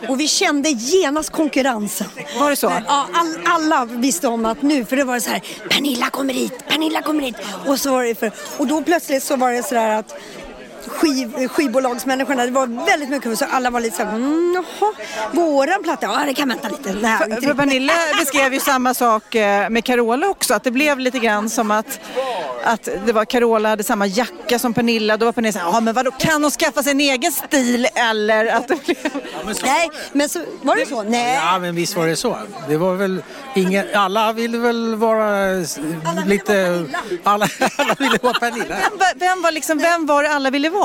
Och 0.08 0.20
vi 0.20 0.28
kände 0.28 0.70
genast 0.70 1.30
konkurrensen. 1.30 2.08
Var 2.40 2.50
det 2.50 2.56
så? 2.56 2.74
Ja, 2.88 3.08
all, 3.14 3.38
alla 3.46 3.86
visste 3.86 4.28
om 4.28 4.46
att 4.46 4.62
nu, 4.62 4.86
för 4.86 4.96
det 4.96 5.04
var 5.04 5.20
så 5.20 5.30
här, 5.30 5.44
Pernilla 5.70 6.10
kommer 6.10 6.34
hit, 6.34 6.54
Pernilla 6.68 7.02
kommer 7.02 7.22
hit. 7.24 7.36
Och, 7.68 7.80
så 7.80 7.92
var 7.92 8.04
det 8.04 8.16
för, 8.16 8.32
och 8.58 8.68
då 8.68 8.82
plötsligt 8.82 9.24
så 9.24 9.36
var 9.36 9.52
det 9.52 9.64
så 9.64 9.76
där 9.76 9.90
att 9.90 10.16
skiv, 10.90 11.48
skivbolagsmänniskorna, 11.48 12.46
det 12.46 12.52
var 12.52 12.86
väldigt 12.86 13.10
mycket 13.10 13.38
så 13.40 13.46
alla 13.52 13.70
var 13.70 13.80
lite 13.80 13.98
så 13.98 14.04
här, 14.04 14.16
mm, 14.16 14.54
jaha, 14.80 14.94
våran 15.32 15.84
platta, 15.84 16.06
ja 16.06 16.24
det 16.26 16.34
kan 16.34 16.50
vänta 16.50 16.68
lite. 16.70 16.94
Nej, 17.02 17.18
inte 17.24 17.36
För, 17.42 17.48
för. 17.48 17.54
Pernilla 17.54 17.94
beskrev 18.20 18.54
ju 18.54 18.60
samma 18.60 18.94
sak 18.94 19.36
eh, 19.36 19.70
med 19.70 19.86
Carola 19.86 20.28
också, 20.28 20.54
att 20.54 20.64
det 20.64 20.72
blev 20.72 21.00
lite 21.00 21.20
grann 21.20 21.50
som 21.50 21.72
att, 21.72 22.00
att 22.64 22.90
det 23.06 23.14
var 23.14 23.26
Carola 23.26 23.70
hade 23.70 23.84
samma 23.84 24.06
jacka 24.08 24.60
som 24.60 24.74
Pernilla. 24.74 25.18
Då 25.18 25.26
var 25.26 25.32
Pernilla 25.34 25.54
såhär, 25.54 25.72
ja 25.74 25.80
men 25.80 25.94
vadå, 25.94 26.12
kan 26.12 26.42
hon 26.44 26.52
skaffa 26.52 26.84
sig 26.84 26.92
en 26.92 27.00
egen 27.00 27.32
stil 27.32 27.88
eller 27.96 28.46
att 28.46 28.68
det 28.68 28.86
blev... 28.86 28.98
Nej, 29.64 29.90
men 30.14 30.30
så 30.30 30.40
var 30.62 30.76
det 30.76 30.86
så? 30.86 31.04
Nej. 31.04 31.34
Ja, 31.36 31.60
men 31.60 31.76
visst 31.76 31.96
var 31.98 32.08
det 32.08 32.16
så. 32.16 32.38
Det 32.70 32.78
var 32.78 32.96
väl 32.96 33.24
ingen, 33.56 33.86
alla 33.96 34.34
ville 34.34 34.58
väl 34.58 34.96
vara 34.96 35.50
s- 35.62 35.80
lite... 36.26 36.86
Alla, 37.24 37.48
alla 37.78 37.96
ville 38.00 38.18
vara 38.22 38.34
Pernilla. 38.34 38.66
Vem, 38.90 38.98
var- 39.00 39.20
vem, 39.20 39.42
var 39.42 39.52
liksom, 39.52 39.78
vem 39.78 40.06
var 40.06 40.24
det 40.24 40.30
alla 40.30 40.50
ville 40.50 40.70
vara? 40.70 40.77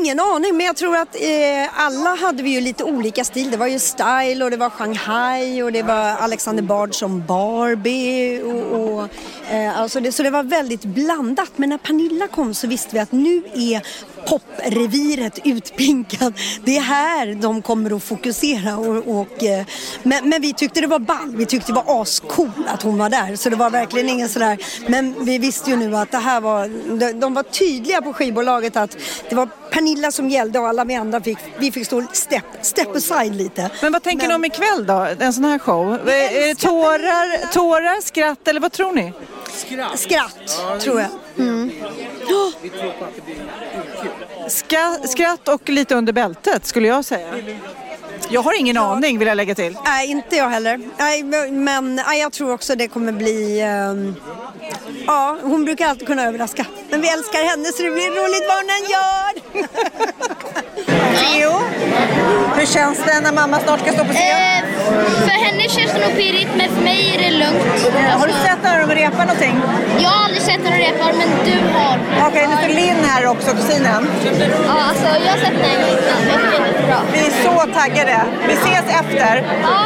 Ingen 0.00 0.20
aning, 0.20 0.56
men 0.56 0.66
jag 0.66 0.76
tror 0.76 0.96
att 0.96 1.14
eh, 1.14 1.84
alla 1.84 2.14
hade 2.14 2.42
vi 2.42 2.50
ju 2.50 2.60
lite 2.60 2.84
olika 2.84 3.24
stil. 3.24 3.50
Det 3.50 3.56
var 3.56 3.66
ju 3.66 3.78
Style 3.78 4.44
och 4.44 4.50
det 4.50 4.56
var 4.56 4.70
Shanghai 4.70 5.62
och 5.62 5.72
det 5.72 5.82
var 5.82 6.16
Alexander 6.16 6.62
Bard 6.62 6.94
som 6.94 7.26
Barbie. 7.26 8.42
Och, 8.42 8.80
och, 8.80 9.08
eh, 9.50 9.80
alltså 9.80 10.00
det, 10.00 10.12
så 10.12 10.22
det 10.22 10.30
var 10.30 10.42
väldigt 10.42 10.84
blandat. 10.84 11.52
Men 11.56 11.68
när 11.68 11.78
Pernilla 11.78 12.28
kom 12.28 12.54
så 12.54 12.66
visste 12.66 12.94
vi 12.94 12.98
att 12.98 13.12
nu 13.12 13.42
är 13.54 13.82
popreviret 14.26 15.38
utpinkat. 15.44 16.34
Det 16.64 16.76
är 16.76 16.80
här 16.80 17.34
de 17.34 17.62
kommer 17.62 17.96
att 17.96 18.02
fokusera. 18.02 18.76
Och, 18.76 19.20
och, 19.20 19.44
eh, 19.44 19.66
men, 20.02 20.28
men 20.28 20.42
vi 20.42 20.52
tyckte 20.52 20.80
det 20.80 20.86
var 20.86 20.98
ball. 20.98 21.36
Vi 21.36 21.46
tyckte 21.46 21.72
det 21.72 21.82
var 21.86 22.02
ascool 22.02 22.50
att 22.66 22.82
hon 22.82 22.98
var 22.98 23.10
där. 23.10 23.36
Så 23.36 23.50
det 23.50 23.56
var 23.56 23.70
verkligen 23.70 24.08
ingen 24.08 24.28
sådär. 24.28 24.58
Men 24.86 25.24
vi 25.24 25.38
visste 25.38 25.70
ju 25.70 25.76
nu 25.76 25.96
att 25.96 26.10
det 26.10 26.18
här 26.18 26.40
var, 26.40 26.68
de, 26.98 27.12
de 27.12 27.34
var 27.34 27.42
tydliga 27.42 28.02
på 28.02 28.12
skivbolaget 28.12 28.76
att 28.76 28.96
det 29.28 29.34
var 29.34 29.48
Pernilla 29.70 30.12
som 30.12 30.28
gällde 30.28 30.58
och 30.58 30.68
alla 30.68 30.84
vi 30.84 30.94
andra 30.94 31.20
fick, 31.20 31.38
vi 31.58 31.72
fick 31.72 31.86
stå 31.86 32.02
step, 32.12 32.44
step 32.62 32.96
aside 32.96 33.34
lite. 33.34 33.70
Men 33.82 33.92
vad 33.92 34.02
tänker 34.02 34.28
ni 34.28 34.34
om 34.34 34.44
ikväll 34.44 34.86
då, 34.86 35.06
en 35.18 35.32
sån 35.32 35.44
här 35.44 35.58
show? 35.58 36.08
Är 36.08 36.48
det 36.48 36.54
tårar, 36.54 37.52
tårar, 37.52 38.00
skratt 38.00 38.48
eller 38.48 38.60
vad 38.60 38.72
tror 38.72 38.92
ni? 38.92 39.12
Skratt, 39.94 40.80
tror 40.80 41.00
jag. 41.00 41.10
Mm. 41.38 41.70
Ska, 44.48 44.98
skratt 45.04 45.48
och 45.48 45.68
lite 45.68 45.94
under 45.94 46.12
bältet 46.12 46.66
skulle 46.66 46.88
jag 46.88 47.04
säga. 47.04 47.34
Jag 48.30 48.42
har 48.42 48.60
ingen 48.60 48.76
aning 48.76 49.18
vill 49.18 49.28
jag 49.28 49.36
lägga 49.36 49.54
till. 49.54 49.76
Nej, 49.84 50.10
inte 50.10 50.36
jag 50.36 50.48
heller. 50.48 50.80
Nej, 50.98 51.22
men 51.52 51.94
nej, 51.94 52.20
jag 52.20 52.32
tror 52.32 52.52
också 52.52 52.74
det 52.74 52.88
kommer 52.88 53.12
bli... 53.12 53.62
Um, 53.62 54.16
ja, 55.06 55.36
hon 55.42 55.64
brukar 55.64 55.86
alltid 55.88 56.06
kunna 56.06 56.22
överraska. 56.22 56.66
Men 56.90 57.00
vi 57.00 57.08
älskar 57.08 57.44
henne 57.50 57.64
så 57.72 57.82
det 57.82 57.90
blir 57.90 58.10
roligt 58.10 58.44
vad 58.48 58.56
hon 58.56 58.70
än 58.78 58.86
gör. 58.96 59.32
Theo, 61.20 61.52
hur 62.56 62.66
känns 62.66 62.98
det 63.06 63.20
när 63.20 63.32
mamma 63.32 63.60
snart 63.60 63.80
ska 63.80 63.92
stå 63.92 64.04
på 64.04 64.12
scen? 64.12 64.22
Eh, 64.22 64.64
för 65.26 65.36
henne 65.46 65.62
känns 65.62 65.92
det 65.92 66.00
nog 66.06 66.16
pirrigt, 66.16 66.50
men 66.56 66.68
för 66.74 66.82
mig 66.82 67.14
är 67.16 67.18
det 67.24 67.30
lugnt. 67.30 67.94
Har 68.20 68.26
du 68.26 68.32
sett 68.32 68.58
när 68.62 68.80
de 68.86 68.94
repar 68.94 69.24
någonting? 69.26 69.56
Jag 70.02 70.08
har 70.10 70.24
aldrig 70.24 70.42
sett 70.42 70.60
när 70.64 70.70
de 70.70 70.78
repar, 70.78 71.12
men 71.12 71.28
du 71.44 71.56
har. 71.74 72.28
Okej, 72.28 72.46
nu 72.50 72.56
står 72.56 72.74
Linn 72.80 73.04
här 73.04 73.26
också, 73.26 73.50
kusinen. 73.50 74.08
Ja, 74.66 74.74
alltså 74.88 75.06
jag 75.24 75.32
har 75.32 75.38
sett 75.38 75.58
gång 75.64 75.80
innan, 75.92 76.20
men 76.28 76.50
det 76.50 76.78
är 76.78 76.86
bra. 76.86 77.00
Vi 77.12 77.18
är 77.18 77.30
så 77.44 77.72
taggade. 77.78 78.20
Vi 78.48 78.52
ses 78.52 78.84
efter. 79.00 79.44
Ja. 79.62 79.80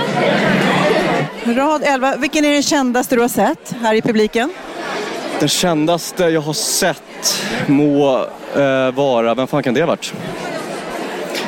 Rad 1.47 1.83
11. 1.85 2.17
Vilken 2.17 2.45
är 2.45 2.53
den 2.53 2.63
kändaste 2.63 3.15
du 3.15 3.21
har 3.21 3.29
sett 3.29 3.75
här 3.83 3.95
i 3.95 4.03
publiken? 4.03 4.51
Den 5.41 5.49
kändaste 5.49 6.25
jag 6.25 6.41
har 6.41 6.53
sett 6.53 7.43
må 7.67 8.27
eh, 8.57 8.91
vara, 8.91 9.35
vem 9.35 9.47
fan 9.47 9.63
kan 9.63 9.75
det 9.75 9.81
ha 9.81 9.87
varit? 9.87 10.15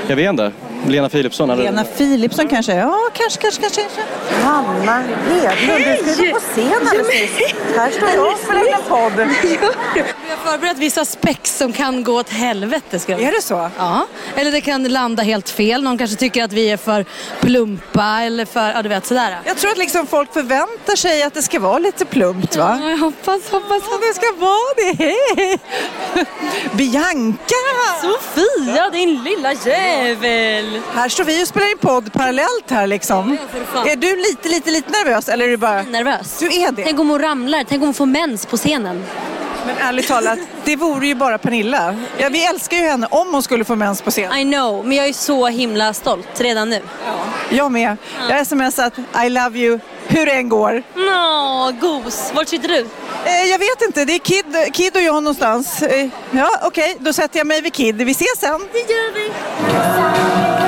Jag 0.08 0.16
vet 0.16 0.30
inte. 0.30 0.52
Lena 0.88 1.08
Philipsson? 1.08 1.50
Eller? 1.50 1.62
Lena 1.62 1.84
Philipsson 1.84 2.48
kanske? 2.48 2.74
Ja, 2.74 2.98
kanske, 3.12 3.40
kanske, 3.40 3.60
kanske. 3.60 4.00
Hanna 4.42 5.02
Hedlund, 5.30 6.04
du 6.06 6.12
ska 6.12 6.24
ju 6.24 6.32
på 6.32 6.38
scen 6.40 6.72
alldeles 6.90 7.08
nyss. 7.08 7.52
Här 7.76 7.90
står 7.90 8.08
jag 8.08 8.32
och 8.32 8.38
spelar 8.38 8.88
podd. 8.88 9.12
Vi 9.42 10.30
har 10.30 10.50
förberett 10.52 10.78
vissa 10.78 11.04
spex 11.04 11.58
som 11.58 11.72
kan 11.72 12.04
gå 12.04 12.12
åt 12.20 12.30
helvete. 12.30 12.98
Ska 12.98 13.12
jag 13.12 13.22
Är 13.22 13.32
det 13.32 13.42
så? 13.42 13.70
Ja. 13.78 14.06
Eller 14.36 14.52
det 14.52 14.60
kan 14.60 14.84
landa 14.88 15.22
helt 15.22 15.48
fel. 15.50 15.82
Någon 15.82 15.98
kanske 15.98 16.16
tycker 16.16 16.44
att 16.44 16.52
vi 16.52 16.70
är 16.70 16.76
för 16.76 17.04
plumpa 17.40 18.20
eller 18.20 18.44
för, 18.44 18.68
ja 18.70 18.82
du 18.82 18.88
vet 18.88 19.06
sådär. 19.06 19.38
Jag 19.44 19.56
tror 19.56 19.70
att 19.70 19.78
liksom 19.78 20.06
folk 20.06 20.32
förväntar 20.32 20.96
sig 20.96 21.22
att 21.22 21.34
det 21.34 21.42
ska 21.42 21.60
vara 21.60 21.78
lite 21.78 22.04
plumpt 22.04 22.56
va? 22.56 22.78
Ja, 22.82 22.90
jag 22.90 22.98
hoppas, 22.98 23.50
hoppas 23.50 23.82
att 23.82 24.00
det 24.00 24.14
ska 24.14 24.26
vara 24.38 24.74
det. 24.76 25.04
Hej! 25.04 25.58
Bianca! 26.72 27.54
Sofia, 28.02 28.90
din 28.90 29.22
lilla 29.24 29.52
jävel! 29.52 30.75
Här 30.94 31.08
står 31.08 31.24
vi 31.24 31.42
och 31.42 31.48
spelar 31.48 31.70
in 31.70 31.78
podd 31.78 32.12
parallellt 32.12 32.70
här 32.70 32.86
liksom. 32.86 33.38
fan. 33.72 33.88
Är 33.88 33.96
du 33.96 34.16
lite, 34.16 34.48
lite, 34.48 34.70
lite 34.70 34.90
nervös 34.90 35.28
eller 35.28 35.44
är 35.44 35.48
du 35.48 35.56
bara... 35.56 35.82
Nervös. 35.82 36.38
Du 36.38 36.46
är 36.46 36.72
det? 36.72 36.82
Tänk 36.84 37.00
om 37.00 37.10
hon 37.10 37.18
ramlar, 37.18 37.64
tänk 37.68 37.82
om 37.82 37.86
hon 37.86 37.94
får 37.94 38.06
mens 38.06 38.46
på 38.46 38.56
scenen. 38.56 39.04
Men 39.66 39.76
ärligt 39.78 40.08
talat, 40.08 40.38
det 40.64 40.76
vore 40.76 41.06
ju 41.06 41.14
bara 41.14 41.38
Pernilla. 41.38 41.96
Ja, 42.18 42.28
vi 42.28 42.46
älskar 42.46 42.76
ju 42.76 42.82
henne 42.82 43.06
om 43.10 43.32
hon 43.32 43.42
skulle 43.42 43.64
få 43.64 43.76
mens 43.76 44.02
på 44.02 44.10
scen. 44.10 44.38
I 44.38 44.44
know, 44.44 44.86
men 44.86 44.96
jag 44.96 45.08
är 45.08 45.12
så 45.12 45.46
himla 45.46 45.92
stolt 45.92 46.40
redan 46.40 46.70
nu. 46.70 46.80
Jag 47.50 47.72
med. 47.72 47.96
Jag 48.28 48.36
har 48.36 48.44
smsat 48.44 48.92
I 49.26 49.28
love 49.28 49.58
you 49.58 49.78
hur 50.08 50.26
det 50.26 50.32
än 50.32 50.48
går. 50.48 50.82
Nå, 50.94 51.72
gos. 51.80 52.32
Vart 52.34 52.48
sitter 52.48 52.68
du? 52.68 52.78
Eh, 53.24 53.42
jag 53.50 53.58
vet 53.58 53.82
inte, 53.82 54.04
det 54.04 54.14
är 54.14 54.18
Kid, 54.18 54.44
Kid 54.72 54.96
och 54.96 55.02
jag 55.02 55.14
någonstans. 55.22 55.82
Eh, 55.82 56.08
ja, 56.30 56.50
okej, 56.62 56.96
då 56.98 57.12
sätter 57.12 57.38
jag 57.38 57.46
mig 57.46 57.60
vid 57.60 57.72
Kid. 57.72 57.96
Vi 57.96 58.12
ses 58.12 58.38
sen. 58.40 58.60
Det 58.72 58.78
gör 58.78 59.14
vi. 59.14 60.65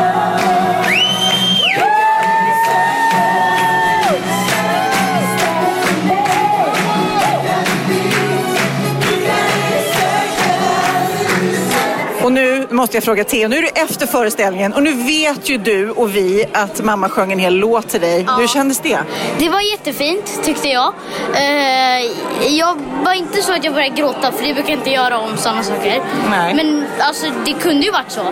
Måste 12.79 12.97
jag 12.97 13.05
fråga 13.05 13.25
Theo, 13.25 13.49
nu 13.49 13.57
är 13.57 13.63
det 13.63 13.81
efter 13.81 14.07
föreställningen 14.07 14.73
och 14.73 14.83
nu 14.83 14.93
vet 14.93 15.49
ju 15.49 15.59
du 15.59 15.91
och 15.91 16.17
vi 16.17 16.45
att 16.53 16.85
mamma 16.85 17.09
sjöng 17.09 17.33
en 17.33 17.39
hel 17.39 17.55
låt 17.55 17.89
till 17.89 18.01
dig. 18.01 18.27
Hur 18.39 18.47
kändes 18.47 18.81
det? 18.81 18.99
Det 19.39 19.49
var 19.49 19.61
jättefint 19.61 20.41
tyckte 20.45 20.69
jag. 20.69 20.93
Eh, 21.35 22.07
jag 22.49 22.79
var 23.05 23.13
inte 23.13 23.43
så 23.43 23.53
att 23.53 23.65
jag 23.65 23.75
började 23.75 23.97
gråta 23.97 24.33
för 24.33 24.45
det 24.45 24.55
brukar 24.55 24.71
jag 24.71 24.79
inte 24.79 24.91
göra 24.91 25.19
om 25.19 25.37
sådana 25.37 25.63
saker. 25.63 26.03
Nej. 26.31 26.55
Men 26.55 26.85
alltså 26.99 27.27
det 27.45 27.53
kunde 27.53 27.87
ju 27.87 27.93
varit 27.93 28.11
så. 28.11 28.23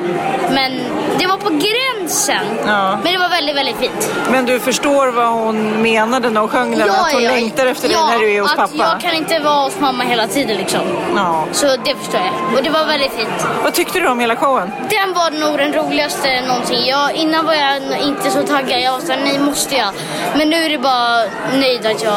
Men 0.50 0.72
det 1.18 1.26
var 1.26 1.37
på 1.37 1.50
gränsen. 1.50 2.44
Ja. 2.66 2.98
Men 3.04 3.12
det 3.12 3.18
var 3.18 3.28
väldigt, 3.28 3.56
väldigt 3.56 3.76
fint. 3.76 4.11
Men 4.30 4.46
du 4.46 4.61
förstår 4.61 5.06
vad 5.06 5.28
hon 5.32 5.82
menade 5.82 6.30
när 6.30 6.40
hon 6.40 6.50
sjöng 6.50 6.78
den? 6.78 6.90
att 6.90 7.12
hon 7.12 7.22
längtar 7.22 7.66
efter 7.66 7.88
dig 7.88 7.96
när 7.96 8.18
du 8.18 8.32
är 8.35 8.40
hos 8.40 8.50
att 8.50 8.56
pappa? 8.56 8.74
jag 8.76 9.00
kan 9.00 9.14
inte 9.14 9.38
vara 9.38 9.64
hos 9.64 9.80
mamma 9.80 10.04
hela 10.04 10.26
tiden 10.26 10.56
liksom. 10.56 10.80
Ja. 11.16 11.44
Så 11.52 11.66
det 11.66 11.94
förstår 11.98 12.20
jag. 12.20 12.59
Och 12.59 12.62
det 12.62 12.70
var 12.70 12.85
väldigt 12.85 13.12
fint. 13.12 13.46
Vad 13.62 13.74
tyckte 13.74 14.00
du 14.00 14.09
om 14.09 14.20
hela 14.20 14.36
showen? 14.37 14.70
Den 14.90 15.14
var 15.14 15.31
nog 15.31 15.59
den 15.59 15.72
roligaste 15.72 16.40
någonting. 16.49 16.87
Jag, 16.87 17.14
innan 17.14 17.46
var 17.46 17.55
jag 17.55 18.01
inte 18.03 18.31
så 18.31 18.42
taggad. 18.42 18.81
Jag 18.81 18.92
var 18.92 19.01
såhär, 19.01 19.20
nej 19.25 19.38
måste 19.38 19.75
jag? 19.75 19.88
Men 20.37 20.51
nu 20.51 20.57
är 20.57 20.68
det 20.70 20.79
bara 20.79 21.22
nöjd 21.61 21.87
att 21.87 22.03
jag 22.03 22.16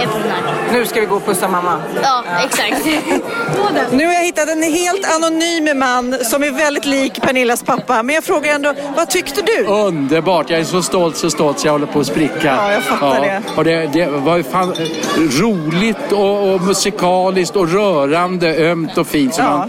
är 0.00 0.06
på 0.06 0.18
den 0.18 0.30
här. 0.30 0.54
Nu 0.72 0.86
ska 0.86 1.00
vi 1.00 1.06
gå 1.06 1.16
och 1.16 1.26
pussa 1.26 1.48
mamma. 1.48 1.82
Ja, 2.02 2.24
exakt. 2.44 2.86
Nu 3.92 4.06
har 4.06 4.12
jag 4.12 4.22
hittat 4.24 4.48
en 4.48 4.62
helt 4.62 5.14
anonym 5.16 5.78
man 5.78 6.24
som 6.24 6.42
är 6.42 6.50
väldigt 6.50 6.84
lik 6.86 7.20
Pernillas 7.22 7.62
pappa. 7.62 8.02
Men 8.02 8.14
jag 8.14 8.24
frågar 8.24 8.54
ändå, 8.54 8.74
vad 8.96 9.10
tyckte 9.10 9.42
du? 9.42 9.64
Underbart! 9.66 10.50
Jag 10.50 10.60
är 10.60 10.64
så 10.64 10.82
stolt, 10.82 11.16
så 11.16 11.30
stolt 11.30 11.58
så 11.58 11.66
jag 11.66 11.72
håller 11.72 11.86
på 11.86 12.00
att 12.00 12.06
spricka. 12.06 12.34
Ja, 12.56 12.72
jag 12.72 12.82
fattar 12.82 13.20
det. 13.20 13.42
Och 13.56 13.64
det, 13.64 13.86
det 13.92 14.06
var 14.06 14.36
ju 14.36 14.42
fan 14.42 14.74
roligt 15.40 16.12
och, 16.12 16.54
och 16.54 16.60
musikaliskt 16.60 17.56
och 17.56 17.68
rörande, 17.72 18.54
ömt 18.56 18.98
och 18.98 19.06
fint. 19.06 19.34
Så 19.34 19.42
Ja. 19.42 19.68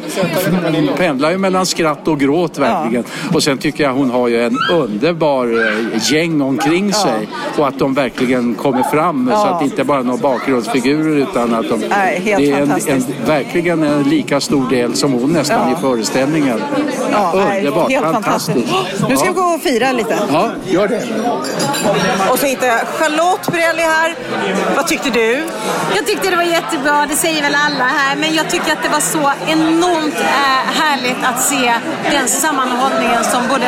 man 0.63 0.89
pendlar 0.97 1.31
ju 1.31 1.37
mellan 1.37 1.65
skratt 1.81 2.07
och 2.07 2.19
gråt 2.19 2.57
verkligen. 2.57 3.03
Och 3.33 3.43
sen 3.43 3.57
tycker 3.57 3.83
jag 3.83 3.93
hon 3.93 4.09
har 4.09 4.27
ju 4.27 4.45
en 4.45 4.57
underbar 4.73 5.47
eh, 5.67 6.13
gäng 6.13 6.41
omkring 6.41 6.93
sig. 6.93 7.29
Och 7.57 7.67
att 7.67 7.79
de 7.79 7.93
verkligen 7.93 8.55
kommer 8.55 8.83
fram 8.83 9.27
så 9.27 9.33
Ja. 9.33 9.47
att 9.49 9.59
det 9.59 9.65
inte 9.65 9.83
bara 9.83 9.99
är 9.99 10.03
några 10.03 10.17
bakgrundsfigurer 10.21 11.15
utan 11.17 11.53
att 11.53 11.69
de, 11.69 11.83
Nej, 11.89 12.19
helt 12.25 12.37
det 12.37 12.51
är 12.51 12.61
en, 12.61 12.71
en, 12.87 13.03
verkligen 13.25 13.83
en 13.83 14.03
lika 14.03 14.39
stor 14.41 14.69
del 14.69 14.95
som 14.95 15.11
hon 15.13 15.33
nästan 15.33 15.69
Ja. 15.71 15.77
i 15.77 15.81
föreställningen. 15.81 16.61
Ja, 17.11 17.31
Underbart, 17.57 17.91
helt 17.91 18.05
fantastiskt. 18.05 18.69
fantastiskt. 18.69 19.09
Nu 19.09 19.17
ska 19.17 19.27
vi 19.27 19.33
gå 19.33 19.41
och 19.41 19.61
fira 19.61 19.91
lite. 19.91 20.19
Ja, 20.31 20.49
gör 20.69 20.87
det. 20.87 21.01
Och 22.31 22.39
så 22.39 22.45
hittar 22.45 22.67
jag 22.67 22.79
Charlotte 22.79 23.51
Perrelli 23.51 23.81
här. 23.81 24.15
Vad 24.75 24.87
tyckte 24.87 25.09
du? 25.09 25.43
Jag 25.95 26.05
tyckte 26.07 26.29
det 26.29 26.35
var 26.35 26.43
jättebra, 26.43 27.05
det 27.09 27.15
säger 27.15 27.41
väl 27.41 27.55
alla 27.55 27.83
här, 27.83 28.15
men 28.15 28.33
jag 28.35 28.49
tycker 28.49 28.71
att 28.71 28.83
det 28.83 28.89
var 28.89 28.99
så 28.99 29.31
enormt 29.47 30.15
eh, 30.15 30.81
härligt 30.81 31.17
att 31.23 31.41
se 31.41 31.70
den 32.11 32.27
sammanhållningen 32.27 33.23
som 33.23 33.47
både 33.49 33.67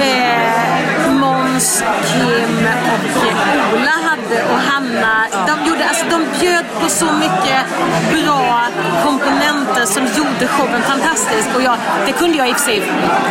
eh, 0.00 1.19
Måns, 1.60 1.84
Kim 2.04 2.70
och 2.90 3.74
Ola 3.74 3.90
hade 4.08 4.42
och 4.52 4.58
Hanna. 4.58 5.26
De, 5.46 5.68
gjorde, 5.68 5.88
alltså, 5.88 6.04
de 6.10 6.26
bjöd 6.40 6.64
på 6.80 6.88
så 6.88 7.04
mycket 7.04 7.60
bra 8.12 8.66
komponenter 9.04 9.84
som 9.84 10.02
gjorde 10.02 10.46
showen 10.46 10.82
fantastisk. 10.82 11.48
Och 11.56 11.62
jag, 11.62 11.76
det 12.06 12.12
kunde 12.12 12.38
jag 12.38 12.48
i 12.48 12.52
och 12.52 12.56
för 12.56 12.64
sig 12.64 12.82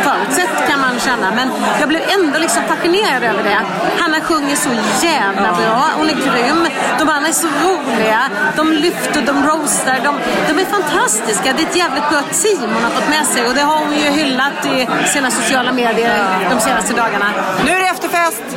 förutsett 0.02 0.68
kan 0.68 0.80
man 0.80 1.00
känna, 1.00 1.30
men 1.30 1.48
jag 1.80 1.88
blev 1.88 2.02
ändå 2.16 2.38
liksom 2.38 2.62
fascinerad 2.68 3.22
över 3.22 3.42
det. 3.42 3.60
Hanna 4.00 4.20
sjunger 4.20 4.56
så 4.56 4.70
jävla 5.06 5.52
bra, 5.52 5.90
hon 5.98 6.08
är 6.08 6.14
grym. 6.14 6.68
De 6.98 7.08
andra 7.08 7.28
är 7.28 7.32
så 7.32 7.48
roliga, 7.64 8.20
de 8.56 8.72
lyfter, 8.72 9.22
de 9.26 9.46
roastar, 9.46 10.00
de, 10.04 10.14
de 10.48 10.62
är 10.62 10.66
fantastiska. 10.66 11.52
Det 11.52 11.62
är 11.62 11.66
ett 11.66 11.76
jävligt 11.76 12.08
bra 12.10 12.22
team 12.42 12.70
hon 12.74 12.84
har 12.84 12.90
fått 12.90 13.08
med 13.08 13.26
sig 13.26 13.46
och 13.48 13.54
det 13.54 13.60
har 13.62 13.78
hon 13.78 13.92
ju 13.92 14.10
hyllat 14.10 14.66
i 14.66 14.88
sina 15.08 15.30
sociala 15.30 15.72
medier 15.72 16.26
de 16.50 16.60
senaste 16.60 16.94
dagarna. 16.94 17.26
Nu 17.64 17.70
är 17.70 17.80
det 17.80 17.90
efterfest! 18.28 18.56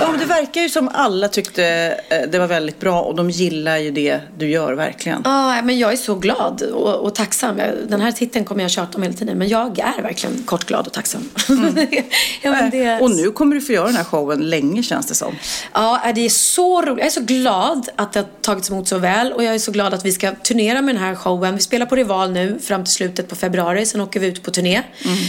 Ja, 0.00 0.14
det 0.18 0.24
verkar 0.24 0.60
ju 0.60 0.68
som 0.68 0.88
alla 0.92 1.28
tyckte 1.28 1.64
eh, 2.08 2.30
det 2.30 2.38
var 2.38 2.46
väldigt 2.46 2.80
bra 2.80 3.02
och 3.02 3.14
de 3.16 3.30
gillar 3.30 3.76
ju 3.76 3.90
det 3.90 4.20
du 4.38 4.48
gör 4.48 4.72
verkligen. 4.72 5.22
Ja, 5.24 5.62
men 5.62 5.78
jag 5.78 5.92
är 5.92 5.96
så 5.96 6.14
glad 6.14 6.62
och, 6.62 6.94
och 6.94 7.14
tacksam. 7.14 7.60
Den 7.88 8.00
här 8.00 8.12
titeln 8.12 8.44
kommer 8.44 8.62
jag 8.62 8.70
tjata 8.70 8.96
om 8.96 9.02
hela 9.02 9.14
tiden. 9.14 9.38
Men 9.38 9.48
jag 9.48 9.78
är 9.78 10.02
verkligen 10.02 10.42
kort 10.42 10.64
glad 10.64 10.86
och 10.86 10.92
tacksam. 10.92 11.30
ja, 12.42 12.50
men 12.50 12.70
det... 12.70 13.00
Och 13.00 13.10
nu 13.10 13.30
kommer 13.30 13.54
du 13.54 13.60
få 13.60 13.72
göra 13.72 13.86
den 13.86 13.96
här 13.96 14.04
showen 14.04 14.50
länge 14.50 14.82
känns 14.82 15.06
det 15.06 15.14
som. 15.14 15.34
Ja, 15.72 16.12
det 16.14 16.24
är 16.24 16.28
så 16.28 16.82
roligt. 16.82 16.98
Jag 16.98 17.06
är 17.06 17.10
så 17.10 17.20
glad 17.20 17.88
att 17.96 18.12
det 18.12 18.20
har 18.20 18.26
tagits 18.42 18.70
emot 18.70 18.88
så 18.88 18.98
väl 18.98 19.32
och 19.32 19.44
jag 19.44 19.54
är 19.54 19.58
så 19.58 19.72
glad 19.72 19.94
att 19.94 20.04
vi 20.04 20.12
ska 20.12 20.34
turnera 20.34 20.82
med 20.82 20.94
den 20.94 21.02
här 21.02 21.14
showen. 21.14 21.54
Vi 21.54 21.60
spelar 21.60 21.86
på 21.86 21.96
Rival 21.96 22.32
nu 22.32 22.58
fram 22.62 22.84
till 22.84 22.94
slutet 22.94 23.28
på 23.28 23.36
februari. 23.36 23.86
Sen 23.86 24.00
åker 24.00 24.20
vi 24.20 24.26
ut 24.26 24.42
på 24.42 24.50
turné 24.50 24.82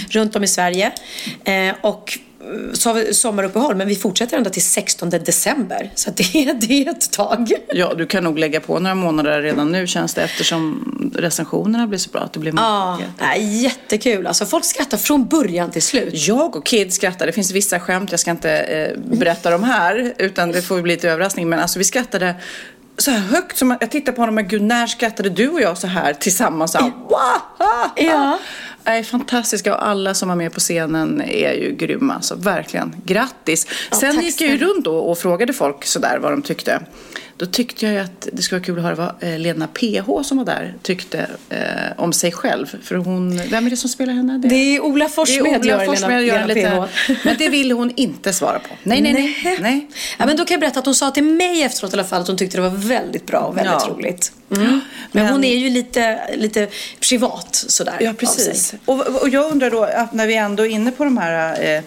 runt 0.09 0.35
om 0.35 0.43
i 0.43 0.47
Sverige. 0.47 0.91
Eh, 1.43 1.75
och 1.81 2.17
eh, 2.17 2.28
så 2.73 2.89
har 2.89 2.93
vi 2.93 3.13
sommaruppehåll 3.13 3.75
men 3.75 3.87
vi 3.87 3.95
fortsätter 3.95 4.37
ända 4.37 4.49
till 4.49 4.61
16 4.63 5.09
december. 5.09 5.91
Så 5.95 6.11
det, 6.15 6.35
är- 6.35 6.53
det 6.53 6.73
är 6.87 6.89
ett 6.91 7.11
tag. 7.11 7.51
Ja, 7.73 7.93
du 7.93 8.05
kan 8.05 8.23
nog 8.23 8.39
lägga 8.39 8.59
på 8.59 8.79
några 8.79 8.95
månader 8.95 9.41
redan 9.41 9.71
nu 9.71 9.87
känns 9.87 10.13
det 10.13 10.21
eftersom 10.23 11.11
recensionerna 11.15 11.87
blir 11.87 11.99
så 11.99 12.09
bra. 12.09 12.21
Att 12.21 12.33
det 12.33 12.39
blir 12.39 12.53
Ja, 12.57 12.99
nej, 13.19 13.63
jättekul. 13.63 14.27
Alltså 14.27 14.45
folk 14.45 14.65
skrattar 14.65 14.97
från 14.97 15.27
början 15.27 15.71
till 15.71 15.81
slut. 15.81 16.27
Jag 16.27 16.55
och 16.55 16.65
Kid 16.65 16.93
skrattar. 16.93 17.25
Det 17.25 17.31
finns 17.31 17.51
vissa 17.51 17.79
skämt, 17.79 18.11
jag 18.11 18.19
ska 18.19 18.31
inte 18.31 18.51
eh, 18.59 18.97
berätta 18.99 19.49
dem 19.51 19.63
här, 19.63 20.13
utan 20.17 20.51
det 20.51 20.61
får 20.61 20.81
bli 20.81 20.93
lite 20.95 21.09
överraskning. 21.09 21.49
Men 21.49 21.59
alltså 21.59 21.79
vi 21.79 21.85
skrattade 21.85 22.35
så 23.01 23.11
här 23.11 23.19
högt. 23.19 23.57
Som, 23.57 23.77
jag 23.81 23.91
tittade 23.91 24.15
på 24.15 24.21
honom 24.21 24.37
och 24.37 24.43
gud, 24.45 24.61
när 24.61 24.87
skrattade 24.87 25.29
du 25.29 25.49
och 25.49 25.61
jag 25.61 25.77
så 25.77 25.87
här 25.87 26.13
tillsammans? 26.13 26.71
Så 26.71 26.77
här, 26.77 26.91
"Wah!" 27.09 27.91
Ja. 27.95 28.39
Nej, 28.83 29.03
fantastiska 29.03 29.75
och 29.75 29.87
alla 29.87 30.13
som 30.13 30.29
var 30.29 30.35
med 30.35 30.53
på 30.53 30.59
scenen 30.59 31.21
är 31.21 31.53
ju 31.53 31.75
grymma. 31.75 32.21
Så 32.21 32.35
verkligen, 32.35 32.95
grattis. 33.05 33.67
Ja, 33.91 33.97
Sen 33.97 34.21
gick 34.21 34.41
jag 34.41 34.49
ju 34.49 34.57
runt 34.57 34.85
då 34.85 34.97
och 34.97 35.17
frågade 35.17 35.53
folk 35.53 35.85
sådär 35.85 36.19
vad 36.21 36.31
de 36.31 36.41
tyckte. 36.41 36.81
Då 37.39 37.45
tyckte 37.45 37.85
jag 37.85 37.93
ju 37.93 37.99
att 37.99 38.27
det 38.33 38.41
skulle 38.41 38.59
vara 38.59 38.65
kul 38.65 38.77
att 38.77 38.83
höra 38.83 38.95
vad 38.95 39.23
eh, 39.33 39.39
Lena 39.39 39.67
PH 39.67 40.23
som 40.23 40.37
var 40.37 40.45
där 40.45 40.73
tyckte 40.81 41.27
eh, 41.49 41.59
om 41.97 42.13
sig 42.13 42.31
själv. 42.31 42.75
För 42.83 42.95
hon, 42.95 43.41
vem 43.49 43.65
är 43.65 43.69
det 43.69 43.77
som 43.77 43.89
spelar 43.89 44.13
henne? 44.13 44.37
Det 44.37 44.55
är 44.55 44.79
Ola 44.81 45.09
Forssmed 45.09 45.61
Det 45.61 45.67
är 45.69 45.69
gör 45.69 45.75
Ola 45.77 45.85
Forssmed 45.85 46.09
Lena- 46.09 46.21
gör 46.21 46.47
Lena 46.47 46.87
lite, 46.87 46.87
PH. 47.07 47.11
Men 47.25 47.35
det 47.37 47.49
vill 47.49 47.71
hon 47.71 47.91
inte 47.95 48.33
svara 48.33 48.59
på. 48.59 48.67
Nej, 48.83 49.01
nej, 49.01 49.13
nej. 49.43 49.57
nej. 49.61 49.87
Ja, 50.19 50.25
men 50.25 50.37
då 50.37 50.45
kan 50.45 50.53
jag 50.53 50.59
berätta 50.61 50.79
att 50.79 50.85
hon 50.85 50.95
sa 50.95 51.11
till 51.11 51.23
mig 51.23 51.63
efteråt 51.63 51.93
i 51.93 51.95
alla 51.95 52.03
fall 52.03 52.21
att 52.21 52.27
hon 52.27 52.37
tyckte 52.37 52.57
det 52.57 52.61
var 52.61 52.69
väldigt 52.69 53.25
bra 53.27 53.39
och 53.39 53.57
väldigt 53.57 53.73
Ja. 53.87 53.93
roligt. 53.93 54.31
Mm. 54.55 54.79
Men, 55.11 55.27
hon 55.27 55.43
är 55.43 55.55
ju 55.55 55.69
lite, 55.69 56.19
lite 56.35 56.67
privat 57.09 57.55
sådär. 57.67 57.97
Ja, 57.99 58.13
precis. 58.13 58.73
Och, 58.85 59.07
och 59.21 59.29
jag 59.29 59.51
undrar 59.51 59.69
då, 59.71 59.89
när 60.11 60.27
vi 60.27 60.35
ändå 60.35 60.65
är 60.65 60.69
inne 60.69 60.91
på 60.91 61.03
de 61.03 61.17
här 61.17 61.75
eh, 61.75 61.81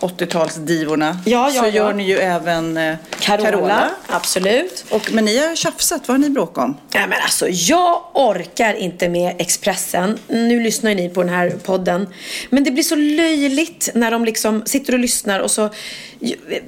80-talsdivorna 0.00 1.16
Ja, 1.26 1.50
ja, 1.54 1.60
så 1.62 1.66
ja. 1.66 1.72
gör 1.72 1.92
ni 1.92 2.08
ju 2.08 2.18
även 2.18 2.76
eh, 2.76 2.96
Carola, 3.20 3.50
Carola. 3.50 3.90
absolut. 4.06 4.84
Och, 4.90 5.12
men 5.12 5.24
ni 5.24 5.38
har 5.38 5.56
tjafsat, 5.56 6.08
vad 6.08 6.16
har 6.16 6.18
ni 6.18 6.30
bråkat 6.30 6.64
om? 6.64 6.76
Ja, 6.92 7.00
men 7.00 7.22
alltså, 7.22 7.48
jag 7.48 8.02
orkar 8.14 8.74
inte 8.74 9.08
med 9.08 9.34
Expressen. 9.38 10.18
Nu 10.28 10.60
lyssnar 10.60 10.90
ju 10.90 10.96
ni 10.96 11.08
på 11.08 11.22
den 11.22 11.32
här 11.34 11.50
podden. 11.50 12.08
Men 12.50 12.64
det 12.64 12.70
blir 12.70 12.82
så 12.82 12.94
löjligt 12.96 13.88
när 13.94 14.10
de 14.10 14.24
liksom 14.24 14.62
sitter 14.66 14.92
och 14.92 14.98
lyssnar 14.98 15.40
och 15.40 15.50
så... 15.50 15.70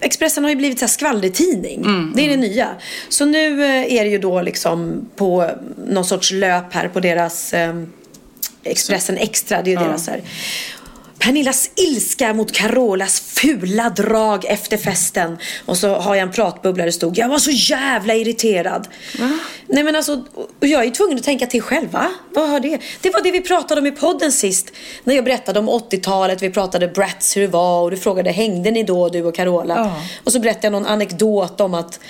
Expressen 0.01 0.45
har 0.45 0.51
ju 0.51 0.57
blivit 0.57 0.79
så 0.79 0.85
här 0.85 0.91
skvallertidning. 0.91 2.13
Det 2.17 2.25
är 2.25 2.29
det 2.29 2.37
nya. 2.37 2.69
Så 3.09 3.25
nu 3.25 3.65
eh, 3.65 3.93
är 3.95 4.05
det 4.05 4.11
ju 4.11 4.19
då 4.19 4.43
liksom 4.43 5.09
på 5.17 5.51
någon 5.89 6.05
sorts 6.05 6.31
löp 6.33 6.73
här 6.73 6.89
på 6.89 7.01
deras 7.01 7.55
eh, 7.55 7.75
Expressen 8.65 9.17
Extra. 9.17 9.63
Det 9.63 9.71
är 9.71 9.73
ju 9.73 9.81
Ja. 9.83 9.87
deras 9.89 10.09
här. 10.09 10.21
Pernillas 11.21 11.71
ilska 11.77 12.35
mot 12.35 12.53
Carolas 12.53 13.21
fula 13.21 13.91
drag 13.91 14.45
efter 14.45 14.77
festen. 14.77 15.39
Och 15.67 15.77
så 15.77 15.95
har 15.95 16.15
jag 16.15 16.23
en 16.23 16.33
pratbubbla 16.33 16.83
där 16.83 16.87
det 16.87 16.93
stod 16.93 17.19
Jag 17.19 17.29
var 17.29 17.39
så 17.39 17.51
jävla 17.51 18.15
irriterad. 18.15 18.89
Nej 19.67 19.85
men 19.85 19.97
alltså, 19.97 20.25
och 20.61 20.67
jag 20.67 20.85
är 20.85 20.91
tvungen 20.91 21.19
att 21.19 21.25
tänka 21.25 21.47
till 21.47 21.63
själv 21.63 21.91
va? 21.91 22.11
Vad 22.35 22.49
har 22.49 22.61
det? 22.61 22.79
Det 23.01 23.11
var 23.11 23.23
det 23.23 23.31
vi 23.31 23.41
pratade 23.41 23.81
om 23.81 23.87
i 23.87 23.93
podden 23.93 24.33
sist. 24.33 24.73
När 25.05 25.15
jag 25.15 25.25
berättade 25.25 25.59
om 25.59 25.71
80-talet, 25.71 26.43
vi 26.43 26.51
pratade 26.51 26.89
Bratz 26.89 27.37
hur 27.37 27.43
det 27.43 27.49
var 27.49 27.83
och 27.83 27.91
du 27.91 27.97
frågade 27.97 28.31
hängde 28.31 28.71
ni 28.71 28.83
då 28.83 29.09
du 29.09 29.23
och 29.23 29.35
Carola? 29.35 29.75
Ja. 29.77 30.03
Och 30.25 30.33
så 30.33 30.41
berättade 30.41 30.67
jag 30.67 30.73
någon 30.73 30.87
anekdot 30.87 31.61
om 31.61 31.75
att 31.75 32.01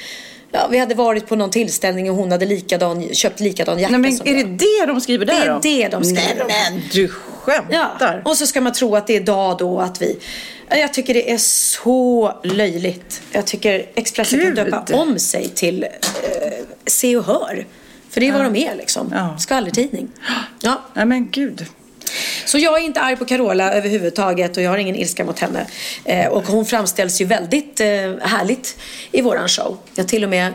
Ja, 0.53 0.69
vi 0.71 0.79
hade 0.79 0.95
varit 0.95 1.27
på 1.27 1.37
någon 1.37 1.51
tillställning 1.51 2.11
och 2.11 2.17
hon 2.17 2.33
hade 2.33 2.47
likadan, 2.47 3.15
köpt 3.15 3.41
likadan 3.41 3.79
jacka 3.79 3.99
Nej, 3.99 4.13
men 4.19 4.29
är 4.29 4.45
det 4.45 4.57
det 4.57 4.87
de 4.87 5.01
skriver 5.01 5.27
där 5.27 5.59
Det 5.63 5.83
är 5.83 5.91
det 5.91 5.97
de 5.97 6.05
skriver 6.05 6.45
Nej, 6.49 6.71
men 6.71 6.83
du 6.93 7.13
skämtar. 7.41 8.23
Ja, 8.25 8.31
och 8.31 8.37
så 8.37 8.47
ska 8.47 8.61
man 8.61 8.73
tro 8.73 8.97
att 8.97 9.07
det 9.07 9.17
är 9.17 9.21
dag 9.21 9.59
då 9.59 9.81
att 9.81 10.03
vi... 10.03 10.19
Jag 10.69 10.95
tycker 10.95 11.15
det 11.15 11.31
är 11.31 11.39
så 11.39 12.41
löjligt. 12.45 13.23
Jag 13.33 13.47
tycker 13.47 13.87
Expressen 13.95 14.41
kan 14.41 14.49
Gud. 14.49 14.57
döpa 14.57 14.85
om 14.97 15.19
sig 15.19 15.49
till 15.49 15.83
eh, 15.83 15.89
Se 16.87 17.17
och 17.17 17.25
Hör. 17.25 17.67
För 18.11 18.21
det 18.21 18.29
är 18.29 18.33
vad 18.33 18.45
de 18.45 18.57
är 18.57 18.75
liksom. 18.75 19.13
Ja. 19.15 19.39
Skvallertidning. 19.39 20.09
Ja. 20.61 20.83
Nej 20.95 21.07
men 21.07 21.31
gud. 21.31 21.67
Så 22.45 22.59
jag 22.59 22.81
är 22.81 22.85
inte 22.85 23.01
arg 23.01 23.17
på 23.17 23.25
Carola 23.25 23.73
överhuvudtaget 23.73 24.57
och 24.57 24.63
jag 24.63 24.71
har 24.71 24.79
ingen 24.79 24.97
ilska 24.97 25.25
mot 25.25 25.39
henne. 25.39 25.67
Eh, 26.05 26.27
och 26.27 26.47
hon 26.47 26.67
framställs 26.67 27.21
ju 27.21 27.25
väldigt 27.25 27.81
eh, 27.81 27.87
härligt 28.23 28.79
i 29.13 29.23
våran 29.23 29.49
show. 29.49 29.79
Jag 29.95 30.09
till 30.09 30.25
och 30.25 30.31
med 30.31 30.53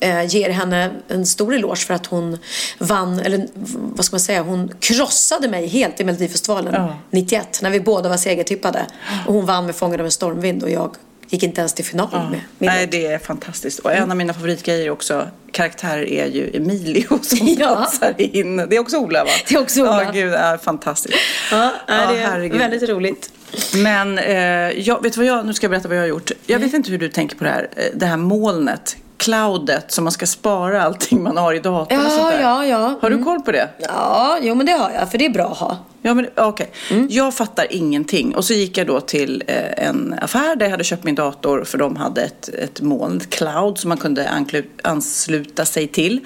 eh, 0.00 0.24
ger 0.26 0.50
henne 0.50 0.90
en 1.08 1.26
stor 1.26 1.54
eloge 1.54 1.76
för 1.86 1.94
att 1.94 2.06
hon 2.06 2.38
vann, 2.78 3.20
eller 3.20 3.46
vad 3.94 4.04
ska 4.04 4.14
man 4.14 4.20
säga, 4.20 4.42
hon 4.42 4.72
krossade 4.80 5.48
mig 5.48 5.66
helt 5.66 6.00
i 6.00 6.04
Melodifestivalen 6.04 6.74
Ja. 6.74 6.96
91 7.10 7.58
när 7.62 7.70
vi 7.70 7.80
båda 7.80 8.08
var 8.08 8.16
segertippade. 8.16 8.86
Och 9.26 9.34
hon 9.34 9.46
vann 9.46 9.66
med 9.66 9.74
Fångad 9.76 10.00
av 10.00 10.06
en 10.06 10.12
stormvind 10.12 10.62
och 10.62 10.70
jag 10.70 10.94
gick 11.28 11.42
inte 11.42 11.60
ens 11.60 11.72
till 11.74 11.84
final 11.84 12.08
med 12.12 12.40
min 12.58 12.70
Nej, 12.70 12.86
det 12.86 13.06
är 13.06 13.18
fantastiskt. 13.18 13.78
Och 13.78 13.92
en 13.92 14.10
av 14.10 14.16
mina 14.16 14.34
favoritgrejer 14.34 14.90
också, 14.90 15.28
karaktärer 15.52 16.08
är 16.08 16.26
ju 16.26 16.50
Emilio 16.56 17.18
som 17.22 17.38
Ja. 17.58 17.76
passar 17.76 18.14
in. 18.18 18.56
Det 18.56 18.76
är 18.76 18.78
också 18.80 18.96
Ola 18.96 19.24
va? 19.24 19.30
Det 19.48 19.54
är 19.54 19.60
också 19.60 19.80
Ola. 19.82 20.02
Ja, 20.04 20.10
gud, 20.12 20.32
är 20.34 20.56
fantastiskt. 20.56 21.14
Ja, 21.50 21.72
det 21.86 21.92
är 21.92 22.26
herregud. 22.26 22.58
väldigt 22.58 22.88
roligt. 22.88 23.30
Men 23.74 24.18
eh, 24.18 24.34
jag, 24.80 25.02
vet 25.02 25.16
vad 25.16 25.26
jag, 25.26 25.46
nu 25.46 25.54
ska 25.54 25.64
jag 25.64 25.70
berätta 25.70 25.88
vad 25.88 25.96
jag 25.96 26.02
har 26.02 26.08
gjort. 26.08 26.30
Jag 26.46 26.58
vet 26.58 26.74
inte 26.74 26.90
hur 26.90 26.98
du 26.98 27.08
tänker 27.08 27.36
på 27.36 27.44
det 27.44 27.50
här, 27.50 27.68
eh, 27.76 27.84
det 27.94 28.06
här 28.06 28.16
molnet, 28.16 28.96
cloudet, 29.20 29.92
som 29.92 30.04
man 30.04 30.12
ska 30.12 30.26
spara 30.26 30.82
allting 30.82 31.22
man 31.22 31.36
har 31.36 31.54
i 31.54 31.58
datorn 31.58 32.06
och 32.06 32.12
sånt 32.12 32.30
där. 32.30 32.40
ja, 32.40 32.66
ja. 32.66 32.98
Har 33.02 33.10
du 33.10 33.14
Mm. 33.16 33.24
koll 33.24 33.40
på 33.40 33.52
det? 33.52 33.68
Ja, 33.78 34.38
jo 34.42 34.54
men 34.54 34.66
det 34.66 34.72
har 34.72 34.90
jag, 34.90 35.10
för 35.10 35.18
det 35.18 35.26
är 35.26 35.30
bra 35.30 35.50
att 35.52 35.58
ha. 35.58 35.76
Ja, 36.02 36.14
men 36.14 36.26
okej. 36.36 36.70
Jag 37.08 37.34
fattar 37.34 37.66
ingenting. 37.70 38.34
Och 38.36 38.44
så 38.44 38.52
gick 38.54 38.78
jag 38.78 38.86
då 38.86 39.00
till 39.00 39.42
eh, 39.46 39.86
en 39.88 40.14
affär 40.22 40.56
där 40.56 40.66
jag 40.66 40.70
hade 40.70 40.84
köpt 40.84 41.04
min 41.04 41.14
dator 41.14 41.64
för 41.64 41.78
de 41.78 41.96
hade 41.96 42.22
ett, 42.22 42.48
ett 42.48 42.80
moln, 42.80 43.20
cloud 43.28 43.78
som 43.78 43.88
man 43.88 43.98
kunde 43.98 44.44
ansluta 44.82 45.64
sig 45.64 45.86
till. 45.88 46.20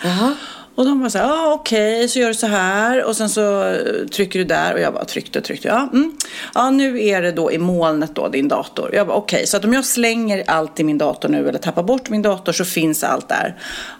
Och 0.74 0.84
de 0.84 1.00
var 1.00 1.08
så 1.08 1.18
här, 1.18 1.30
ah, 1.30 1.52
okej, 1.52 2.08
så 2.08 2.18
gör 2.18 2.28
du 2.28 2.34
så 2.34 2.46
här 2.46 3.04
och 3.04 3.16
sen 3.16 3.28
så 3.30 3.64
eh, 3.64 4.06
trycker 4.06 4.38
du 4.38 4.44
där 4.44 4.74
och 4.74 4.80
jag 4.80 4.94
bara 4.94 5.04
tryckte 5.04 5.38
och 5.38 5.44
tryckte. 5.44 5.68
Ja, 5.68 5.88
mm. 5.92 6.12
ja 6.54 6.70
nu 6.70 7.04
är 7.04 7.22
det 7.22 7.32
då 7.32 7.52
i 7.52 7.58
molnet 7.58 8.14
då 8.14 8.28
din 8.28 8.48
dator. 8.48 8.94
Jag 8.94 9.06
bara 9.06 9.16
okej, 9.16 9.46
så 9.46 9.56
att 9.56 9.64
om 9.64 9.72
jag 9.72 9.84
slänger 9.84 10.44
allt 10.46 10.80
i 10.80 10.84
min 10.84 10.98
dator 10.98 11.28
nu 11.28 11.48
eller 11.48 11.58
tappar 11.58 11.82
bort 11.82 12.10
min 12.10 12.22
dator 12.22 12.52
så 12.52 12.64
finns 12.64 13.04
allt 13.04 13.28
där. 13.28 13.56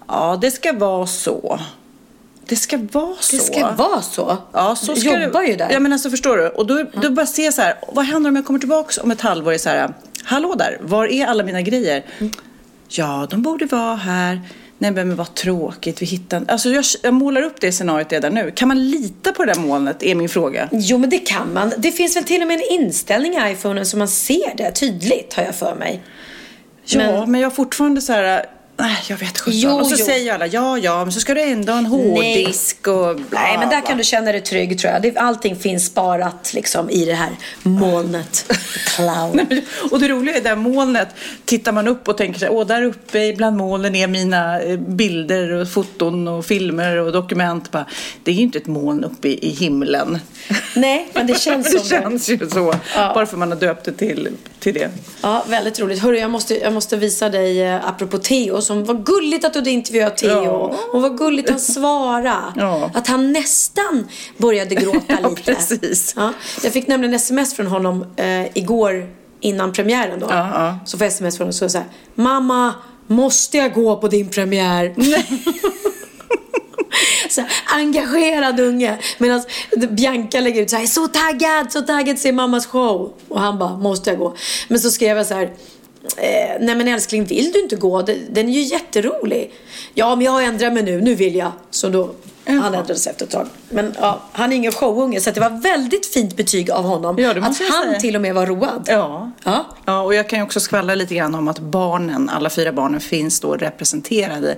Ja, 0.08 0.38
det 0.40 0.50
ska 0.50 0.72
vara 0.72 1.06
så. 1.06 1.60
Det 2.46 2.56
ska 2.56 2.78
vara 2.92 3.14
så. 3.20 3.36
Det 3.36 3.42
ska 3.42 3.70
vara 3.70 4.02
så? 4.02 4.36
Ja, 4.52 4.76
så 4.76 4.92
Du 4.92 5.00
ska 5.00 5.22
jobbar 5.22 5.40
det. 5.40 5.46
ju 5.46 5.56
där. 5.56 5.68
Ja, 5.72 5.80
men 5.80 5.92
alltså 5.92 6.10
förstår 6.10 6.36
du? 6.36 6.48
Och 6.48 6.66
då, 6.66 6.84
då 7.02 7.10
bara 7.10 7.26
jag 7.36 7.54
så 7.54 7.62
här, 7.62 7.74
vad 7.92 8.04
händer 8.04 8.30
om 8.30 8.36
jag 8.36 8.46
kommer 8.46 8.58
tillbaka 8.58 9.02
om 9.02 9.10
ett 9.10 9.20
halvår? 9.20 9.52
Är 9.52 9.58
så 9.58 9.68
här, 9.68 9.94
hallå 10.24 10.54
där, 10.54 10.78
var 10.80 11.06
är 11.06 11.26
alla 11.26 11.44
mina 11.44 11.62
grejer? 11.62 12.04
Ja, 12.88 13.26
de 13.30 13.42
borde 13.42 13.66
vara 13.66 13.94
här. 13.94 14.40
Nej 14.78 14.90
men 14.90 15.16
vad 15.16 15.34
tråkigt, 15.34 16.02
vi 16.02 16.06
hittar 16.06 16.44
Alltså 16.48 16.68
jag, 16.68 16.84
jag 17.02 17.14
målar 17.14 17.42
upp 17.42 17.60
det 17.60 17.72
scenariot 17.72 18.12
redan 18.12 18.34
nu. 18.34 18.50
Kan 18.50 18.68
man 18.68 18.90
lita 18.90 19.32
på 19.32 19.44
det 19.44 19.52
där 19.52 19.60
molnet, 19.60 20.02
är 20.02 20.14
min 20.14 20.28
fråga. 20.28 20.68
Jo, 20.72 20.98
men 20.98 21.10
det 21.10 21.18
kan 21.18 21.52
man. 21.52 21.72
Det 21.78 21.92
finns 21.92 22.16
väl 22.16 22.24
till 22.24 22.42
och 22.42 22.48
med 22.48 22.54
en 22.54 22.80
inställning 22.80 23.32
i 23.34 23.52
iPhonen 23.52 23.86
så 23.86 23.96
man 23.96 24.08
ser 24.08 24.56
det 24.56 24.70
tydligt, 24.70 25.34
har 25.34 25.42
jag 25.42 25.54
för 25.54 25.74
mig. 25.74 26.02
Ja, 26.84 27.26
men, 27.26 27.40
jag 27.40 27.50
har 27.50 27.54
fortfarande 27.54 28.00
så 28.00 28.12
här, 28.12 28.46
nej 28.76 28.96
jag 29.08 29.16
vet 29.16 29.38
sjutton. 29.38 29.80
Och 29.80 29.86
så 29.86 29.96
jo. 29.98 30.04
säger 30.06 30.34
alla, 30.34 30.46
ja 30.46 30.78
ja, 30.78 31.04
men 31.04 31.12
så 31.12 31.20
ska 31.20 31.34
du 31.34 31.40
ändå 31.40 31.72
ha 31.72 31.78
en 31.78 31.86
hårddisk 31.86 32.86
och 32.86 33.16
bla, 33.16 33.40
Nej, 33.40 33.58
men 33.58 33.68
där 33.68 33.80
bla. 33.80 33.88
kan 33.88 33.98
du 33.98 34.04
känna 34.04 34.32
dig 34.32 34.40
trygg 34.40 34.78
tror 34.78 34.92
jag. 34.92 35.02
Det, 35.02 35.16
allting 35.16 35.56
finns 35.56 35.86
sparat 35.86 36.52
liksom 36.54 36.90
i 36.90 37.04
det 37.04 37.14
här 37.14 37.30
molnet. 37.62 38.52
Cloud. 38.96 39.62
Och 39.90 40.00
det 40.00 40.08
roliga 40.08 40.36
är 40.36 40.42
det 40.42 40.48
där 40.48 40.56
molnet, 40.56 41.08
tittar 41.44 41.72
man 41.72 41.88
upp 41.88 42.08
och 42.08 42.16
tänker 42.16 42.40
här, 42.40 42.52
åh 42.52 42.66
där 42.66 42.82
uppe 42.82 43.32
bland 43.32 43.56
molnen 43.56 43.94
är 43.94 44.06
mina 44.06 44.60
eh, 44.60 44.78
bilder 44.78 45.50
och 45.50 45.68
foton 45.68 46.28
och 46.28 46.46
filmer 46.46 46.96
och 46.96 47.12
dokument. 47.12 47.70
Bara, 47.70 47.86
det 48.22 48.30
är 48.30 48.34
ju 48.34 48.42
inte 48.42 48.58
ett 48.58 48.66
moln 48.66 49.04
uppe 49.04 49.28
i, 49.28 49.46
i 49.46 49.50
himlen. 49.50 50.18
Nej, 50.74 51.08
men 51.14 51.26
det 51.26 51.40
känns 51.40 51.70
som 51.70 51.80
det. 51.80 51.88
känns 51.88 52.28
ju 52.28 52.50
så, 52.50 52.74
bara 52.94 53.26
för 53.26 53.36
man 53.36 53.50
har 53.50 53.58
döpt 53.58 53.84
det 53.84 53.92
till, 53.92 54.28
till 54.64 54.74
det. 54.74 54.90
Ja, 55.22 55.44
väldigt 55.48 55.80
roligt. 55.80 55.98
Hörru, 56.02 56.18
jag 56.18 56.30
måste, 56.30 56.58
jag 56.58 56.72
måste 56.72 56.96
visa 56.96 57.28
dig, 57.28 57.62
eh, 57.62 57.88
apropå 57.88 58.18
Theo, 58.18 58.60
som 58.60 58.84
var 58.84 58.94
gulligt 58.94 59.44
att 59.44 59.52
du 59.52 59.58
hade 59.58 59.70
intervjuat 59.70 60.16
Theo. 60.16 60.30
Ja. 60.44 60.76
Och 60.92 61.02
vad 61.02 61.18
gulligt 61.18 61.50
han 61.50 61.60
svarade. 61.60 62.52
Ja. 62.56 62.90
Att 62.94 63.06
han 63.06 63.32
nästan 63.32 64.08
började 64.38 64.74
gråta 64.74 65.00
Ja, 65.22 65.28
lite. 65.28 65.42
precis. 65.42 66.12
Ja. 66.16 66.32
Jag 66.62 66.72
fick 66.72 66.86
nämligen 66.86 67.14
sms 67.14 67.54
från 67.54 67.66
honom 67.66 68.06
eh, 68.16 68.46
igår 68.58 69.06
innan 69.40 69.72
premiären 69.72 70.20
då. 70.20 70.26
Ja, 70.30 70.48
ja. 70.54 70.78
Så 70.86 70.98
får 70.98 71.04
jag 71.04 71.12
sms 71.12 71.36
från 71.36 71.44
honom 71.44 71.48
och 71.48 71.54
så 71.54 71.68
säger 71.68 71.86
Mamma, 72.14 72.74
måste 73.06 73.56
jag 73.56 73.72
gå 73.74 73.96
på 73.96 74.08
din 74.08 74.28
premiär? 74.30 74.94
så 77.28 77.40
här, 77.40 77.50
engagerad 77.66 78.60
unge. 78.60 78.98
Medan 79.18 79.42
Bianca 79.90 80.40
lägger 80.40 80.62
ut 80.62 80.70
så 80.70 80.76
här, 80.76 80.86
så 80.86 81.08
taggad, 81.08 81.72
så 81.72 81.80
taggad 81.80 82.18
se 82.18 82.32
mammas 82.32 82.66
show. 82.66 83.12
Och 83.28 83.40
han 83.40 83.58
bara, 83.58 83.76
måste 83.76 84.10
jag 84.10 84.18
gå? 84.18 84.34
Men 84.68 84.80
så 84.80 84.90
skrev 84.90 85.16
jag 85.16 85.26
så 85.26 85.34
här, 85.34 85.42
eh, 86.16 86.60
nej 86.60 86.76
men 86.76 86.88
älskling, 86.88 87.24
vill 87.24 87.52
du 87.52 87.60
inte 87.60 87.76
gå? 87.76 88.02
Den 88.02 88.26
den 88.30 88.48
är 88.48 88.52
ju 88.52 88.62
jätterolig. 88.62 89.52
Ja, 89.94 90.16
men 90.16 90.24
jag 90.24 90.44
ändrar 90.44 90.70
mig 90.70 90.82
nu, 90.82 91.00
nu 91.00 91.14
vill 91.14 91.34
jag. 91.34 91.52
Så 91.70 91.88
då, 91.88 92.10
han 92.46 92.64
ändrade 92.74 92.96
sig 92.96 93.10
efter 93.10 93.24
ett 93.24 93.30
tag. 93.32 93.46
Men 93.68 93.94
ja, 94.00 94.20
han 94.32 94.52
är 94.52 94.56
ingen 94.56 94.72
showunge, 94.72 95.20
så 95.20 95.28
att 95.28 95.34
det 95.34 95.40
var 95.40 95.60
väldigt 95.62 96.06
fint 96.06 96.36
betyg 96.36 96.70
av 96.70 96.84
honom. 96.84 97.18
Ja, 97.18 97.34
det 97.34 97.38
att 97.40 97.44
han 97.44 97.54
säga. 97.54 98.00
till 98.00 98.14
och 98.16 98.22
med 98.22 98.34
var 98.34 98.46
road. 98.46 98.84
Ja. 98.86 99.30
Ja. 99.44 99.64
ja, 99.84 100.00
och 100.02 100.14
jag 100.14 100.28
kan 100.28 100.38
ju 100.38 100.42
också 100.44 100.60
skvallra 100.60 100.94
lite 100.94 101.14
grann 101.14 101.34
om 101.34 101.48
att 101.48 101.58
barnen, 101.58 102.28
alla 102.28 102.50
fyra 102.50 102.72
barnen 102.72 103.00
finns 103.00 103.40
då 103.40 103.54
representerade 103.56 104.56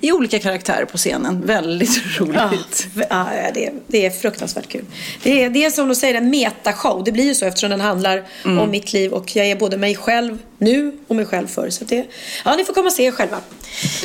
i 0.00 0.12
olika 0.12 0.38
karaktärer 0.38 0.84
på 0.84 0.98
scenen. 0.98 1.42
Väldigt 1.46 2.00
roligt. 2.20 2.86
Ja, 2.94 3.04
ja, 3.34 3.50
det, 3.54 3.70
det 3.86 4.06
är 4.06 4.10
fruktansvärt 4.10 4.68
kul. 4.68 4.84
Det 5.22 5.44
är, 5.44 5.50
det 5.50 5.64
är 5.64 5.70
som 5.70 5.88
de 5.88 5.94
säger 5.94 6.14
en 6.14 6.30
metashow. 6.30 7.04
Det 7.04 7.12
blir 7.12 7.24
ju 7.24 7.34
så 7.34 7.44
eftersom 7.46 7.70
den 7.70 7.80
handlar 7.80 8.24
Mm. 8.44 8.58
om 8.58 8.70
mitt 8.70 8.92
liv 8.92 9.12
och 9.12 9.36
jag 9.36 9.46
är 9.46 9.56
både 9.56 9.76
mig 9.76 9.96
själv 9.96 10.38
nu 10.58 10.98
och 11.08 11.16
mig 11.16 11.26
själv 11.26 11.46
förr. 11.46 11.70
Så 11.70 11.84
att 11.84 11.88
det, 11.90 12.06
ja, 12.44 12.54
ni 12.56 12.64
får 12.64 12.74
komma 12.74 12.86
och 12.86 12.92
se 12.92 13.04
er 13.04 13.10
själva. 13.10 13.36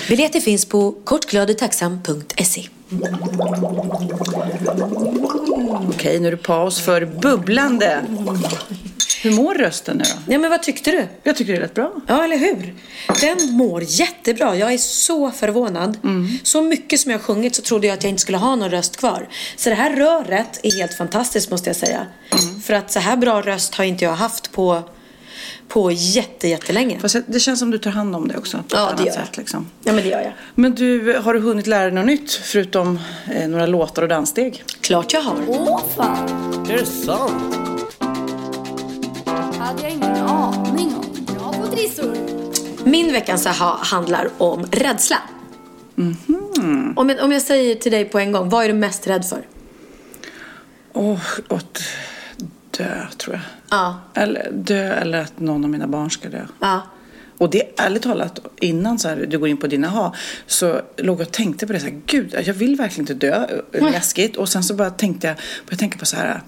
Biljetter 0.08 0.40
finns 0.40 0.66
på 0.66 0.92
kortgladetacksam.se. 1.04 2.68
Okej, 5.90 6.20
nu 6.20 6.28
är 6.28 6.32
det 6.32 6.38
paus 6.38 6.82
för 6.82 7.06
bubblande. 7.06 8.02
Hur 9.22 9.32
mår 9.32 9.56
rösten 9.56 9.98
nu 9.98 10.04
då? 10.04 10.34
Ja, 10.34 10.40
men 10.40 10.50
vad 10.50 10.64
tyckte 10.64 10.92
du? 10.92 11.08
Jag 11.24 11.36
tycker 11.36 11.54
det 11.54 11.58
är 11.58 11.62
rätt 11.62 11.74
bra. 11.74 11.92
Ja, 12.08 12.24
eller 12.24 12.38
hur? 12.38 12.76
Den 13.22 13.52
mår 13.52 13.84
jättebra. 13.88 14.56
Jag 14.56 14.74
är 14.74 14.78
så 14.78 15.32
förvånad. 15.32 15.98
Mm. 16.04 16.30
Så 16.44 16.62
mycket 16.62 17.00
som 17.00 17.12
jag 17.12 17.20
har 17.20 17.24
sjungit 17.24 17.56
så 17.56 17.62
trodde 17.62 17.88
jag 17.88 17.94
att 17.94 18.04
jag 18.04 18.10
inte 18.10 18.22
skulle 18.22 18.38
ha 18.38 18.56
någon 18.56 18.70
röst 18.70 18.98
kvar. 18.98 19.28
Så 19.56 19.70
det 19.70 19.76
här 19.76 19.96
röret 19.96 20.60
är 20.64 20.72
helt 20.72 20.94
fantastiskt 20.94 21.52
måste 21.52 21.70
jag 21.70 21.76
säga. 21.78 22.06
Mm. 22.42 22.62
För 22.62 22.74
att 22.74 22.92
så 22.92 23.00
här 23.00 23.18
bra 23.18 23.42
röst 23.42 23.76
har 23.76 23.84
inte 23.84 24.06
jag 24.06 24.14
haft 24.14 24.52
på, 24.52 24.84
på 25.70 25.92
jätte, 25.92 26.48
jättelänge. 26.48 27.00
Fast 27.00 27.16
det 27.28 27.40
känns 27.40 27.60
som 27.60 27.72
du 27.72 27.78
tar 27.78 27.92
hand 27.92 28.16
om 28.16 28.28
det 28.28 28.38
också. 28.38 28.64
Ja, 28.72 28.92
det 28.98 29.04
gör 29.04 29.08
jag. 29.08 29.16
sätt, 29.16 29.38
liksom. 29.38 29.68
Ja, 29.84 29.94
men 29.94 30.04
det 30.04 30.10
gör 30.10 30.22
jag. 30.22 30.34
Men 30.56 30.76
du, 30.76 31.18
har 31.18 31.34
du 31.34 31.40
hunnit 31.40 31.68
lära 31.68 31.84
dig 31.84 31.92
något 31.92 32.06
nytt 32.06 32.32
förutom 32.32 33.00
eh, 33.36 33.48
några 33.48 33.66
låtar 33.66 34.02
och 34.02 34.08
danssteg? 34.08 34.64
Klart 34.82 35.14
jag 35.14 35.22
har. 35.22 35.36
Åh 35.48 35.82
fan! 35.96 36.30
Är 36.70 36.78
det 36.78 36.86
sant? 36.86 37.56
hade 39.60 39.82
jag 39.82 39.92
ingen 39.92 40.18
aning 40.18 40.96
om. 40.96 41.26
Bra 41.36 41.54
på 41.54 41.68
trissor. 41.68 42.16
Min 42.84 43.12
veckans 43.12 43.48
aha 43.48 43.80
handlar 43.84 44.30
om 44.38 44.66
rädsla. 44.72 45.18
Mhm. 45.96 46.94
Om, 46.96 47.10
jag, 47.10 47.24
om 47.24 47.32
jag 47.32 47.42
säger 47.42 47.76
till 47.76 47.92
dig 47.92 48.06
på 48.06 48.20
en 48.20 48.32
gång, 48.32 48.50
vad 48.50 48.64
är 48.64 48.68
du 48.68 48.74
mest 48.74 49.08
rädd 49.08 49.26
för? 49.26 49.48
Åh, 50.94 51.20
att 51.48 51.82
dö, 52.84 53.06
tror 53.18 53.36
jag. 53.36 53.44
Ja. 53.80 54.00
Eller 54.14 54.52
dö 54.52 54.94
eller 54.94 55.22
att 55.22 55.40
någon 55.40 55.64
av 55.64 55.70
mina 55.70 55.88
barn 55.88 56.12
ska 56.12 56.30
dö. 56.30 56.46
Ja. 56.60 56.82
Och 57.38 57.50
det 57.50 57.80
ärligt 57.80 58.04
talat, 58.04 58.40
innan 58.60 59.00
så 59.00 59.08
här, 59.08 59.26
du 59.30 59.40
går 59.40 59.50
in 59.50 59.58
på 59.58 59.68
din 59.68 59.86
aha, 59.86 60.16
så 60.48 60.82
låg 60.98 61.20
jag 61.20 61.28
och 61.28 61.34
tänkte 61.34 61.68
på 61.68 61.74
det 61.74 61.80
så 61.80 61.86
här, 61.86 62.02
gud, 62.06 62.36
jag 62.46 62.54
vill 62.54 62.76
verkligen 62.76 63.12
inte 63.12 63.28
dö, 63.28 63.48
läskigt. 63.72 64.38
Och 64.38 64.50
sen 64.50 64.64
så 64.64 64.74
bara 64.74 64.90
tänkte 64.90 65.28
jag, 65.28 65.36
började 65.66 65.80
tänka 65.80 66.00
på 66.00 66.06
så 66.06 66.16
här 66.16 66.42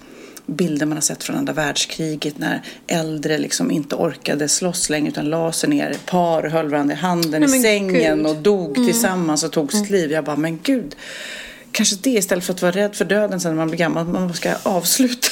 bilder 0.45 0.85
man 0.85 0.97
har 0.97 1.01
sett 1.01 1.23
från 1.23 1.35
andra 1.35 1.53
världskriget 1.53 2.37
när 2.37 2.61
äldre 2.87 3.37
liksom 3.37 3.71
inte 3.71 3.95
orkade 3.95 4.47
slåss 4.47 4.89
längre 4.89 5.09
utan 5.09 5.25
la 5.29 5.51
sig 5.51 5.69
ner, 5.69 5.95
par 6.05 6.43
höll 6.43 6.69
varandra 6.69 6.93
i 6.95 6.97
handen 6.97 7.41
Nej, 7.41 7.59
i 7.59 7.61
sängen 7.61 8.17
gud. 8.17 8.27
och 8.27 8.35
dog 8.35 8.77
Mm. 8.77 8.89
tillsammans 8.91 9.43
och 9.43 9.51
tog 9.51 9.73
sitt 9.73 9.89
liv. 9.89 10.11
Jag 10.11 10.23
bara, 10.25 10.35
men 10.35 10.59
gud. 10.63 10.95
Kanske 11.71 11.95
det 12.01 12.10
istället 12.10 12.45
för 12.45 12.53
att 12.53 12.62
vara 12.62 12.71
rädd 12.71 12.95
för 12.95 13.05
döden 13.05 13.39
sen 13.39 13.51
när 13.51 13.57
man 13.57 13.67
blir 13.67 13.77
gammal, 13.77 14.07
man 14.07 14.34
ska 14.34 14.53
avsluta 14.63 15.27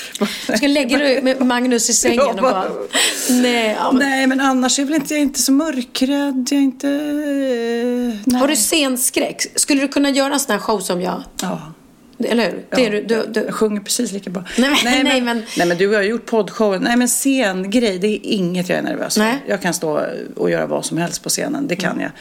det. 0.47 0.57
Ska 0.57 0.67
lägga 0.67 0.97
dig 0.97 1.21
med 1.21 1.41
Magnus 1.41 1.89
i 1.89 1.93
sängen 1.93 2.19
och 2.19 2.35
bara... 2.35 2.65
Nej, 3.29 3.77
ja, 3.79 3.91
men... 3.91 4.09
Nej, 4.09 4.27
men 4.27 4.39
annars 4.39 4.79
är 4.79 4.85
väl 4.85 4.93
inte, 4.93 5.13
jag 5.13 5.19
är 5.19 5.23
inte 5.23 5.41
så 5.41 5.51
mörkrädd. 5.51 6.47
Jag 6.51 6.57
är 6.57 6.63
inte... 6.63 6.87
Nej. 8.25 8.39
Har 8.41 8.47
du 8.47 8.55
scenskräck? 8.55 9.45
Skulle 9.55 9.81
du 9.81 9.87
kunna 9.87 10.09
göra 10.09 10.33
en 10.33 10.39
sån 10.39 10.51
här 10.51 10.59
show 10.59 10.79
som 10.79 11.01
jag? 11.01 11.23
Ja. 11.41 11.73
Eller 12.23 12.51
hur? 12.51 12.65
Det 12.69 12.85
är 12.85 12.91
du, 12.91 13.03
du, 13.03 13.25
du... 13.27 13.39
Jag 13.39 13.53
sjunger 13.53 13.81
precis 13.81 14.11
lika 14.11 14.29
bra. 14.29 14.43
Nej, 14.57 14.69
men, 14.69 14.77
nej, 14.83 15.03
men, 15.03 15.25
men... 15.25 15.45
nej, 15.57 15.67
men 15.67 15.77
du 15.77 15.87
har 15.95 16.01
gjort 16.01 16.25
poddshowen. 16.25 16.83
Nej, 16.83 16.97
men 16.97 17.07
scengrej, 17.07 17.99
det 17.99 18.07
är 18.07 18.19
inget 18.23 18.69
jag 18.69 18.77
är 18.77 18.81
nervös 18.83 19.13
för. 19.13 19.21
Nej. 19.21 19.37
Jag 19.47 19.61
kan 19.61 19.73
stå 19.73 20.01
och 20.35 20.51
göra 20.51 20.65
vad 20.65 20.85
som 20.85 20.97
helst 20.97 21.23
på 21.23 21.29
scenen, 21.29 21.67
det 21.67 21.75
kan 21.75 21.99
jag. 21.99 22.11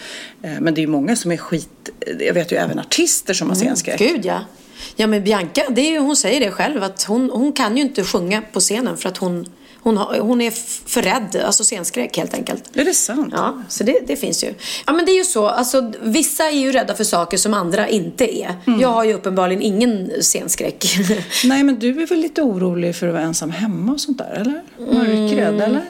Eh, 0.50 0.60
Men 0.60 0.74
det 0.74 0.82
är 0.82 0.86
många 0.86 1.16
som 1.16 1.32
är 1.32 1.36
skit... 1.36 1.90
Jag 2.20 2.34
vet 2.34 2.52
ju 2.52 2.56
även 2.56 2.78
artister 2.78 3.34
som 3.34 3.48
har 3.48 3.56
scenskräck. 3.56 3.98
Gud 3.98 4.24
ja. 4.24 4.40
Ja 4.96 5.06
men 5.06 5.24
Bianca, 5.24 5.62
det 5.70 5.80
är 5.80 5.90
ju, 5.90 5.98
hon 5.98 6.16
säger 6.16 6.40
det 6.40 6.50
själv 6.50 6.82
att 6.82 7.02
hon, 7.02 7.30
hon 7.30 7.52
kan 7.52 7.76
ju 7.76 7.82
inte 7.82 8.04
sjunga 8.04 8.42
på 8.52 8.60
scenen 8.60 8.96
för 8.96 9.08
att 9.08 9.16
hon, 9.16 9.46
hon, 9.88 9.96
har, 9.96 10.18
hon 10.18 10.40
är 10.40 10.50
för 10.88 11.02
rädd, 11.02 11.42
alltså 11.44 11.64
scenskräck 11.64 12.16
helt 12.16 12.34
enkelt. 12.34 12.76
Är 12.76 12.84
det 12.84 12.94
sant? 12.94 13.34
Ja, 13.36 13.62
så 13.68 13.84
det, 13.84 13.98
det 14.06 14.16
finns 14.16 14.44
ju. 14.44 14.54
Ja 14.86 14.92
men 14.92 15.04
det 15.04 15.12
är 15.12 15.16
ju 15.16 15.24
så, 15.24 15.48
alltså 15.48 15.92
vissa 16.00 16.44
är 16.44 16.56
ju 16.56 16.72
rädda 16.72 16.94
för 16.94 17.04
saker 17.04 17.36
som 17.36 17.54
andra 17.54 17.88
inte 17.88 18.38
är. 18.38 18.56
Mm. 18.66 18.80
Jag 18.80 18.88
har 18.88 19.04
ju 19.04 19.14
uppenbarligen 19.14 19.62
ingen 19.62 20.10
scenskräck. 20.20 20.84
Nej, 21.44 21.62
men 21.64 21.78
du 21.78 22.02
är 22.02 22.06
väl 22.06 22.18
lite 22.18 22.42
orolig 22.42 22.96
för 22.96 23.06
att 23.06 23.12
vara 23.12 23.22
ensam 23.22 23.50
hemma 23.50 23.92
och 23.92 24.00
sånt 24.00 24.18
där, 24.18 24.32
eller? 24.40 24.62
Mörkrädd, 24.78 25.60
eller? 25.60 25.82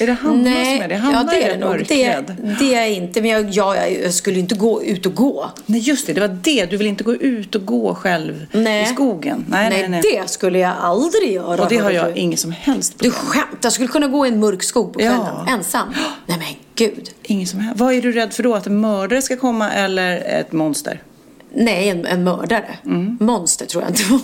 Är 0.00 0.06
det 0.06 0.12
Hanna. 0.12 0.42
Nej, 0.50 0.76
som 0.76 0.84
är 0.84 0.88
det? 0.88 0.96
Hanna 0.96 1.18
ja, 1.32 1.38
det 1.38 1.44
är 1.44 1.50
det 1.58 1.66
nog. 1.66 1.72
Det, 1.72 1.78
mörkrädd. 1.78 2.56
det 2.58 2.74
är 2.74 2.86
inte, 2.86 3.20
men 3.22 3.30
jag, 3.30 3.50
jag, 3.50 3.92
jag 4.04 4.14
skulle 4.14 4.38
inte 4.38 4.54
gå 4.54 4.82
ut 4.82 5.06
och 5.06 5.14
gå. 5.14 5.50
Nej, 5.66 5.80
just 5.80 6.06
det. 6.06 6.12
Det 6.12 6.20
var 6.20 6.38
det. 6.42 6.66
Du 6.70 6.76
vill 6.76 6.86
inte 6.86 7.04
gå 7.04 7.14
ut 7.14 7.54
och 7.54 7.66
gå 7.66 7.94
själv 7.94 8.46
Nej. 8.52 8.82
i 8.82 8.86
skogen. 8.86 9.44
Nej, 9.48 9.70
nej, 9.70 9.88
nej. 9.88 10.02
det 10.12 10.30
skulle 10.30 10.58
jag 10.58 10.72
aldrig 10.80 11.32
göra. 11.32 11.62
Och 11.62 11.68
det 11.68 11.76
har 11.76 11.90
jag 11.90 12.16
inget 12.16 12.40
som 12.40 12.52
helst 12.52 12.94
Du 12.98 13.10
skämtar? 13.10 13.58
Jag 13.62 13.72
skulle 13.72 13.88
kunna 13.88 14.06
gå 14.08 14.26
i 14.26 14.28
en 14.28 14.40
mörk 14.40 14.62
skog 14.62 14.92
på 14.92 14.98
kvällen, 14.98 15.20
Ja. 15.20 15.46
ensam. 15.52 15.88
Nej 16.26 16.38
men 16.38 16.46
gud. 16.74 17.10
Ingen 17.22 17.46
som 17.46 17.60
helst. 17.60 17.80
Vad 17.80 17.94
är 17.94 18.02
du 18.02 18.12
rädd 18.12 18.32
för 18.34 18.42
då? 18.42 18.54
Att 18.54 18.66
en 18.66 18.80
mördare 18.80 19.22
ska 19.22 19.36
komma 19.36 19.72
eller 19.72 20.16
ett 20.16 20.52
monster? 20.52 21.02
Nej, 21.56 21.88
en, 21.88 22.06
en 22.06 22.24
mördare. 22.24 22.78
Mm. 22.84 23.16
Monster 23.20 23.66
tror 23.66 23.82
jag 23.82 23.90
inte. 23.90 24.02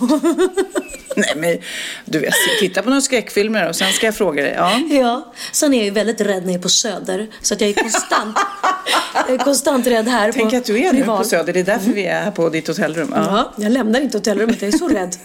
Nej, 1.15 1.33
men 1.35 1.57
du 2.05 2.19
vet, 2.19 2.33
titta 2.59 2.81
på 2.81 2.89
några 2.89 3.01
skräckfilmer 3.01 3.69
och 3.69 3.75
sen 3.75 3.93
ska 3.93 4.05
jag 4.05 4.15
fråga 4.15 4.43
dig. 4.43 4.53
Ja. 4.57 4.79
Ja, 4.89 5.33
sen 5.51 5.73
är 5.73 5.77
jag 5.77 5.85
ju 5.85 5.91
väldigt 5.91 6.21
rädd 6.21 6.45
när 6.45 6.51
jag 6.51 6.59
är 6.59 6.63
på 6.63 6.69
Söder. 6.69 7.27
Så 7.41 7.53
att 7.53 7.61
jag 7.61 7.69
är 7.69 7.73
konstant, 7.73 8.37
jag 9.13 9.29
är 9.29 9.37
konstant 9.37 9.87
rädd 9.87 10.07
här 10.07 10.31
Tänk 10.31 10.51
på 10.51 10.57
att 10.57 10.65
du 10.65 10.79
är 10.79 10.93
nu 10.93 11.03
på 11.03 11.23
Söder, 11.23 11.53
det 11.53 11.59
är 11.59 11.63
därför 11.63 11.91
vi 11.91 12.05
är 12.05 12.21
här 12.23 12.31
på 12.31 12.49
ditt 12.49 12.67
hotellrum. 12.67 13.13
Ja. 13.15 13.23
Ja, 13.57 13.63
jag 13.63 13.71
lämnar 13.71 14.01
inte 14.01 14.17
hotellrummet, 14.17 14.61
jag 14.61 14.73
är 14.73 14.77
så 14.77 14.87
rädd. 14.87 15.15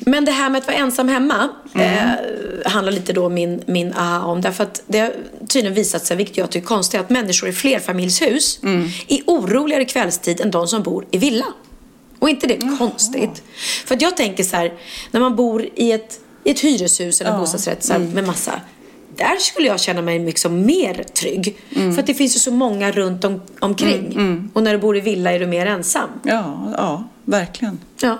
Men 0.00 0.24
det 0.24 0.30
här 0.32 0.50
med 0.50 0.58
att 0.58 0.66
vara 0.66 0.76
ensam 0.76 1.08
hemma 1.08 1.48
eh, 1.74 2.70
handlar 2.70 2.92
lite 2.92 3.12
då 3.12 3.28
min, 3.28 3.62
min 3.66 3.92
aha 3.94 4.26
om. 4.26 4.40
Därför 4.40 4.64
att 4.64 4.82
det 4.86 4.98
har 4.98 5.12
tydligen 5.48 5.74
visat 5.74 6.06
sig, 6.06 6.16
vilket 6.16 6.36
jag 6.36 6.50
tycker 6.50 6.64
är 6.66 6.68
konstigt, 6.68 7.00
att 7.00 7.10
människor 7.10 7.48
i 7.48 7.52
flerfamiljshus 7.52 8.58
är 9.08 9.20
oroligare 9.26 9.84
kvällstid 9.84 10.40
än 10.40 10.50
de 10.50 10.68
som 10.68 10.82
bor 10.82 11.06
i 11.10 11.18
villa. 11.18 11.46
Och 12.18 12.30
inte 12.30 12.46
det 12.46 12.58
konstigt? 12.78 13.42
För 13.86 13.94
att 13.94 14.02
jag 14.02 14.16
tänker 14.16 14.44
så 14.44 14.56
här, 14.56 14.72
när 15.10 15.20
man 15.20 15.36
bor 15.36 15.68
i 15.74 15.92
ett, 15.92 16.20
i 16.44 16.50
ett 16.50 16.60
hyreshus 16.60 17.20
eller 17.20 17.30
Ja. 17.30 17.38
bostadsrätt 17.38 17.84
så 17.84 17.92
här, 17.92 17.98
med 18.00 18.24
massa 18.24 18.60
där 19.20 19.36
skulle 19.36 19.66
jag 19.66 19.80
känna 19.80 20.02
mig 20.02 20.18
liksom 20.18 20.66
mer 20.66 20.94
trygg. 20.94 21.56
För 21.74 21.98
att 21.98 22.06
det 22.06 22.14
finns 22.14 22.36
ju 22.36 22.40
så 22.40 22.50
många 22.50 22.90
runt 22.92 23.24
om, 23.24 23.40
omkring. 23.60 24.50
Och 24.52 24.62
när 24.62 24.72
du 24.72 24.78
bor 24.78 24.96
i 24.96 25.00
villa 25.00 25.32
är 25.32 25.38
du 25.38 25.46
mer 25.46 25.66
ensam. 25.66 26.08
Ja, 26.22 26.72
ja, 26.76 27.08
verkligen. 27.24 27.78
Ja. 28.00 28.18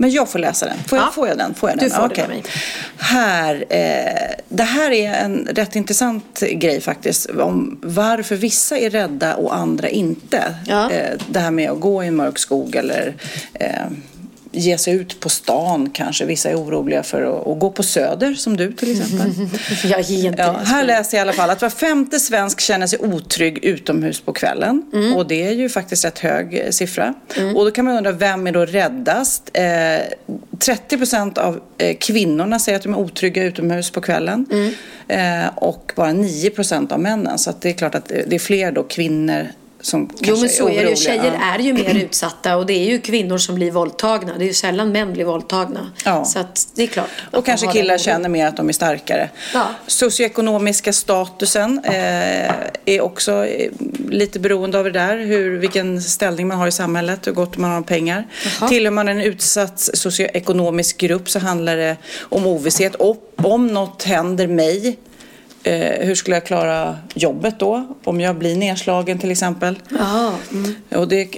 Men 0.00 0.10
jag 0.10 0.28
får 0.28 0.38
läsa 0.38 0.66
den. 0.66 0.78
Får 0.86 0.98
jag, 0.98 1.14
får 1.14 1.28
jag 1.28 1.38
den? 1.38 1.54
Får 1.54 1.70
jag 1.70 1.78
den? 1.78 1.88
Du 1.88 1.94
får 1.94 2.02
det 2.02 2.08
Okej. 2.08 2.24
av 2.24 2.30
mig. 2.30 2.42
Här, 2.96 3.64
eh, 3.68 4.44
det 4.48 4.62
här 4.62 4.90
är 4.90 5.14
en 5.14 5.48
rätt 5.52 5.76
intressant 5.76 6.40
grej 6.40 6.80
faktiskt. 6.80 7.30
Om 7.30 7.78
varför 7.82 8.36
vissa 8.36 8.78
är 8.78 8.90
rädda 8.90 9.34
och 9.34 9.56
andra 9.56 9.88
inte. 9.88 10.54
Eh, 10.68 11.18
det 11.28 11.40
här 11.40 11.50
med 11.50 11.70
att 11.70 11.80
gå 11.80 12.04
i 12.04 12.10
mörk 12.10 12.38
skog 12.38 12.76
eller 12.76 13.14
eh, 13.54 13.86
ge 14.52 14.78
sig 14.78 14.94
ut 14.94 15.20
på 15.20 15.28
stan 15.28 15.90
kanske. 15.90 16.24
Vissa 16.24 16.50
är 16.50 16.56
oroliga 16.56 17.02
för 17.02 17.22
att, 17.22 17.46
att 17.46 17.58
gå 17.58 17.70
på 17.70 17.82
Söder 17.82 18.34
som 18.34 18.56
du 18.56 18.72
till 18.72 18.90
exempel. 18.90 19.30
Ja, 20.38 20.52
här 20.64 20.84
läser 20.84 21.16
jag 21.16 21.24
i 21.24 21.28
alla 21.28 21.32
fall 21.32 21.50
att 21.50 21.62
var 21.62 21.70
femte 21.70 22.20
svensk 22.20 22.60
känner 22.60 22.86
sig 22.86 22.98
otrygg 22.98 23.64
utomhus 23.64 24.20
på 24.20 24.32
kvällen. 24.32 24.82
Mm. 24.92 25.16
Och 25.16 25.26
det 25.26 25.46
är 25.46 25.52
ju 25.52 25.68
faktiskt 25.68 26.04
rätt 26.04 26.18
hög 26.18 26.58
eh, 26.58 26.70
siffra. 26.70 27.14
Och 27.56 27.64
då 27.64 27.70
kan 27.70 27.84
man 27.84 27.96
undra, 27.96 28.12
vem 28.12 28.46
är 28.46 28.52
då 28.52 28.64
räddast? 28.64 29.50
Eh, 29.52 29.64
30 30.58 30.96
procent 30.96 31.38
av 31.38 31.60
eh, 31.78 31.96
kvinnorna 31.96 32.58
säger 32.58 32.76
att 32.76 32.82
de 32.82 32.94
är 32.94 32.98
otrygga 32.98 33.44
utomhus 33.44 33.90
på 33.90 34.00
kvällen. 34.00 34.46
Mm. 34.50 34.72
Eh, 35.08 35.50
och 35.54 35.92
bara 35.96 36.12
9 36.12 36.50
procent 36.50 36.92
av 36.92 37.00
männen. 37.00 37.38
Så 37.38 37.52
det 37.60 37.68
är 37.68 37.72
klart 37.72 37.94
att 37.94 38.08
det 38.08 38.34
är 38.34 38.38
fler 38.38 38.72
då 38.72 38.82
kvinnor 38.82 39.48
som 39.80 40.10
Jo 40.20 40.36
men 40.40 40.48
så 40.48 40.68
är 40.68 40.72
det 40.72 40.78
oroliga. 40.80 40.96
Tjejer 40.96 41.38
Ja. 41.40 41.54
är 41.54 41.58
ju 41.58 41.72
mer 41.72 41.94
utsatta 42.04 42.56
och 42.56 42.66
det 42.66 42.72
är 42.72 42.90
ju 42.90 43.00
kvinnor 43.00 43.38
som 43.38 43.54
blir 43.54 43.70
våldtagna. 43.70 44.32
Det 44.38 44.44
är 44.44 44.46
ju 44.46 44.54
sällan 44.54 44.92
män 44.92 45.12
blir 45.12 45.24
våldtagna. 45.24 45.90
Ja. 46.04 46.24
Så 46.24 46.44
det 46.74 46.82
är 46.82 46.86
klart. 46.86 47.08
Och 47.30 47.46
kanske 47.46 47.66
killar 47.66 47.98
känner 47.98 48.28
mer 48.28 48.46
att 48.46 48.56
de 48.56 48.68
är 48.68 48.72
starkare. 48.72 49.30
Ja. 49.54 49.66
Socioekonomiska 49.86 50.92
statusen 50.92 51.80
eh, 51.84 52.50
är 52.84 53.00
också 53.00 53.46
eh, 53.46 53.70
lite 54.08 54.40
beroende 54.40 54.78
av 54.78 54.84
det 54.84 54.90
där. 54.90 55.16
Hur, 55.18 55.58
vilken 55.58 56.02
ställning 56.02 56.48
man 56.48 56.58
har 56.58 56.66
i 56.66 56.72
samhället, 56.72 57.26
hur 57.26 57.32
gott 57.32 57.56
man 57.56 57.70
har 57.70 57.82
pengar. 57.82 58.26
Tillhör 58.68 58.90
man 58.90 59.08
en 59.08 59.20
utsatt 59.20 59.80
socioekonomisk 59.80 60.98
grupp 60.98 61.30
så 61.30 61.38
handlar 61.38 61.76
det 61.76 61.96
om 62.20 62.46
ovisshet. 62.46 62.94
Och 62.94 63.32
om 63.36 63.66
något 63.66 64.02
händer 64.02 64.46
mig, 64.46 64.98
eh, 65.62 66.06
hur 66.06 66.14
skulle 66.14 66.36
jag 66.36 66.46
klara 66.46 66.96
jobbet 67.14 67.58
då? 67.58 67.86
Om 68.04 68.20
jag 68.20 68.36
blir 68.36 68.56
nedslagen 68.56 69.18
till 69.18 69.30
exempel. 69.30 69.78
Jaha. 69.98 70.32
Mm. 70.52 70.74
Och 70.94 71.08
det, 71.08 71.28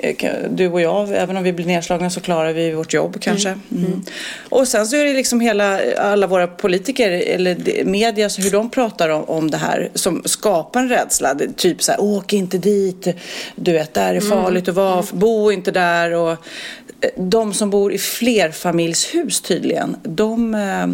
du 0.50 0.68
och 0.68 0.80
jag, 0.80 1.10
även 1.10 1.36
om 1.36 1.42
vi 1.42 1.52
blir 1.52 1.66
nedslagna 1.66 2.10
så 2.10 2.20
klarar 2.20 2.52
vi 2.52 2.72
vårt 2.72 2.92
jobb 2.92 3.16
kanske. 3.20 3.48
Mm. 3.48 4.02
Och 4.48 4.68
sen 4.68 4.86
så 4.86 4.96
är 4.96 5.04
det 5.04 5.12
liksom 5.12 5.40
hela, 5.40 5.80
alla 5.98 6.26
våra 6.26 6.46
politiker 6.46 7.10
eller 7.10 7.84
media, 7.84 8.28
så 8.30 8.42
hur 8.42 8.50
de 8.50 8.70
pratar 8.70 9.08
om, 9.08 9.24
om 9.24 9.50
det 9.50 9.56
här 9.56 9.90
som 9.94 10.22
skapar 10.24 10.80
en 10.80 10.88
rädsla. 10.88 11.36
Typ 11.56 11.82
så 11.82 11.92
här, 11.92 12.00
åk 12.00 12.32
inte 12.32 12.58
dit, 12.58 13.08
du 13.56 13.72
vet, 13.72 13.94
där 13.94 14.14
är 14.14 14.22
Mm. 14.22 14.30
farligt 14.30 14.68
att 14.68 14.74
vara, 14.74 15.04
bo 15.12 15.52
inte 15.52 15.70
där. 15.70 16.12
Och 16.14 16.30
eh, 16.30 16.36
de 17.16 17.54
som 17.54 17.70
bor 17.70 17.92
i 17.92 17.98
flerfamiljshus 17.98 19.40
tydligen, 19.40 19.96
de 20.02 20.54
eh, 20.54 20.86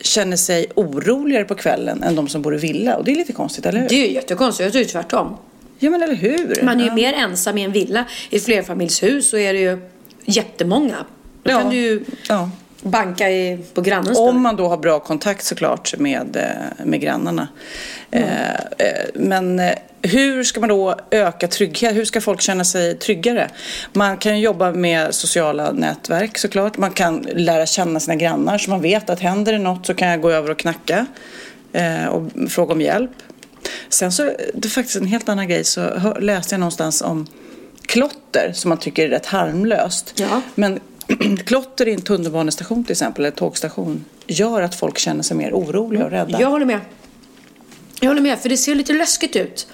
känner 0.00 0.36
sig 0.36 0.66
oroligare 0.74 1.44
på 1.44 1.54
kvällen 1.54 2.02
än 2.02 2.16
de 2.16 2.28
som 2.28 2.42
bor 2.42 2.54
i 2.54 2.58
villa. 2.58 2.96
Och 2.96 3.04
det 3.04 3.10
är 3.12 3.16
lite 3.16 3.32
konstigt, 3.32 3.66
eller 3.66 3.80
hur? 3.80 3.88
Det 3.88 3.94
är 3.94 4.06
ju 4.08 4.14
jättekonstigt. 4.14 4.64
Jag 4.64 4.72
tror 4.72 4.82
ju 4.84 4.88
tvärtom. 4.88 5.36
Ja 5.78 5.90
men 5.90 6.02
eller 6.02 6.14
hur? 6.14 6.62
Man 6.62 6.76
är 6.80 6.82
ju 6.84 6.88
Ja. 6.88 6.94
mer 6.94 7.12
ensam 7.12 7.58
i 7.58 7.62
en 7.64 7.72
villa. 7.72 8.04
I 8.30 8.36
ett 8.36 8.44
flerfamiljshus 8.44 9.30
så 9.30 9.36
är 9.36 9.52
det 9.52 9.58
ju 9.60 9.78
jättemånga. 10.24 10.96
Då 11.42 11.50
Ja. 11.50 11.60
kan 11.60 11.70
du 11.70 11.76
ju 11.76 12.04
Ja. 12.28 12.50
Banka 12.82 13.30
i, 13.30 13.58
på 13.74 13.80
grannens 13.80 14.18
Om 14.18 14.42
man 14.42 14.56
då 14.56 14.68
har 14.68 14.76
bra 14.76 15.00
kontakt 15.00 15.44
såklart 15.44 15.98
med, 15.98 16.36
eh, 16.36 16.86
med 16.86 17.00
grannarna. 17.00 17.48
Eh, 18.10 18.54
eh, 18.54 18.56
Men 19.14 19.60
eh, 19.60 19.74
hur 20.02 20.44
ska 20.44 20.60
man 20.60 20.68
då 20.68 20.96
öka 21.10 21.48
trygghet? 21.48 21.96
Hur 21.96 22.04
ska 22.04 22.20
folk 22.20 22.40
känna 22.40 22.64
sig 22.64 22.94
tryggare? 22.94 23.50
Man 23.92 24.16
kan 24.16 24.40
jobba 24.40 24.72
med 24.72 25.14
sociala 25.14 25.72
nätverk 25.72 26.38
såklart. 26.38 26.78
Man 26.78 26.90
kan 26.92 27.26
lära 27.32 27.66
känna 27.66 28.00
sina 28.00 28.16
grannar 28.16 28.58
så 28.58 28.70
man 28.70 28.82
vet 28.82 29.10
att 29.10 29.20
händer 29.20 29.52
det 29.52 29.58
något 29.58 29.86
så 29.86 29.94
kan 29.94 30.08
jag 30.08 30.20
gå 30.20 30.30
över 30.30 30.50
och 30.50 30.58
knacka 30.58 31.06
eh, 31.72 32.06
och 32.06 32.22
fråga 32.50 32.72
om 32.72 32.80
hjälp. 32.80 33.10
Sen 33.88 34.12
så, 34.12 34.22
det 34.54 34.68
är 34.68 34.70
faktiskt 34.70 34.96
en 34.96 35.06
helt 35.06 35.28
annan 35.28 35.48
grej, 35.48 35.64
så 35.64 36.14
läste 36.20 36.54
jag 36.54 36.60
någonstans 36.60 37.02
om 37.02 37.26
klotter 37.86 38.52
som 38.54 38.68
man 38.68 38.78
tycker 38.78 39.04
är 39.04 39.08
rätt 39.08 39.26
harmlöst. 39.26 40.14
Men 40.54 40.80
klotter 41.46 41.88
i 41.88 41.94
en 41.94 42.00
tunnelbanestation 42.00 42.84
till 42.84 42.92
exempel, 42.92 43.24
eller 43.24 43.36
tågstation, 43.36 44.04
gör 44.26 44.62
att 44.62 44.74
folk 44.74 44.98
känner 44.98 45.22
sig 45.22 45.36
mer 45.36 45.52
oroliga 45.52 46.04
och 46.04 46.10
rädda. 46.10 46.40
Jag 46.40 46.50
håller 46.50 46.66
med. 46.66 46.80
Jag 48.00 48.08
håller 48.08 48.20
med, 48.20 48.38
för 48.38 48.48
det 48.48 48.56
ser 48.56 48.74
lite 48.74 48.92
läskigt 48.92 49.36
ut. 49.36 49.66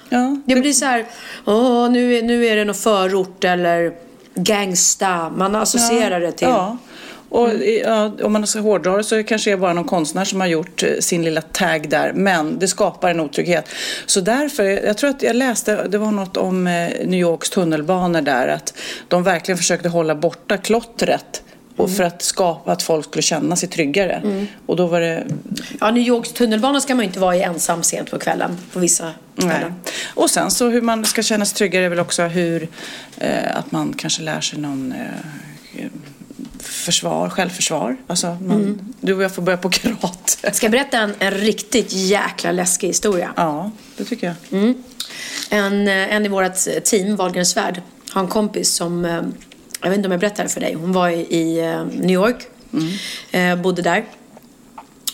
det 0.45 0.55
blir 0.61 0.73
så 0.73 0.85
här, 0.85 1.07
åh, 1.45 1.91
nu 1.91 2.15
är, 2.15 2.23
nu 2.23 2.47
är 2.47 2.57
det 2.57 2.65
någon 2.65 2.75
förort 2.75 3.45
eller 3.45 3.93
gangsta. 4.35 5.31
Man 5.31 5.55
associerar 5.55 6.21
det 6.21 6.33
till. 6.33 6.49
Ja. 6.49 6.79
Och 7.35 7.51
ja, 7.85 8.13
om 8.23 8.33
man 8.33 8.47
ska 8.47 8.61
hårdra 8.61 8.97
det 8.97 9.05
så 9.05 9.25
kanske 9.25 9.51
det 9.51 9.53
är 9.53 9.59
bara 9.59 9.73
någon 9.73 9.85
konstnär 9.85 10.25
som 10.25 10.41
har 10.41 10.47
gjort 10.47 10.83
eh, 10.83 10.89
sin 11.01 11.25
lilla 11.25 11.41
tag 11.41 11.89
där. 11.89 12.13
Men 12.13 12.59
det 12.59 12.69
skapar 12.69 13.11
en 13.11 13.21
otrygghet. 13.21 13.69
Så 14.07 14.21
därför, 14.21 14.65
jag 14.65 14.99
tror 14.99 15.11
att 15.11 15.23
jag 15.23 15.37
läste, 15.37 15.89
det 15.89 15.99
var 15.99 16.11
något 16.11 16.37
om 16.37 16.67
eh, 16.67 16.73
New 17.07 17.21
Yorks 17.21 17.51
tunnelbanor 17.51 18.21
där. 18.21 18.49
Att 18.49 18.75
de 19.09 19.23
verkligen 19.23 19.59
försökte 19.59 19.89
hålla 19.89 20.15
borta 20.15 20.57
klottret. 20.57 21.43
Och 21.77 21.91
för 21.91 22.05
att 22.05 22.23
skapa 22.23 22.73
att 22.73 22.83
folk 22.83 23.05
skulle 23.05 23.23
känna 23.23 23.57
sig 23.57 23.69
tryggare. 23.69 24.13
Mm. 24.13 24.47
Och 24.67 24.77
då 24.77 24.87
var 24.87 25.01
det 25.01 25.27
Ja, 25.81 25.91
New 25.91 26.03
Yorks 26.03 26.33
tunnelbana 26.33 26.81
ska 26.81 26.95
man 26.95 27.05
ju 27.05 27.07
inte 27.07 27.21
vara 27.21 27.37
i 27.37 27.43
ensam 27.43 27.83
sent 27.83 28.11
på 28.11 28.19
kvällen 28.19 28.59
på 28.73 28.79
vissa 28.79 29.05
Nej. 29.05 29.49
ställen. 29.49 29.75
Och 30.15 30.31
sen 30.31 30.51
så 30.51 30.69
hur 30.69 30.81
man 30.81 31.05
ska 31.05 31.23
känna 31.23 31.45
sig 31.45 31.57
tryggare 31.57 31.85
är 31.85 31.89
väl 31.89 32.01
också 32.01 32.23
hur 32.23 32.69
eh, 33.19 33.57
att 33.57 33.73
man 33.73 33.93
kanske 33.93 34.23
lär 34.23 34.41
sig 34.41 34.59
någon 34.59 34.93
eh, 34.93 35.87
försvar, 36.65 37.31
självförsvar. 37.31 37.97
Alltså 38.07 38.27
man, 38.27 38.57
Mm. 38.57 38.79
Du 39.01 39.15
och 39.15 39.23
jag 39.23 39.35
får 39.35 39.43
börja 39.43 39.59
på 39.59 39.71
karate. 39.71 40.53
Ska 40.53 40.67
jag 40.67 40.71
berätta 40.73 40.99
en, 40.99 41.15
en 41.19 41.31
riktigt 41.31 41.93
jäkla 41.93 42.53
läskig 42.53 42.87
historia? 42.89 43.33
Ja, 43.37 43.71
det 43.97 44.05
tycker 44.05 44.27
jag. 44.27 44.61
Mm. 44.61 44.83
En, 45.51 45.89
eh, 45.89 46.15
en 46.15 46.27
i 46.27 46.29
vårt 46.29 46.85
team, 46.85 47.17
Wahlgrens 47.17 47.57
värld, 47.57 47.83
har 48.11 48.21
en 48.23 48.29
kompis 48.29 48.75
som, 48.75 49.05
eh, 49.05 49.23
jag 49.81 49.89
vet 49.91 49.97
inte 49.97 50.07
om 50.09 50.13
jag 50.13 50.21
berättade 50.21 50.49
för 50.49 50.61
dig, 50.61 50.75
hon 50.75 50.93
var 50.93 51.09
i, 51.09 51.21
i 51.21 51.59
eh, 51.59 51.85
New 51.85 52.11
York, 52.15 52.37
eh, 53.31 53.57
bodde 53.57 53.83
där. 53.83 54.05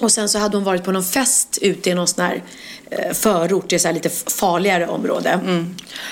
Och 0.01 0.13
sen 0.13 0.29
så 0.29 0.39
hade 0.39 0.57
hon 0.57 0.65
varit 0.65 0.85
på 0.85 0.93
någon 0.93 1.05
fest 1.05 1.59
ute 1.63 1.91
i 1.91 1.95
någon 1.95 2.09
sån 2.09 2.25
här 2.25 2.43
eh, 2.91 3.13
förort, 3.13 3.73
i 3.73 3.79
så 3.79 3.93
lite 3.93 4.11
farligare 4.11 4.87
område. 4.87 5.41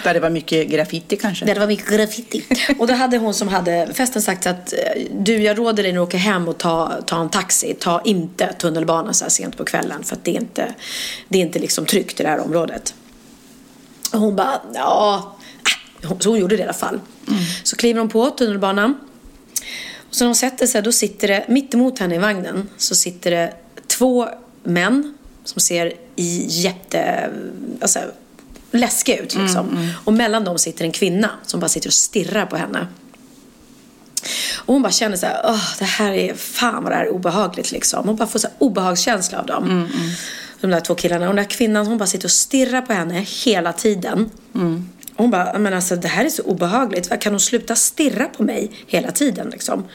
Där 0.04 0.14
det 0.14 0.20
var 0.20 0.30
mycket 0.30 0.68
graffiti 0.68 1.16
kanske? 1.16 1.44
Där 1.44 1.54
det 1.54 1.60
var 1.60 1.66
mycket 1.66 1.88
graffiti. 1.88 2.44
Och 2.78 2.86
då 2.86 2.94
hade 2.94 3.18
hon 3.18 3.34
som 3.34 3.48
hade 3.48 3.88
festen 3.94 4.22
sagt 4.22 4.46
att 4.46 4.72
eh, 4.72 4.78
du, 5.12 5.42
jag 5.42 5.58
råder 5.58 5.82
dig 5.82 5.92
när 5.92 5.98
du 5.98 6.02
åker 6.02 6.18
hem 6.18 6.48
och 6.48 6.58
ta, 6.58 7.02
ta 7.06 7.20
en 7.20 7.30
taxi. 7.30 7.76
Ta 7.80 8.00
inte 8.04 8.52
tunnelbanan 8.52 9.14
så 9.14 9.24
här 9.24 9.30
sent 9.30 9.56
på 9.56 9.64
kvällen 9.64 10.04
för 10.04 10.16
att 10.16 10.24
det 10.24 10.30
är 10.30 10.40
inte, 10.40 10.74
det 11.28 11.38
är 11.38 11.42
inte 11.42 11.58
liksom 11.58 11.86
tryggt 11.86 12.20
i 12.20 12.22
det 12.22 12.28
här 12.28 12.40
området. 12.40 12.94
Och 14.12 14.20
hon 14.20 14.36
bara, 14.36 14.60
ja, 14.74 15.36
äh. 16.02 16.18
så 16.18 16.30
hon 16.30 16.38
gjorde 16.38 16.56
det 16.56 16.60
i 16.60 16.64
alla 16.64 16.72
fall. 16.72 17.00
Så 17.62 17.76
kliver 17.76 18.00
hon 18.00 18.08
på 18.08 18.30
tunnelbanan. 18.30 18.98
Och 20.08 20.14
så 20.14 20.24
när 20.24 20.28
hon 20.28 20.34
sätter 20.34 20.66
sig, 20.66 20.82
då 20.82 20.92
sitter 20.92 21.28
det, 21.28 21.44
mitt 21.48 21.74
emot 21.74 21.98
henne 21.98 22.14
i 22.14 22.18
vagnen, 22.18 22.68
så 22.76 22.94
sitter 22.94 23.30
det 23.30 23.54
två 23.98 24.28
män 24.62 25.14
som 25.44 25.60
ser 25.60 25.92
i 26.16 26.46
jätte, 26.48 27.30
alltså, 27.80 27.98
läskiga 28.70 29.16
ut 29.16 29.34
liksom. 29.34 29.90
Och 30.04 30.12
mellan 30.12 30.44
dem 30.44 30.58
sitter 30.58 30.84
en 30.84 30.92
kvinna 30.92 31.30
som 31.46 31.60
bara 31.60 31.68
sitter 31.68 31.88
och 31.88 31.94
stirrar 31.94 32.46
på 32.46 32.56
henne. 32.56 32.86
Och 34.56 34.74
hon 34.74 34.82
bara 34.82 34.92
känner 34.92 35.16
så 35.16 35.26
här, 35.26 35.40
Åh, 35.44 35.62
det 35.78 35.84
här 35.84 36.12
är, 36.12 36.34
fan 36.34 36.82
vad 36.82 36.92
det 36.92 36.96
här 36.96 37.04
är 37.04 37.10
obehagligt 37.10 37.72
liksom. 37.72 38.06
Hon 38.08 38.16
bara 38.16 38.28
får 38.28 38.38
så 38.38 38.46
här 38.46 38.56
obehagskänsla 38.58 39.40
av 39.40 39.46
dem. 39.46 39.88
De 40.60 40.70
där 40.70 40.80
två 40.80 40.94
killarna. 40.94 41.28
Och 41.28 41.34
den 41.34 41.44
där 41.44 41.50
kvinnan, 41.50 41.86
hon 41.86 41.98
bara 41.98 42.06
sitter 42.06 42.26
och 42.26 42.30
stirrar 42.30 42.82
på 42.82 42.92
henne 42.92 43.26
hela 43.44 43.72
tiden. 43.72 44.30
Hon 45.18 45.30
bara, 45.30 45.58
men 45.58 45.74
alltså 45.74 45.96
det 45.96 46.08
här 46.08 46.24
är 46.24 46.28
så 46.28 46.42
obehagligt. 46.42 47.20
Kan 47.20 47.32
hon 47.32 47.40
sluta 47.40 47.76
stirra 47.76 48.24
på 48.24 48.42
mig 48.42 48.70
hela 48.86 49.10
tiden 49.10 49.50
liksom? 49.50 49.88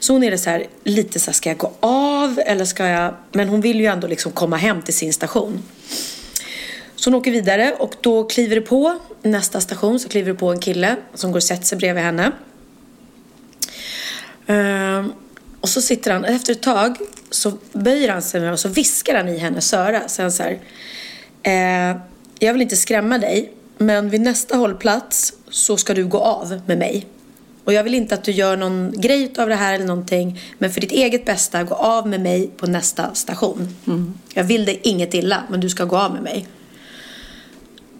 Så 0.00 0.12
hon 0.12 0.22
är 0.22 0.30
det 0.30 0.38
så 0.38 0.50
här, 0.50 0.66
lite 0.84 1.20
så 1.20 1.26
här, 1.26 1.32
ska 1.32 1.50
jag 1.50 1.58
gå 1.58 1.72
av 1.80 2.40
eller 2.46 2.64
ska 2.64 2.86
jag? 2.86 3.14
Men 3.32 3.48
hon 3.48 3.60
vill 3.60 3.80
ju 3.80 3.86
ändå 3.86 4.06
liksom 4.06 4.32
komma 4.32 4.56
hem 4.56 4.82
till 4.82 4.94
sin 4.94 5.12
station. 5.12 5.62
Så 6.96 7.10
hon 7.10 7.14
åker 7.14 7.30
vidare 7.30 7.74
och 7.78 7.94
då 8.00 8.24
kliver 8.24 8.54
det 8.54 8.60
på, 8.60 8.98
nästa 9.22 9.60
station 9.60 10.00
så 10.00 10.08
kliver 10.08 10.32
det 10.32 10.38
på 10.38 10.52
en 10.52 10.60
kille 10.60 10.96
som 11.14 11.32
går 11.32 11.38
och 11.38 11.42
sätter 11.42 11.64
sig 11.64 11.78
bredvid 11.78 12.04
henne. 12.04 12.32
Ehm, 14.46 15.12
och 15.60 15.68
så 15.68 15.82
sitter 15.82 16.10
han, 16.10 16.24
efter 16.24 16.52
ett 16.52 16.62
tag 16.62 16.96
så 17.30 17.52
böjer 17.72 18.08
han 18.08 18.22
sig 18.22 18.40
med 18.40 18.52
och 18.52 18.60
så 18.60 18.68
viskar 18.68 19.14
han 19.14 19.28
i 19.28 19.38
hennes 19.38 19.72
öra. 19.72 20.08
Så 20.08 20.22
han 20.22 20.32
så 20.32 20.42
här, 20.42 20.58
eh, 21.42 22.00
jag 22.38 22.52
vill 22.52 22.62
inte 22.62 22.76
skrämma 22.76 23.18
dig, 23.18 23.52
men 23.78 24.10
vid 24.10 24.20
nästa 24.20 24.56
hållplats 24.56 25.32
så 25.50 25.76
ska 25.76 25.94
du 25.94 26.06
gå 26.06 26.18
av 26.18 26.60
med 26.66 26.78
mig. 26.78 27.06
Och 27.64 27.72
jag 27.72 27.84
vill 27.84 27.94
inte 27.94 28.14
att 28.14 28.24
du 28.24 28.32
gör 28.32 28.56
någon 28.56 28.92
grej 28.96 29.32
av 29.38 29.48
det 29.48 29.54
här 29.54 29.74
eller 29.74 29.86
någonting, 29.86 30.40
men 30.58 30.70
för 30.70 30.80
ditt 30.80 30.92
eget 30.92 31.24
bästa, 31.24 31.62
gå 31.62 31.74
av 31.74 32.08
med 32.08 32.20
mig 32.20 32.50
på 32.56 32.66
nästa 32.66 33.14
station. 33.14 33.68
Jag 34.34 34.44
vill 34.44 34.64
dig 34.64 34.80
inget 34.82 35.14
illa, 35.14 35.42
men 35.48 35.60
du 35.60 35.68
ska 35.68 35.84
gå 35.84 35.96
av 35.96 36.12
med 36.12 36.22
mig. 36.22 36.46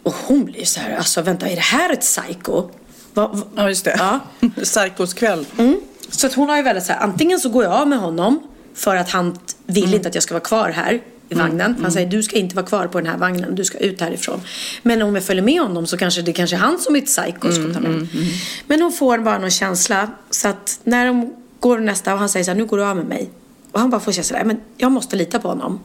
Och 0.03 0.15
hon 0.27 0.45
blir 0.45 0.65
så 0.65 0.81
här, 0.81 0.97
alltså 0.97 1.23
vänta, 1.23 1.49
är 1.49 1.55
det 1.55 1.63
här 1.63 1.93
ett 1.93 2.01
psycho? 2.01 2.69
Va, 3.15 3.29
va? 3.29 3.43
Ja, 3.57 3.69
just 3.69 3.85
det. 3.85 3.95
Ja. 3.99 4.21
Psykos 4.63 5.15
kväll. 5.15 5.47
Mm. 5.59 5.81
Så 6.11 6.27
att 6.27 6.35
hon 6.35 6.49
har 6.49 6.57
ju 6.57 6.63
väldigt 6.63 6.85
så 6.85 6.93
här, 6.93 7.01
antingen 7.01 7.41
så 7.41 7.49
går 7.49 7.65
jag 7.65 7.73
av 7.73 7.89
med 7.89 7.99
honom 7.99 8.39
för 8.75 8.97
att 8.97 9.11
han 9.11 9.39
vill 9.67 9.95
inte 9.95 10.09
att 10.09 10.15
jag 10.15 10.23
ska 10.23 10.35
vara 10.35 10.45
kvar 10.45 10.71
här 10.71 11.01
vagnen. 11.35 11.75
För 11.75 11.83
Han 11.83 11.93
säger 11.93 12.11
du 12.11 12.23
ska 12.23 12.37
inte 12.37 12.57
vara 12.57 12.67
kvar 12.67 12.87
på 12.87 13.01
den 13.01 13.11
här 13.11 13.19
vagnen, 13.19 13.55
du 13.55 13.65
ska 13.65 13.79
ut 13.79 14.01
härifrån. 14.01 14.41
Men 14.83 15.03
om 15.03 15.15
jag 15.15 15.25
följer 15.25 15.43
med 15.43 15.61
honom 15.61 15.87
så 15.87 15.97
kanske 15.97 16.23
det 16.23 16.33
kanske 16.33 16.57
är 16.57 16.61
han 16.61 16.79
som 16.79 16.97
är 16.97 16.99
ett 16.99 17.07
psycho. 17.07 17.49
Mm, 17.49 17.87
mm, 17.87 18.07
Men 18.67 18.83
hon 18.83 18.93
får 18.93 19.19
bara 19.19 19.39
någon 19.39 19.51
känsla. 19.51 20.11
Så 20.31 20.49
att 20.49 20.81
när 20.85 21.07
de 21.07 21.35
går 21.61 21.79
nästa 21.79 22.13
och 22.13 22.19
han 22.19 22.29
säger 22.29 22.45
så 22.45 22.51
här, 22.51 22.59
nu 22.59 22.65
går 22.65 22.77
du 22.77 22.85
av 22.85 22.97
med 22.97 23.07
mig. 23.07 23.31
Och 23.73 23.81
han 23.81 23.91
bara 23.91 24.01
får 24.01 24.13
känsla, 24.13 24.45
men 24.45 24.61
jag 24.77 24.93
måste 24.93 25.17
lita 25.17 25.39
på 25.39 25.49
honom. 25.49 25.81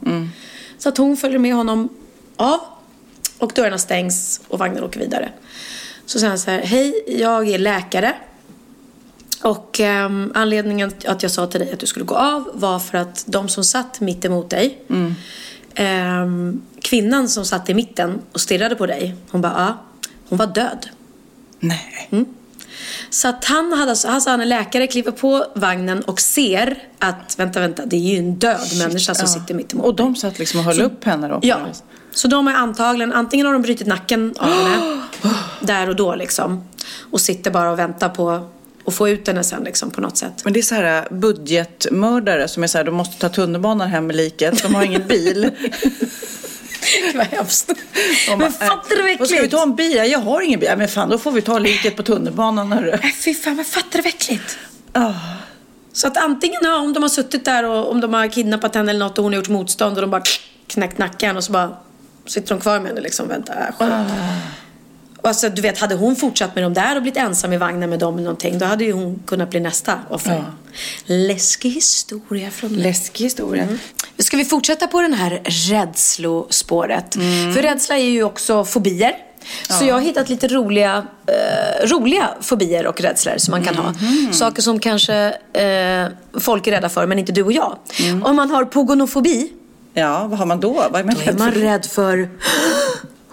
Så 0.78 0.88
att 0.88 0.98
hon 0.98 1.16
följer 1.16 1.38
med 1.38 1.54
honom 1.54 1.88
av 2.36 2.60
och 3.38 3.52
dörrarna 3.54 3.78
stängs 3.78 4.40
och 4.48 4.58
vagnen 4.58 4.84
åker 4.84 5.00
vidare. 5.00 5.32
Så 6.06 6.18
säger 6.18 6.28
han 6.28 6.38
så 6.38 6.50
här, 6.50 6.60
hej 6.62 7.04
jag 7.06 7.48
är 7.48 7.58
läkare. 7.58 8.14
Och 9.42 9.80
ehm, 9.80 10.32
anledningen 10.34 10.92
att 11.06 11.22
jag 11.22 11.32
sa 11.32 11.46
till 11.46 11.60
dig 11.60 11.72
att 11.72 11.80
du 11.80 11.86
skulle 11.86 12.04
gå 12.04 12.14
av 12.14 12.50
var 12.54 12.78
för 12.78 12.98
att 12.98 13.24
de 13.26 13.48
som 13.48 13.64
satt 13.64 14.00
mitt 14.00 14.24
emot 14.24 14.50
dig 14.50 14.78
ehm, 15.74 16.62
Kvinnan 16.82 17.28
som 17.28 17.44
satt 17.44 17.68
i 17.70 17.74
mitten 17.74 18.20
och 18.32 18.40
stirrade 18.40 18.74
på 18.76 18.86
dig 18.86 19.14
Hon 19.30 19.40
bara, 19.40 19.52
ja, 19.56 19.76
hon 20.28 20.38
var 20.38 20.46
död 20.46 20.88
Nej. 21.60 22.08
Mm. 22.10 22.26
Så 23.10 23.28
att 23.28 23.44
han 23.44 23.72
hade, 23.72 23.90
alltså, 23.90 24.08
alltså 24.08 24.30
han 24.30 24.40
är 24.40 24.46
läkare, 24.46 24.86
kliver 24.86 25.10
på 25.12 25.44
vagnen 25.54 26.02
och 26.02 26.20
ser 26.20 26.78
att 26.98 27.34
vänta, 27.38 27.60
vänta, 27.60 27.86
det 27.86 27.96
är 27.96 28.00
ju 28.00 28.18
en 28.18 28.34
död 28.34 28.60
människa 28.78 29.14
som 29.14 29.26
ja. 29.26 29.40
sitter 29.40 29.54
mitt 29.54 29.72
emot 29.72 29.86
Och 29.86 29.94
de 29.94 30.16
satt 30.16 30.38
liksom 30.38 30.60
och 30.60 30.66
höll 30.66 30.76
Så- 30.76 30.82
upp 30.82 31.04
henne 31.04 31.28
då? 31.28 31.38
Ja. 31.42 31.58
vis. 31.68 31.82
Så 32.10 32.28
de 32.28 32.48
är 32.48 32.54
antagligen, 32.54 33.12
antingen 33.12 33.46
har 33.46 33.52
de 33.52 33.62
brutit 33.62 33.86
nacken 33.86 34.34
av 34.38 34.48
henne 34.48 35.02
där 35.60 35.88
och 35.88 35.96
då 35.96 36.14
liksom. 36.14 36.64
Och 37.10 37.20
sitter 37.20 37.50
bara 37.50 37.70
och 37.70 37.78
väntar 37.78 38.08
på 38.08 38.48
att 38.86 38.94
få 38.94 39.08
ut 39.08 39.26
henne 39.26 39.44
sen 39.44 39.64
liksom 39.64 39.90
på 39.90 40.00
något 40.00 40.16
sätt. 40.16 40.44
Men 40.44 40.52
det 40.52 40.60
är 40.60 40.62
så 40.62 40.74
här 40.74 40.96
äh, 41.10 41.18
budgetmördare 41.18 42.48
som 42.48 42.62
är 42.62 42.66
så 42.66 42.78
här, 42.78 42.84
de 42.84 42.94
måste 42.94 43.18
ta 43.18 43.28
tunnelbanan 43.28 43.88
hem 43.88 44.06
med 44.06 44.16
liket. 44.16 44.62
De 44.62 44.74
har 44.74 44.82
ingen 44.82 45.06
bil. 45.08 45.50
Vad 47.14 47.26
hemskt. 47.26 47.66
De 47.66 47.74
Men 48.30 48.38
bara, 48.38 48.50
fattar 48.50 48.96
du 48.96 49.12
äh, 49.12 49.18
vad 49.18 49.28
Ska 49.28 49.40
vi 49.40 49.48
ta 49.48 49.62
en 49.62 49.76
bil? 49.76 49.96
Ja, 49.96 50.04
Jag 50.04 50.18
har 50.18 50.40
ingen 50.40 50.60
bil. 50.60 50.70
Men 50.76 50.88
fan, 50.88 51.08
då 51.08 51.18
får 51.18 51.32
vi 51.32 51.42
ta 51.42 51.58
liket 51.58 51.96
på 51.96 52.02
tunnelbanan. 52.02 52.72
Hörru. 52.72 52.90
Äh, 52.90 53.00
Fy 53.24 53.34
fan, 53.34 53.56
vad 53.56 53.66
fattar 53.66 53.98
du 53.98 53.98
vad 53.98 54.06
äckligt? 54.06 54.58
Så 55.92 56.06
att 56.06 56.16
antingen 56.16 56.60
ja, 56.62 56.76
om 56.76 56.92
de 56.92 57.02
har 57.02 57.10
suttit 57.10 57.44
där 57.44 57.64
och 57.64 57.90
om 57.90 58.00
de 58.00 58.14
har 58.14 58.28
kidnappat 58.28 58.74
henne 58.74 58.90
eller 58.90 59.04
något 59.04 59.18
och 59.18 59.24
hon 59.24 59.32
har 59.32 59.36
gjort 59.36 59.48
motstånd 59.48 59.96
och 59.96 60.00
de 60.00 60.10
bara 60.10 60.22
knäckt 60.66 60.98
nacken 60.98 61.36
och 61.36 61.44
så 61.44 61.52
bara 61.52 61.76
sitter 62.26 62.48
de 62.48 62.60
kvar 62.60 62.80
med 62.80 62.88
henne 62.88 63.00
liksom. 63.00 63.28
Vänta, 63.28 63.52
äh, 63.52 63.66
sjukt. 63.66 63.80
Och 63.80 63.86
alltså, 65.22 65.48
du 65.48 65.62
vet, 65.62 65.78
hade 65.78 65.94
hon 65.94 66.16
fortsatt 66.16 66.54
med 66.54 66.64
dem 66.64 66.74
där 66.74 66.96
och 66.96 67.02
blivit 67.02 67.18
ensam 67.18 67.52
i 67.52 67.56
vagnen 67.56 67.90
med 67.90 67.98
dem 67.98 68.14
eller 68.14 68.24
någonting, 68.24 68.58
då 68.58 68.66
hade 68.66 68.84
ju 68.84 68.92
hon 68.92 69.22
kunnat 69.26 69.50
bli 69.50 69.60
nästa 69.60 69.98
offer. 70.10 70.44
Läskig 71.06 71.70
historia 71.70 72.50
från 72.50 72.72
Läskig 72.72 73.24
historia. 73.24 73.62
Mm. 73.62 73.78
Ska 74.18 74.36
vi 74.36 74.44
fortsätta 74.44 74.86
på 74.86 75.00
den 75.00 75.14
här 75.14 75.40
rädslospåret? 75.44 77.14
För 77.54 77.62
rädsla 77.62 77.98
är 77.98 78.10
ju 78.10 78.22
också 78.22 78.64
fobier. 78.64 79.16
Så 79.68 79.84
jag 79.84 79.94
har 79.94 80.00
hittat 80.00 80.28
lite 80.28 80.48
roliga, 80.48 81.06
eh, 81.26 81.86
roliga 81.88 82.30
fobier 82.40 82.86
och 82.86 83.00
rädslor 83.00 83.34
som 83.38 83.50
man 83.50 83.64
kan 83.64 83.74
ha. 83.74 83.94
Saker 84.32 84.62
som 84.62 84.78
kanske 84.78 85.14
eh, 85.52 86.40
folk 86.40 86.66
är 86.66 86.70
rädda 86.70 86.88
för 86.88 87.06
men 87.06 87.18
inte 87.18 87.32
du 87.32 87.42
och 87.42 87.52
jag. 87.52 87.78
Om 88.22 88.36
man 88.36 88.50
har 88.50 88.64
pogonofobi. 88.64 89.52
Ja, 89.94 90.26
vad 90.26 90.38
har 90.38 90.46
man 90.46 90.60
då? 90.60 90.72
Vad 90.90 91.00
är 91.00 91.04
man 91.04 91.14
Då 91.14 91.30
är 91.30 91.38
man 91.38 91.50
rädd 91.50 91.86
för 91.86 92.28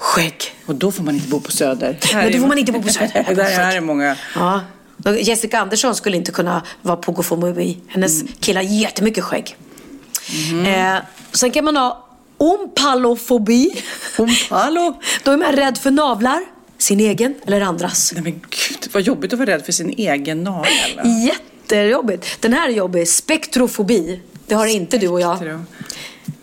skägg. 0.10 0.56
Och 0.66 0.76
då 0.76 0.92
får 0.92 1.04
man 1.04 1.16
inte 1.16 1.28
bo 1.28 1.40
på 1.40 1.52
Söder. 1.52 1.98
Men 2.14 2.32
då 2.32 2.40
får 2.40 2.48
man 2.48 2.58
inte 2.58 2.72
bo 2.72 2.82
på 2.82 2.90
Söder. 2.90 3.24
Där 3.36 3.44
här 3.44 3.76
är 3.76 3.82
många. 3.82 4.16
Ja. 4.36 4.62
Jessica 5.20 5.60
Andersson 5.60 5.96
skulle 5.96 6.18
inte 6.18 6.32
kunna 6.32 6.64
vara 6.82 6.98
pogofobi. 6.98 7.78
Hennes 7.88 8.24
kille 8.40 8.60
har 8.60 8.64
jättemycket 8.64 9.24
skägg. 9.24 9.56
Eh, 10.66 10.96
sen 11.32 11.52
kan 11.52 11.66
man 11.66 11.76
ha 11.76 12.08
ompalofobi. 12.38 13.84
Ompalo? 14.18 15.02
Då 15.24 15.32
är 15.32 15.38
man 15.38 15.52
rädd 15.52 15.78
för 15.78 15.92
navlar. 15.92 16.42
Sin 16.78 17.00
egen 17.00 17.36
eller 17.46 17.62
andras. 17.62 18.12
Nej 18.14 18.24
men 18.24 18.32
gud, 18.34 18.88
vad 18.92 19.02
jobbigt 19.04 19.34
att 19.34 19.40
vara 19.40 19.50
rädd 19.50 19.66
för 19.66 19.72
sin 19.72 19.90
egen 19.90 20.44
nagel. 20.44 20.72
Jättejobbigt. 21.28 22.42
Den 22.42 22.54
här 22.54 22.70
är 22.70 22.74
jobbig. 22.74 23.08
Spektrofobi. 23.08 24.22
Det 24.48 24.56
har 24.56 24.66
inte 24.68 24.98
du 24.98 25.08
och 25.08 25.22
jag. 25.22 25.40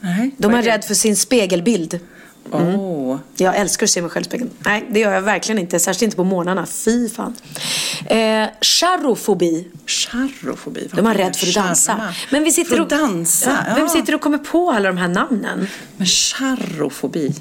Nej, 0.00 0.30
De 0.38 0.54
är 0.54 0.62
det? 0.62 0.68
rädd 0.70 0.84
för 0.84 0.94
sin 0.94 1.16
spegelbild. 1.16 2.00
Mm. 2.52 2.80
Åh. 2.80 3.18
Jag 3.36 3.56
älskar 3.56 3.86
att 3.86 3.90
se 3.90 4.02
mig 4.02 4.10
själv 4.10 4.22
i 4.22 4.28
spegeln. 4.28 4.50
Nej, 4.58 4.86
det 4.90 5.00
gör 5.00 5.12
jag 5.12 5.22
verkligen 5.22 5.58
inte. 5.58 5.78
Särskilt 5.78 6.02
inte 6.02 6.16
på 6.16 6.24
morgnarna. 6.24 6.66
Fy 6.66 7.08
fan. 7.08 7.34
Eh, 8.06 8.48
charrofobi. 8.60 9.68
Charrofobi? 9.86 10.88
De 10.92 11.06
är 11.06 11.14
rädd 11.14 11.36
för 11.36 11.46
att 11.48 11.54
dansa. 11.54 12.12
Men 12.30 12.44
vi 12.44 12.52
sitter 12.52 12.70
För 12.70 12.80
och... 12.80 12.92
att 12.92 12.98
dansa? 12.98 13.64
Ja, 13.68 13.74
Vem 13.76 13.88
sitter 13.88 14.14
och 14.14 14.20
kommer 14.20 14.38
på 14.38 14.70
alla 14.70 14.88
de 14.88 14.96
här 14.96 15.08
namnen? 15.08 15.68
Men 15.96 16.06
charrofobi? 16.06 17.34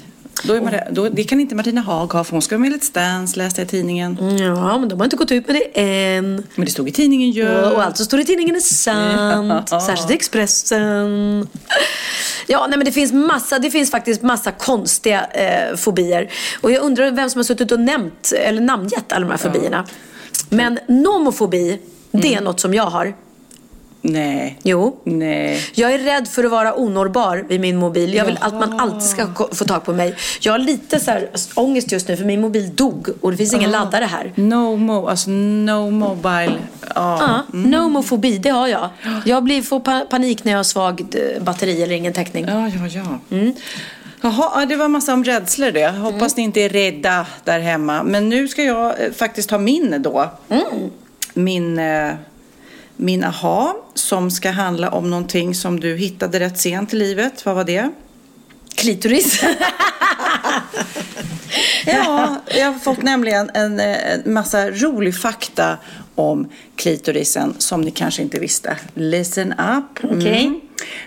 Då 0.44 0.54
är 0.54 0.60
rädd. 0.60 0.88
då, 0.90 1.08
det 1.08 1.24
kan 1.24 1.40
inte 1.40 1.54
Martina 1.54 1.80
Haag 1.80 2.12
ha 2.12 2.24
för 2.24 2.32
hon 2.32 2.42
ska 2.42 2.54
vara 2.54 2.60
med 2.68 2.72
i 2.72 2.74
Let's 2.74 2.92
Dance 2.94 3.38
läste 3.38 3.60
jag 3.60 3.66
i 3.66 3.70
tidningen. 3.70 4.38
Ja, 4.38 4.78
men 4.78 4.88
de 4.88 4.98
har 5.00 5.04
inte 5.04 5.16
gått 5.16 5.32
ut 5.32 5.46
med 5.46 5.56
det 5.56 5.80
än. 5.80 6.46
Men 6.54 6.64
det 6.64 6.70
stod 6.70 6.88
i 6.88 6.92
tidningen 6.92 7.30
ju. 7.30 7.42
Ja, 7.42 7.70
och 7.70 7.82
allt 7.82 7.96
som 7.96 8.06
står 8.06 8.20
i 8.20 8.24
tidningen 8.24 8.56
är 8.56 8.60
sant. 8.60 9.68
Ja. 9.70 9.80
Särskilt 9.80 10.10
i 10.10 10.14
Expressen. 10.14 11.48
Ja, 12.46 12.66
nej 12.68 12.78
men 12.78 12.84
det 12.84 12.92
finns 12.92 13.12
massa, 13.12 13.58
det 13.58 13.70
finns 13.70 13.90
faktiskt 13.90 14.22
massa 14.22 14.52
konstiga 14.52 15.24
eh, 15.24 15.76
fobier. 15.76 16.30
Och 16.60 16.70
jag 16.72 16.82
undrar 16.82 17.10
vem 17.10 17.30
som 17.30 17.38
har 17.38 17.44
suttit 17.44 17.72
och 17.72 17.80
nämnt, 17.80 18.32
eller 18.36 18.60
namngett 18.60 19.12
alla 19.12 19.26
de 19.26 19.30
här 19.30 19.38
fobierna. 19.38 19.84
Men 20.48 20.78
nomofobi, 20.88 21.78
det 22.10 22.34
är 22.34 22.40
något 22.40 22.60
som 22.60 22.74
jag 22.74 22.86
har. 22.86 23.14
Nej. 24.12 24.58
Jo. 24.62 24.96
Nej. 25.04 25.60
Jag 25.74 25.92
är 25.94 25.98
rädd 25.98 26.28
för 26.28 26.44
att 26.44 26.50
vara 26.50 26.74
onårbar 26.80 27.44
vid 27.48 27.60
min 27.60 27.76
mobil. 27.76 28.14
Jag 28.14 28.24
vill 28.24 28.38
att 28.40 28.54
man 28.54 28.80
alltid 28.80 29.02
ska 29.08 29.26
få 29.52 29.64
tag 29.64 29.84
på 29.84 29.92
mig. 29.92 30.14
Jag 30.40 30.52
har 30.52 30.58
lite 30.58 31.00
så 31.00 31.10
här 31.10 31.28
ångest 31.54 31.92
just 31.92 32.08
nu 32.08 32.16
för 32.16 32.24
min 32.24 32.40
mobil 32.40 32.74
dog 32.76 33.08
och 33.20 33.30
det 33.30 33.36
finns 33.36 33.54
ingen 33.54 33.74
Ah. 33.74 33.78
laddare 33.84 34.04
här. 34.04 34.32
No 34.34 34.76
mo, 34.76 35.06
alltså 35.06 35.30
no 35.30 35.90
mobile. 35.90 36.52
Ja. 36.94 37.18
Ja, 37.20 37.42
nomofobi, 37.52 38.38
det 38.38 38.48
har 38.48 38.68
jag. 38.68 38.88
Jag 39.24 39.44
blir, 39.44 39.62
får 39.62 39.80
pa- 39.80 40.06
panik 40.10 40.44
när 40.44 40.52
jag 40.52 40.58
har 40.58 40.64
svag 40.64 41.00
eh, 41.00 41.42
batteri 41.42 41.82
eller 41.82 41.94
ingen 41.94 42.12
täckning. 42.12 42.44
Ja, 42.48 42.68
ja, 42.68 42.86
ja. 43.30 43.38
Jaha, 44.20 44.50
ja, 44.60 44.66
det 44.66 44.76
var 44.76 44.88
massa 44.88 45.12
om 45.14 45.24
rädslor 45.24 45.70
det. 45.70 45.88
Hoppas 45.88 46.36
ni 46.36 46.42
inte 46.42 46.60
är 46.60 46.68
rädda 46.68 47.26
där 47.44 47.60
hemma. 47.60 48.02
Men 48.02 48.28
nu 48.28 48.48
ska 48.48 48.62
jag 48.62 48.86
eh, 49.04 49.12
faktiskt 49.12 49.50
ha 49.50 49.58
min 49.58 50.02
då. 50.02 50.30
Min, 51.34 51.78
eh, 51.78 52.12
min 52.96 53.24
aha 53.24 53.76
som 53.94 54.30
ska 54.30 54.50
handla 54.50 54.90
om 54.90 55.10
någonting 55.10 55.54
som 55.54 55.80
du 55.80 55.96
hittade 55.96 56.40
rätt 56.40 56.58
sent 56.58 56.94
i 56.94 56.96
livet. 56.96 57.46
Vad 57.46 57.54
var 57.54 57.64
det? 57.64 57.90
Klitoris. 58.74 59.44
Ja, 61.86 62.36
jag 62.46 62.72
har 62.72 62.78
fått 62.78 63.02
nämligen 63.02 63.50
en, 63.54 63.80
en 63.80 64.32
massa 64.32 64.70
rolig 64.70 65.16
fakta 65.16 65.78
om 66.14 66.48
klitorisen 66.76 67.54
som 67.58 67.80
ni 67.80 67.90
kanske 67.90 68.22
inte 68.22 68.38
visste. 68.38 68.76
Listen 68.94 69.52
up. 69.52 70.04
Okej. 70.04 70.60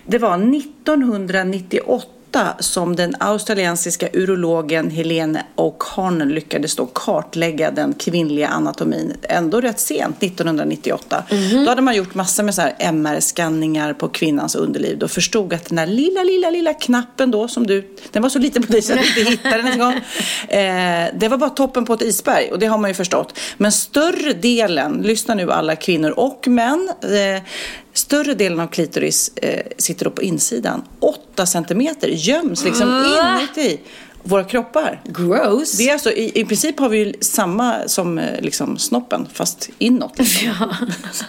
Det 0.06 0.18
var 0.18 0.56
1998 0.56 2.19
som 2.60 2.96
den 2.96 3.16
australiensiska 3.20 4.10
urologen 4.14 4.90
Helene 4.90 5.46
O'Connor 5.56 6.26
lyckades 6.26 6.76
då 6.76 6.86
kartlägga 6.86 7.72
den 7.72 7.94
kvinnliga 7.94 8.48
anatomin 8.48 9.14
ändå 9.22 9.62
rätt 9.62 9.80
sent, 9.80 10.24
1998. 10.24 11.24
Mhm. 11.32 11.64
Då 11.64 11.70
hade 11.70 11.82
man 11.82 11.96
gjort 11.96 12.16
massor 12.16 12.44
med 12.44 12.56
så 12.56 12.62
här 12.62 12.76
MR-skanningar 12.80 13.94
på 13.94 14.10
kvinnans 14.10 14.56
underliv 14.56 15.04
och 15.04 15.12
förstod 15.12 15.54
att 15.54 15.66
den 15.66 15.76
där 15.76 15.88
lilla, 15.88 16.24
lilla, 16.24 16.50
lilla 16.50 16.74
knappen 16.74 17.32
då 17.32 17.48
som 17.48 17.68
du, 17.68 17.96
den 18.12 18.22
var 18.22 18.30
så 18.30 18.40
liten 18.40 18.64
på 18.64 18.72
dig 18.72 18.82
så 18.82 18.94
att 18.94 19.00
du 19.00 19.20
inte 19.20 19.32
hittade 19.32 19.58
den 19.58 19.68
en 19.68 19.80
gång. 19.80 19.94
Eh, 20.48 21.08
det 21.20 21.28
var 21.28 21.38
bara 21.38 21.50
toppen 21.50 21.86
på 21.86 21.94
ett 21.94 22.02
isberg 22.02 22.52
och 22.52 22.60
det 22.60 22.66
har 22.66 22.78
man 22.78 22.90
ju 22.90 22.94
förstått. 22.94 23.40
Men 23.58 23.72
större 23.72 24.34
delen, 24.34 25.02
lyssna 25.02 25.34
nu 25.34 25.52
alla 25.52 25.76
kvinnor 25.76 26.12
och 26.12 26.48
män, 26.48 26.90
eh, 27.04 27.44
större 27.94 28.34
delen 28.34 28.60
av 28.60 28.68
klitoris 28.68 29.32
eh, 29.36 29.66
sitter 29.78 30.06
då 30.06 30.12
på 30.12 30.22
insidan. 30.22 30.82
8 31.00 31.46
centimeter 31.46 32.08
göms 32.08 32.64
liksom 32.64 32.88
Va? 32.88 33.40
inuti 33.40 33.80
våra 34.24 34.44
kroppar. 34.44 35.02
Gross. 35.06 35.78
Det 35.78 35.90
är 35.90 35.94
alltså, 35.94 36.12
i, 36.12 36.40
I 36.40 36.46
princip 36.46 36.80
har 36.80 36.90
vi 36.90 36.98
ju 36.98 37.14
samma 37.22 37.88
som 37.88 38.18
eh, 38.18 38.42
liksom 38.42 38.78
snoppen 38.78 39.28
fast 39.34 39.70
inåt. 39.78 40.18
Liksom. 40.20 40.74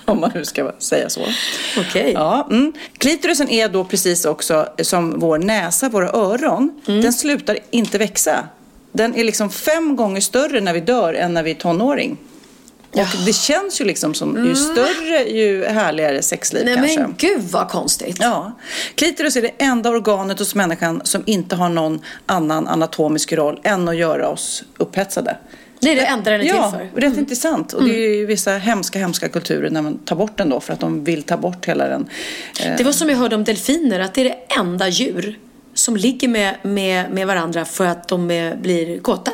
Om 0.05 0.21
man 0.21 0.31
nu 0.35 0.45
ska 0.45 0.73
säga 0.79 1.09
så. 1.09 1.21
Okej. 1.79 2.13
Ja, 2.15 2.49
mm. 2.51 2.73
Klitorisen 2.99 3.49
är 3.49 3.69
då 3.69 3.85
precis 3.85 4.25
också 4.25 4.69
som 4.83 5.21
vår 5.21 5.39
näsa, 5.39 5.89
våra 5.89 6.09
öron. 6.09 6.81
Mm. 6.87 7.03
Den 7.03 7.13
slutar 7.13 7.59
inte 7.71 7.99
växa. 7.99 8.45
Den 8.93 9.15
är 9.15 9.25
liksom 9.25 9.51
fem 9.51 9.97
gånger 9.97 10.21
större 10.21 10.61
när 10.61 10.73
vi 10.73 10.81
dör 10.81 11.15
än 11.15 11.35
när 11.35 11.43
vi 11.43 11.51
är 11.51 11.55
tonåring. 11.55 12.17
Och 12.93 13.07
det 13.27 13.33
känns 13.33 13.81
ju 13.81 13.85
liksom 13.85 14.15
som 14.15 14.35
ju 14.35 14.41
Mm. 14.43 14.55
större 14.57 15.25
ju 15.25 15.65
härligare 15.65 16.23
sexliv 16.23 16.65
Nej 16.65 16.75
kanske. 16.75 17.01
men 17.01 17.15
gud 17.19 17.41
vad 17.51 17.69
konstigt. 17.69 18.17
Ja. 18.21 18.53
Klitoris 18.95 19.37
är 19.37 19.43
det 19.43 19.51
enda 19.59 19.91
organet 19.91 20.39
hos 20.39 20.55
människan 20.55 21.01
som 21.05 21.23
inte 21.27 21.57
har 21.57 21.69
någon 21.69 22.01
annan 22.27 22.69
anatomisk 22.69 23.33
roll 23.33 23.61
än 23.65 23.89
att 23.89 23.97
göra 23.97 24.29
oss 24.29 24.65
upphetsade. 24.77 25.37
Det 25.81 25.91
är 25.93 25.97
det 25.97 26.07
enda 26.07 26.31
den 26.31 26.41
är 26.41 26.45
ja, 26.45 26.71
till 26.71 26.79
för. 26.79 26.85
Mm. 26.85 27.01
rätt 27.11 27.19
intressant. 27.19 27.73
Och 27.73 27.85
det 27.85 27.95
är 27.95 28.15
ju 28.15 28.27
vissa 28.27 28.51
hemska, 28.53 28.99
hemska 28.99 29.29
kulturer 29.29 29.71
när 29.71 29.83
man 29.83 29.99
tar 29.99 30.17
bort 30.17 30.37
den 30.37 30.49
då 30.49 30.61
för 30.61 30.73
att 30.73 30.81
de 30.81 31.05
vill 31.05 31.23
ta 31.23 31.37
bort 31.37 31.67
hela 31.67 31.89
den. 31.89 32.09
eh, 32.65 32.77
Det 32.77 32.85
var 32.85 32.93
som 32.93 33.09
jag 33.09 33.17
hörde 33.17 33.37
om 33.37 33.45
delfiner, 33.45 34.01
att 34.01 34.15
det 34.15 34.21
är 34.21 34.25
det 34.25 34.55
enda 34.59 34.89
djur 34.89 35.39
som 35.75 35.97
ligger 35.97 36.29
med, 36.29 36.55
med, 36.63 37.11
med 37.11 37.27
varandra 37.27 37.65
för 37.65 37.87
att 37.87 38.09
de 38.09 38.31
är, 38.31 38.57
blir 38.57 39.01
kåta. 39.01 39.33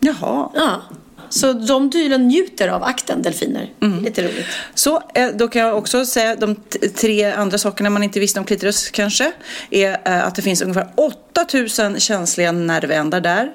Jaha. 0.00 0.50
Ja. 0.54 0.82
Så 1.30 1.52
de 1.52 1.90
tydligen 1.90 2.28
njuter 2.28 2.68
av 2.68 2.82
akten, 2.82 3.22
delfiner. 3.22 3.70
Mm. 3.82 4.04
Lite 4.04 4.22
roligt. 4.22 4.46
Så 4.74 5.02
då 5.34 5.48
kan 5.48 5.62
jag 5.62 5.78
också 5.78 6.06
säga 6.06 6.36
de 6.36 6.56
tre 6.94 7.24
andra 7.24 7.58
sakerna 7.58 7.90
man 7.90 8.02
inte 8.02 8.20
visste 8.20 8.40
om 8.40 8.46
klitoris 8.46 8.90
kanske. 8.90 9.32
Är 9.70 10.00
eh, 10.04 10.26
att 10.26 10.34
det 10.34 10.42
finns 10.42 10.62
ungefär 10.62 10.88
8000 10.94 12.00
känsliga 12.00 12.52
nervändar 12.52 13.20
där. 13.20 13.52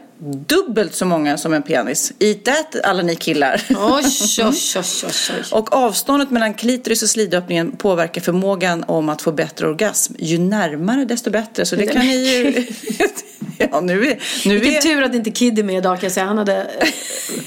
Dubbelt 0.48 0.96
så 0.96 1.06
många 1.06 1.38
som 1.38 1.54
en 1.54 1.64
penis. 1.64 2.14
Eat 2.20 2.46
that 2.46 2.76
alla 2.84 3.04
ni 3.04 3.16
killar. 3.16 3.62
Oj, 3.70 4.04
oj, 4.44 4.56
oj. 4.76 5.44
Och 5.52 5.74
avståndet 5.74 6.32
mellan 6.32 6.54
klitoris 6.54 7.04
och 7.04 7.10
slidöppningen 7.10 7.72
påverkar 7.72 8.22
förmågan 8.22 8.84
om 8.88 9.10
att 9.10 9.22
få 9.22 9.32
bättre 9.32 9.68
orgasm. 9.68 10.14
Ju 10.20 10.38
närmare 10.38 11.06
desto 11.06 11.30
bättre. 11.30 11.66
Så 11.66 11.76
det 11.76 11.88
kan 11.88 12.06
ni 12.06 12.16
ju... 12.16 12.66
ja, 13.72 13.82
nu 13.82 14.08
är... 14.08 14.20
Nu 14.46 14.60
Vilken 14.60 14.76
är... 14.78 14.82
tur 14.82 15.04
att 15.04 15.16
inte 15.16 15.32
Kid 15.32 15.60
är 15.60 15.64
med 15.64 15.78
idag 15.78 15.96
kan 16.00 16.04
jag 16.06 16.12
säga. 16.12 16.26
Han 16.26 16.38
hade 16.38 16.56
eh, 16.80 16.88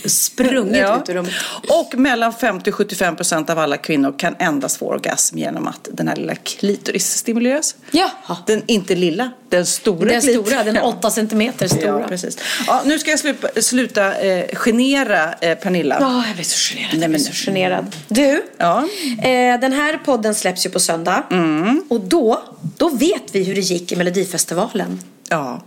sprungit 0.06 0.76
Ja. 0.76 1.02
ut 1.02 1.08
ur 1.08 1.14
rummet. 1.14 1.32
Och 1.68 1.94
mellan 1.98 2.32
50 2.32 2.70
och 2.70 2.74
75 2.76 3.16
procent 3.16 3.50
av 3.50 3.58
alla 3.58 3.76
kvinnor 3.76 4.14
kan 4.18 4.36
endast 4.38 4.76
få 4.76 4.86
orgasm 4.86 5.38
genom 5.38 5.66
att 5.68 5.88
den 5.92 6.08
här 6.08 6.16
lilla 6.16 6.34
klitoris 6.34 7.12
stimuleras. 7.16 7.74
Ja. 7.90 8.10
Den, 8.46 8.62
inte 8.66 8.94
lilla, 8.94 9.30
den 9.48 9.66
stora 9.66 10.08
Den 10.10 10.20
klit- 10.20 10.32
stora, 10.44 10.64
den 10.64 10.76
är 10.76 10.80
Ja. 10.80 10.86
8 10.86 11.10
centimeter 11.10 11.68
stora. 11.68 11.82
Ja, 12.00 12.08
precis. 12.08 12.38
Ja, 12.66 12.82
nu 12.84 12.98
ska 12.98 13.10
jag 13.10 13.18
sluta, 13.20 13.48
sluta 13.62 14.14
eh, 14.20 14.44
genera 14.54 15.32
eh, 15.34 15.58
Pernilla. 15.58 15.96
Ja, 16.00 16.24
jag 16.26 16.34
blir 16.34 16.44
så 16.44 16.74
generad. 16.74 16.90
Nej, 16.92 17.00
Jag 17.02 17.10
blir 17.10 17.18
men, 17.18 17.20
så 17.20 17.32
generad. 17.32 17.96
Du, 18.08 18.42
ja. 18.58 18.88
eh, 19.22 19.60
den 19.60 19.72
här 19.72 19.98
podden 20.04 20.34
släpps 20.34 20.66
ju 20.66 20.70
på 20.70 20.80
söndag. 20.80 21.22
Mm. 21.30 21.82
Och 21.88 22.00
då, 22.00 22.42
då 22.76 22.88
vet 22.88 23.22
vi 23.32 23.44
hur 23.44 23.54
det 23.54 23.60
gick 23.60 23.92
i 23.92 23.96
Melodifestivalen. 23.96 25.00
Ja, 25.30 25.58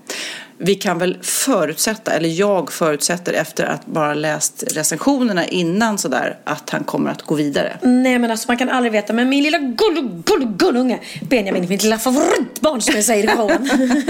vi 0.64 0.76
kan 0.76 0.97
väl 0.97 1.18
förutsätta, 1.22 2.12
eller 2.12 2.30
jag 2.30 2.72
förutsätter 2.72 3.34
efter 3.34 3.66
att 3.66 3.86
bara 3.86 4.14
läst 4.14 4.64
recensionerna 4.76 5.45
innan 5.45 5.97
sådär, 5.97 6.38
att 6.43 6.70
han 6.70 6.84
kommer 6.84 7.12
att 7.12 7.22
gå 7.22 7.36
vidare. 7.36 7.78
Nej 7.82 8.20
men 8.20 8.32
alltså 8.32 8.45
man 8.47 8.57
kan 8.57 8.70
aldrig 8.70 8.91
veta. 8.91 9.14
Men 9.14 9.30
min 9.30 9.43
lilla 9.43 9.57
gull, 9.57 10.22
gull, 10.26 10.45
gullunge 10.57 10.99
Benjamin, 11.22 11.66
mitt 11.70 11.84
lilla 11.84 11.97
favoritbarn 11.97 12.82
som 12.82 12.95
jag 12.95 13.03
säger 13.03 13.24
i 13.24 13.28
showen. 13.28 13.70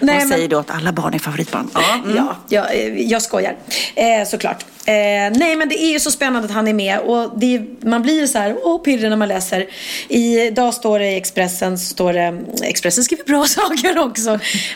Man 0.00 0.16
men- 0.16 0.28
säger 0.28 0.48
då 0.48 0.58
att 0.58 0.70
alla 0.70 0.92
barn 0.92 1.14
är 1.14 1.18
favoritbarn. 1.18 1.70
Ja, 1.74 1.94
mm. 2.04 2.16
Ja, 2.16 2.36
jag, 2.48 2.74
eh, 2.74 3.00
jag 3.02 3.22
skojar. 3.22 3.56
Eh, 3.94 4.28
såklart. 4.28 4.64
Eh, 4.86 4.92
nej, 5.38 5.56
men 5.56 5.68
det 5.68 5.82
är 5.82 5.92
ju 5.92 6.00
så 6.00 6.10
spännande 6.10 6.48
att 6.48 6.54
han 6.54 6.68
är 6.68 6.74
med. 6.74 6.98
Och 6.98 7.38
det 7.38 7.62
man 7.80 8.02
blir 8.02 8.20
ju 8.20 8.26
så 8.28 8.38
här, 8.38 8.56
åh 8.62 8.82
pirrig 8.82 9.10
när 9.10 9.16
man 9.16 9.28
läser. 9.28 9.66
Idag 10.08 10.74
står 10.74 10.98
det 10.98 11.10
i 11.10 11.16
Expressen, 11.16 11.78
står 11.78 12.12
det, 12.12 12.38
Expressen 12.62 13.04
skriver 13.04 13.24
bra 13.24 13.44
saker 13.46 13.98
också. 13.98 14.30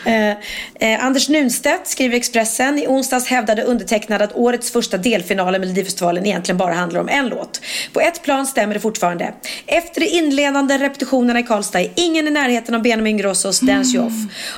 Eh, 0.05 0.33
eh, 0.79 1.05
Anders 1.05 1.29
Nunstedt 1.29 1.87
skriver 1.87 2.17
Expressen. 2.17 2.79
I 2.79 2.87
onsdags 2.87 3.27
hävdade 3.27 3.63
undertecknad 3.63 4.21
att 4.21 4.35
årets 4.35 4.71
första 4.71 4.97
delfinal 4.97 5.55
i 5.55 5.59
Melodifestivalen 5.59 6.25
egentligen 6.25 6.57
bara 6.57 6.73
handlar 6.73 6.99
om 6.99 7.09
en 7.09 7.27
låt. 7.29 7.61
På 7.93 8.01
ett 8.01 8.23
plan 8.23 8.47
stämmer 8.47 8.73
det 8.73 8.79
fortfarande. 8.79 9.33
Efter 9.65 10.01
de 10.01 10.07
inledande 10.07 10.77
repetitionerna 10.77 11.39
i 11.39 11.43
Karlstad 11.43 11.81
är 11.81 11.91
ingen 11.95 12.27
i 12.27 12.31
närheten 12.31 12.75
av 12.75 12.81
Benjamin 12.81 13.07
Ingrossos 13.07 13.59
Dance 13.59 13.97
You 13.97 14.05
Off. 14.05 14.13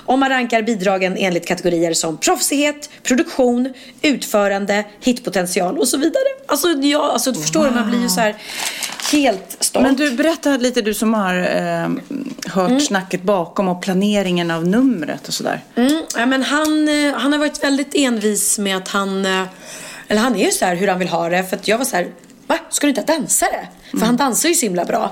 Om 0.05 0.19
man 0.19 0.29
rankar 0.29 0.61
bidragen 0.61 1.17
enligt 1.17 1.47
kategorier 1.47 1.93
som 1.93 2.17
proffsighet, 2.17 2.89
produktion, 3.03 3.73
utförande, 4.01 4.83
hitpotential 5.03 5.77
och 5.77 5.87
så 5.87 5.97
vidare. 5.97 6.23
Alltså, 6.47 6.67
ja, 6.67 7.11
alltså 7.11 7.31
du 7.31 7.41
förstår 7.41 7.65
wow. 7.65 7.75
man 7.75 7.89
blir 7.89 8.01
ju 8.01 8.09
så 8.09 8.19
här 8.19 8.35
helt 9.11 9.57
stolt. 9.59 9.83
Men 9.83 9.95
du, 9.95 10.11
berätta 10.11 10.57
lite 10.57 10.81
du 10.81 10.93
som 10.93 11.13
har 11.13 11.35
eh, 11.35 11.89
hört 12.51 12.81
snacket 12.81 13.23
bakom 13.23 13.67
och 13.67 13.81
planeringen 13.81 14.51
av 14.51 14.67
numret 14.67 15.27
och 15.27 15.33
sådär. 15.33 15.63
Mm, 15.75 16.03
ja, 16.15 16.25
men 16.25 16.43
han, 16.43 16.87
eh, 16.87 17.13
han 17.15 17.31
har 17.31 17.39
varit 17.39 17.63
väldigt 17.63 17.95
envis 17.95 18.59
med 18.59 18.77
att 18.77 18.87
han, 18.87 19.25
eh, 19.25 19.43
eller 20.07 20.21
han 20.21 20.35
är 20.35 20.45
ju 20.45 20.51
så 20.51 20.65
här 20.65 20.75
hur 20.75 20.87
han 20.87 20.99
vill 20.99 21.09
ha 21.09 21.29
det. 21.29 21.43
För 21.43 21.55
att 21.55 21.67
jag 21.67 21.77
var 21.77 21.85
så 21.85 21.95
här, 21.95 22.07
va? 22.47 22.57
Ska 22.69 22.87
du 22.87 22.89
inte 22.89 23.01
ha 23.01 23.17
dansare? 23.17 23.67
För 23.91 24.05
han 24.05 24.17
dansar 24.17 24.49
ju 24.49 24.55
så 24.55 24.65
himla 24.65 24.85
bra. 24.85 25.11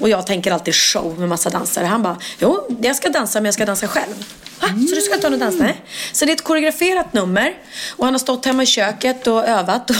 Och 0.00 0.08
jag 0.08 0.26
tänker 0.26 0.52
alltid 0.52 0.74
show 0.74 1.18
med 1.18 1.28
massa 1.28 1.50
dansare. 1.50 1.86
Han 1.86 2.02
bara, 2.02 2.16
jo, 2.38 2.78
jag 2.82 2.96
ska 2.96 3.08
dansa 3.08 3.40
men 3.40 3.44
jag 3.44 3.54
ska 3.54 3.66
dansa 3.66 3.88
själv. 3.88 4.14
Va? 4.62 4.68
Så 4.88 4.94
du 4.94 5.00
ska 5.00 5.14
inte 5.14 5.26
ha 5.26 5.30
någon 5.30 5.40
dans? 5.40 5.58
Nej. 5.58 5.80
Så 6.12 6.24
det 6.24 6.30
är 6.32 6.34
ett 6.34 6.44
koreograferat 6.44 7.12
nummer. 7.12 7.54
Och 7.96 8.04
han 8.04 8.14
har 8.14 8.18
stått 8.18 8.44
hemma 8.44 8.62
i 8.62 8.66
köket 8.66 9.26
och 9.26 9.48
övat 9.48 9.90
och, 9.90 9.96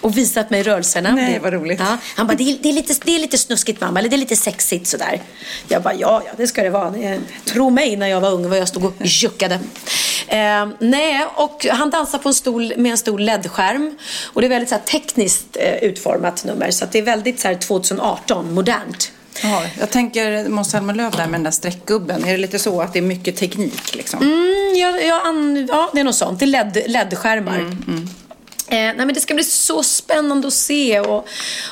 och 0.00 0.18
visat 0.18 0.50
mig 0.50 0.62
rörelserna. 0.62 1.10
Nej, 1.12 1.32
Det- 1.34 1.38
vad 1.38 1.52
roligt. 1.52 1.80
Ja, 1.80 1.96
han 2.16 2.26
bara, 2.26 2.34
det 2.34 2.44
är, 2.44 2.58
det, 2.62 2.68
är 2.68 2.72
lite, 2.72 2.94
det 3.04 3.14
är 3.16 3.18
lite 3.18 3.38
snuskigt 3.38 3.80
mamma, 3.80 3.98
eller 3.98 4.08
det 4.08 4.16
är 4.16 4.18
lite 4.18 4.36
sexigt 4.36 4.86
sådär. 4.86 5.22
Jag 5.68 5.82
bara, 5.82 5.94
ja, 5.94 6.22
ja 6.26 6.32
det 6.36 6.46
ska 6.46 6.62
det 6.62 6.70
vara. 6.70 6.94
Tro 7.44 7.70
mig 7.70 7.96
när 7.96 8.06
jag 8.06 8.20
var 8.20 8.30
ung 8.32 8.48
vad 8.48 8.58
jag 8.58 8.68
stod 8.68 8.84
och 8.84 8.92
juckade. 9.00 9.54
Eh, 10.26 10.68
nej, 10.78 11.26
och 11.34 11.66
han 11.70 11.90
dansar 11.90 12.18
på 12.18 12.28
en 12.28 12.34
stol 12.34 12.72
med 12.76 12.90
en 12.92 12.98
stor 12.98 13.18
LED-skärm. 13.18 13.96
Och 14.24 14.40
det 14.40 14.46
är 14.46 14.48
väldigt 14.48 14.68
så 14.68 14.74
här, 14.74 14.82
tekniskt 14.82 15.56
eh, 15.60 15.74
utformat 15.74 16.44
nummer. 16.44 16.70
Så 16.70 16.86
det 16.92 16.98
är 16.98 17.02
väldigt 17.02 17.40
så 17.40 17.48
här, 17.48 17.54
2018, 17.54 18.54
modernt. 18.54 19.12
Ja, 19.42 19.62
jag 19.80 19.90
tänker 19.90 20.48
Måns 20.48 20.70
Zelmerlöw 20.70 21.10
där 21.10 21.26
med 21.26 21.32
den 21.32 21.42
där 21.42 21.50
streckgubben. 21.50 22.24
Är 22.24 22.32
det 22.32 22.38
lite 22.38 22.58
så 22.58 22.80
att 22.82 22.92
det 22.92 22.98
är 22.98 23.02
mycket 23.02 23.36
teknik 23.36 23.94
liksom? 23.94 24.22
Mm, 24.22 24.76
jag, 24.76 25.06
jag, 25.06 25.26
an, 25.26 25.66
ja, 25.70 25.90
det 25.92 26.00
är 26.00 26.04
något 26.04 26.14
sånt. 26.14 26.38
Det 26.38 26.44
är 26.44 26.46
LED, 26.46 26.82
LED-skärmar. 26.86 27.58
Mm, 27.58 28.08
Eh, 28.72 28.78
nej, 28.78 28.96
men 28.96 29.14
det 29.14 29.20
ska 29.20 29.34
bli 29.34 29.44
så 29.44 29.82
spännande 29.82 30.48
att 30.48 30.54
se. 30.54 31.00
Och, 31.00 31.28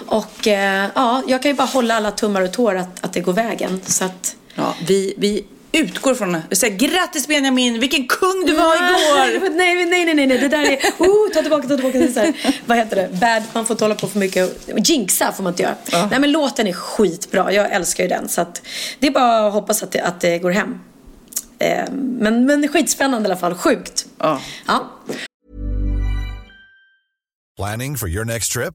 och 0.06 0.46
eh, 0.46 0.88
ja, 0.94 1.22
jag 1.26 1.42
kan 1.42 1.50
ju 1.50 1.56
bara 1.56 1.66
hålla 1.66 1.94
alla 1.94 2.10
tummar 2.10 2.42
och 2.42 2.52
tår 2.52 2.74
att, 2.74 3.04
att 3.04 3.12
det 3.12 3.20
går 3.20 3.32
vägen. 3.32 3.80
Så 3.86 4.04
att... 4.04 4.36
Ja, 4.54 4.74
vi, 4.86 5.14
vi 5.18 5.44
utgår 5.72 6.14
från 6.14 6.36
säger 6.52 6.76
grattis 6.76 7.28
Benjamin, 7.28 7.80
vilken 7.80 8.06
kung 8.06 8.44
du 8.46 8.54
var 8.54 8.76
igår! 8.76 9.50
Nej, 9.56 9.74
nej, 9.74 10.04
nej, 10.04 10.14
nej, 10.14 10.26
nej, 10.26 10.38
det 10.38 10.48
där 10.48 10.62
är, 10.62 10.76
oh, 10.98 11.32
ta 11.34 11.40
tillbaka, 11.40 11.68
ta 11.68 11.74
tillbaka. 11.74 11.98
Det 11.98 12.04
är 12.04 12.12
så 12.12 12.20
här, 12.20 12.60
vad 12.66 12.78
heter 12.78 12.96
det? 12.96 13.08
Bad, 13.20 13.42
man 13.52 13.66
får 13.66 13.74
inte 13.74 13.84
hålla 13.84 13.94
på 13.94 14.08
för 14.08 14.18
mycket. 14.18 14.68
Jinxa 14.88 15.32
får 15.32 15.42
man 15.42 15.52
inte 15.52 15.62
göra. 15.62 15.74
Nej, 16.10 16.20
men 16.20 16.32
låten 16.32 16.66
är 16.66 16.72
skitbra. 16.72 17.52
Jag 17.52 17.72
älskar 17.72 18.04
ju 18.04 18.08
den. 18.08 18.28
Så 18.28 18.40
att 18.40 18.62
det 18.98 19.06
är 19.06 19.10
bara 19.10 19.46
att 19.46 19.52
hoppas 19.52 19.82
att 19.82 19.92
det, 19.92 20.00
att 20.00 20.20
det 20.20 20.38
går 20.38 20.50
hem. 20.50 20.78
Eh, 21.58 21.90
men, 21.92 22.46
men 22.46 22.68
skitspännande 22.68 23.28
i 23.28 23.32
alla 23.32 23.40
fall. 23.40 23.54
Sjukt. 23.54 24.06
Ja. 24.18 24.40
Ja. 24.66 24.90
Planning 27.56 27.96
for 27.96 28.08
your 28.08 28.24
next 28.24 28.52
trip? 28.52 28.74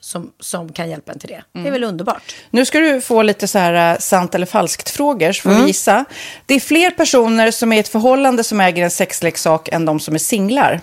som, 0.00 0.32
som 0.40 0.72
kan 0.72 0.90
hjälpa 0.90 1.12
en 1.12 1.18
till 1.18 1.28
det. 1.28 1.42
Det 1.52 1.58
är 1.58 1.60
Mm. 1.60 1.72
väl 1.72 1.84
underbart. 1.84 2.34
Nu 2.50 2.64
ska 2.64 2.78
du 2.80 3.00
få 3.00 3.22
lite 3.22 3.48
så 3.48 3.58
här 3.58 3.92
eh, 3.92 3.98
sant 3.98 4.34
eller 4.34 4.46
falskt-frågor, 4.46 5.32
så 5.32 5.42
får 5.42 5.50
Mm. 5.50 5.62
vi 5.62 5.68
gissa. 5.68 6.04
Det 6.46 6.54
är 6.54 6.60
fler 6.60 6.90
personer 6.90 7.50
som 7.50 7.72
är 7.72 7.76
i 7.76 7.80
ett 7.80 7.88
förhållande 7.88 8.44
som 8.44 8.60
äger 8.60 8.84
en 8.84 8.90
sexleksak 8.90 9.68
än 9.68 9.84
de 9.84 10.00
som 10.00 10.14
är 10.14 10.18
singlar. 10.18 10.80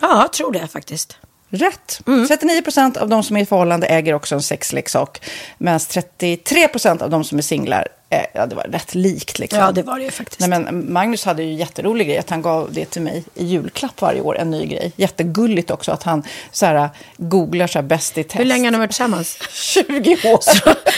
Ja, 0.00 0.20
jag 0.22 0.32
tror 0.32 0.52
det 0.52 0.66
faktiskt. 0.66 1.16
Rätt. 1.50 2.00
39 2.28 2.62
procent 2.62 2.96
av 2.96 3.08
de 3.08 3.22
som 3.22 3.36
är 3.36 3.40
i 3.40 3.46
förhållande 3.46 3.86
äger 3.86 4.14
också 4.14 4.34
en 4.34 4.42
sexleksak. 4.42 5.20
Medan 5.58 5.80
33 5.80 6.68
procent 6.68 7.02
av 7.02 7.10
de 7.10 7.24
som 7.24 7.38
är 7.38 7.42
singlar, 7.42 7.88
eh, 8.10 8.20
ja 8.34 8.46
det 8.46 8.54
var 8.54 8.62
rätt 8.64 8.94
likt. 8.94 9.38
Liksom. 9.38 9.58
Ja, 9.58 9.72
det 9.72 9.82
var 9.82 9.98
det 9.98 10.04
ju 10.04 10.10
faktiskt. 10.10 10.40
Nej, 10.40 10.48
men 10.48 10.92
Magnus 10.92 11.24
hade 11.24 11.42
ju 11.42 11.52
jätterolig 11.52 12.06
grej 12.06 12.18
att 12.18 12.30
han 12.30 12.42
gav 12.42 12.72
det 12.72 12.84
till 12.84 13.02
mig 13.02 13.24
i 13.34 13.44
julklapp 13.44 14.00
varje 14.00 14.20
år, 14.20 14.38
en 14.38 14.50
ny 14.50 14.66
grej. 14.66 14.92
Jättegulligt 14.96 15.70
också 15.70 15.92
att 15.92 16.02
han 16.02 16.22
så 16.52 16.66
här, 16.66 16.88
googlar 17.16 17.66
så 17.66 17.78
här 17.78 17.86
bäst 17.86 18.18
i 18.18 18.24
test. 18.24 18.40
Hur 18.40 18.44
länge 18.44 18.66
har 18.66 18.72
ni 18.72 18.78
varit 18.78 18.90
tillsammans? 18.90 19.38
20 19.52 20.10
år. 20.24 20.40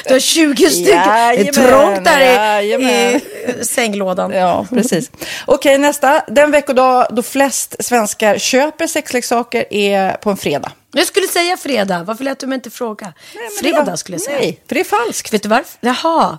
Du 0.08 0.14
har 0.14 0.20
20 0.20 0.70
stycken. 0.70 0.86
Det 0.86 1.02
är 1.02 1.32
Jajamän, 1.32 1.52
trångt 1.54 2.04
där 2.04 2.20
i, 2.20 2.24
jajamän. 2.66 3.20
i 3.60 3.64
sänglådan. 3.64 4.30
Ja, 4.32 4.66
precis. 4.70 5.10
Okej, 5.46 5.78
nästa. 5.78 6.24
Den 6.28 6.50
veckodag 6.50 7.06
då 7.10 7.22
flest 7.22 7.76
svenskar 7.84 8.38
köper 8.38 8.86
sexleksaker 8.86 9.64
är 9.74 10.12
på 10.12 10.30
en 10.30 10.36
fredag. 10.36 10.72
Jag 10.92 11.06
skulle 11.06 11.26
säga 11.26 11.56
fredag. 11.56 12.02
Varför 12.04 12.24
lät 12.24 12.38
du 12.38 12.46
mig 12.46 12.54
inte 12.56 12.70
fråga? 12.70 13.12
fredag 13.60 13.84
det 13.84 13.90
var- 13.90 13.96
skulle 13.96 14.14
jag 14.14 14.22
säga. 14.22 14.38
Nej, 14.38 14.60
för 14.68 14.74
det 14.74 14.80
är 14.80 14.84
falskt. 14.84 15.32
Vet 15.34 15.42
du 15.42 15.48
varför? 15.48 15.78
Jaha. 15.80 16.38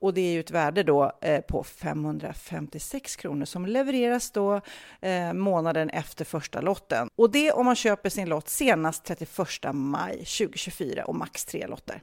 Och 0.00 0.14
det 0.14 0.20
är 0.20 0.32
ju 0.32 0.40
ett 0.40 0.50
värde 0.50 0.82
då 0.82 1.12
eh, 1.20 1.40
på 1.40 1.64
556 1.64 3.16
kronor 3.16 3.44
som 3.44 3.66
levereras 3.66 4.30
då 4.30 4.60
eh, 5.00 5.32
månaden 5.32 5.90
efter 5.90 6.24
första 6.24 6.60
lotten. 6.60 7.08
Och 7.16 7.30
det 7.30 7.52
om 7.52 7.66
man 7.66 7.76
köper 7.76 8.10
sin 8.10 8.28
lott 8.28 8.48
senast 8.48 9.04
31 9.04 9.38
maj 9.72 10.16
2024 10.16 11.04
och 11.04 11.14
max 11.14 11.44
tre 11.44 11.66
lotter. 11.66 12.02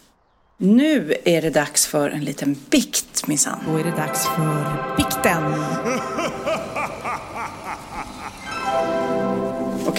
Nu 0.63 1.13
är 1.25 1.41
det 1.41 1.49
dags 1.49 1.87
för 1.87 2.09
en 2.09 2.23
liten 2.23 2.55
bikt 2.69 3.27
minsann. 3.27 3.59
Då 3.67 3.77
är 3.77 3.83
det 3.83 3.91
dags 3.91 4.27
för 4.27 4.95
bikten. 4.97 5.43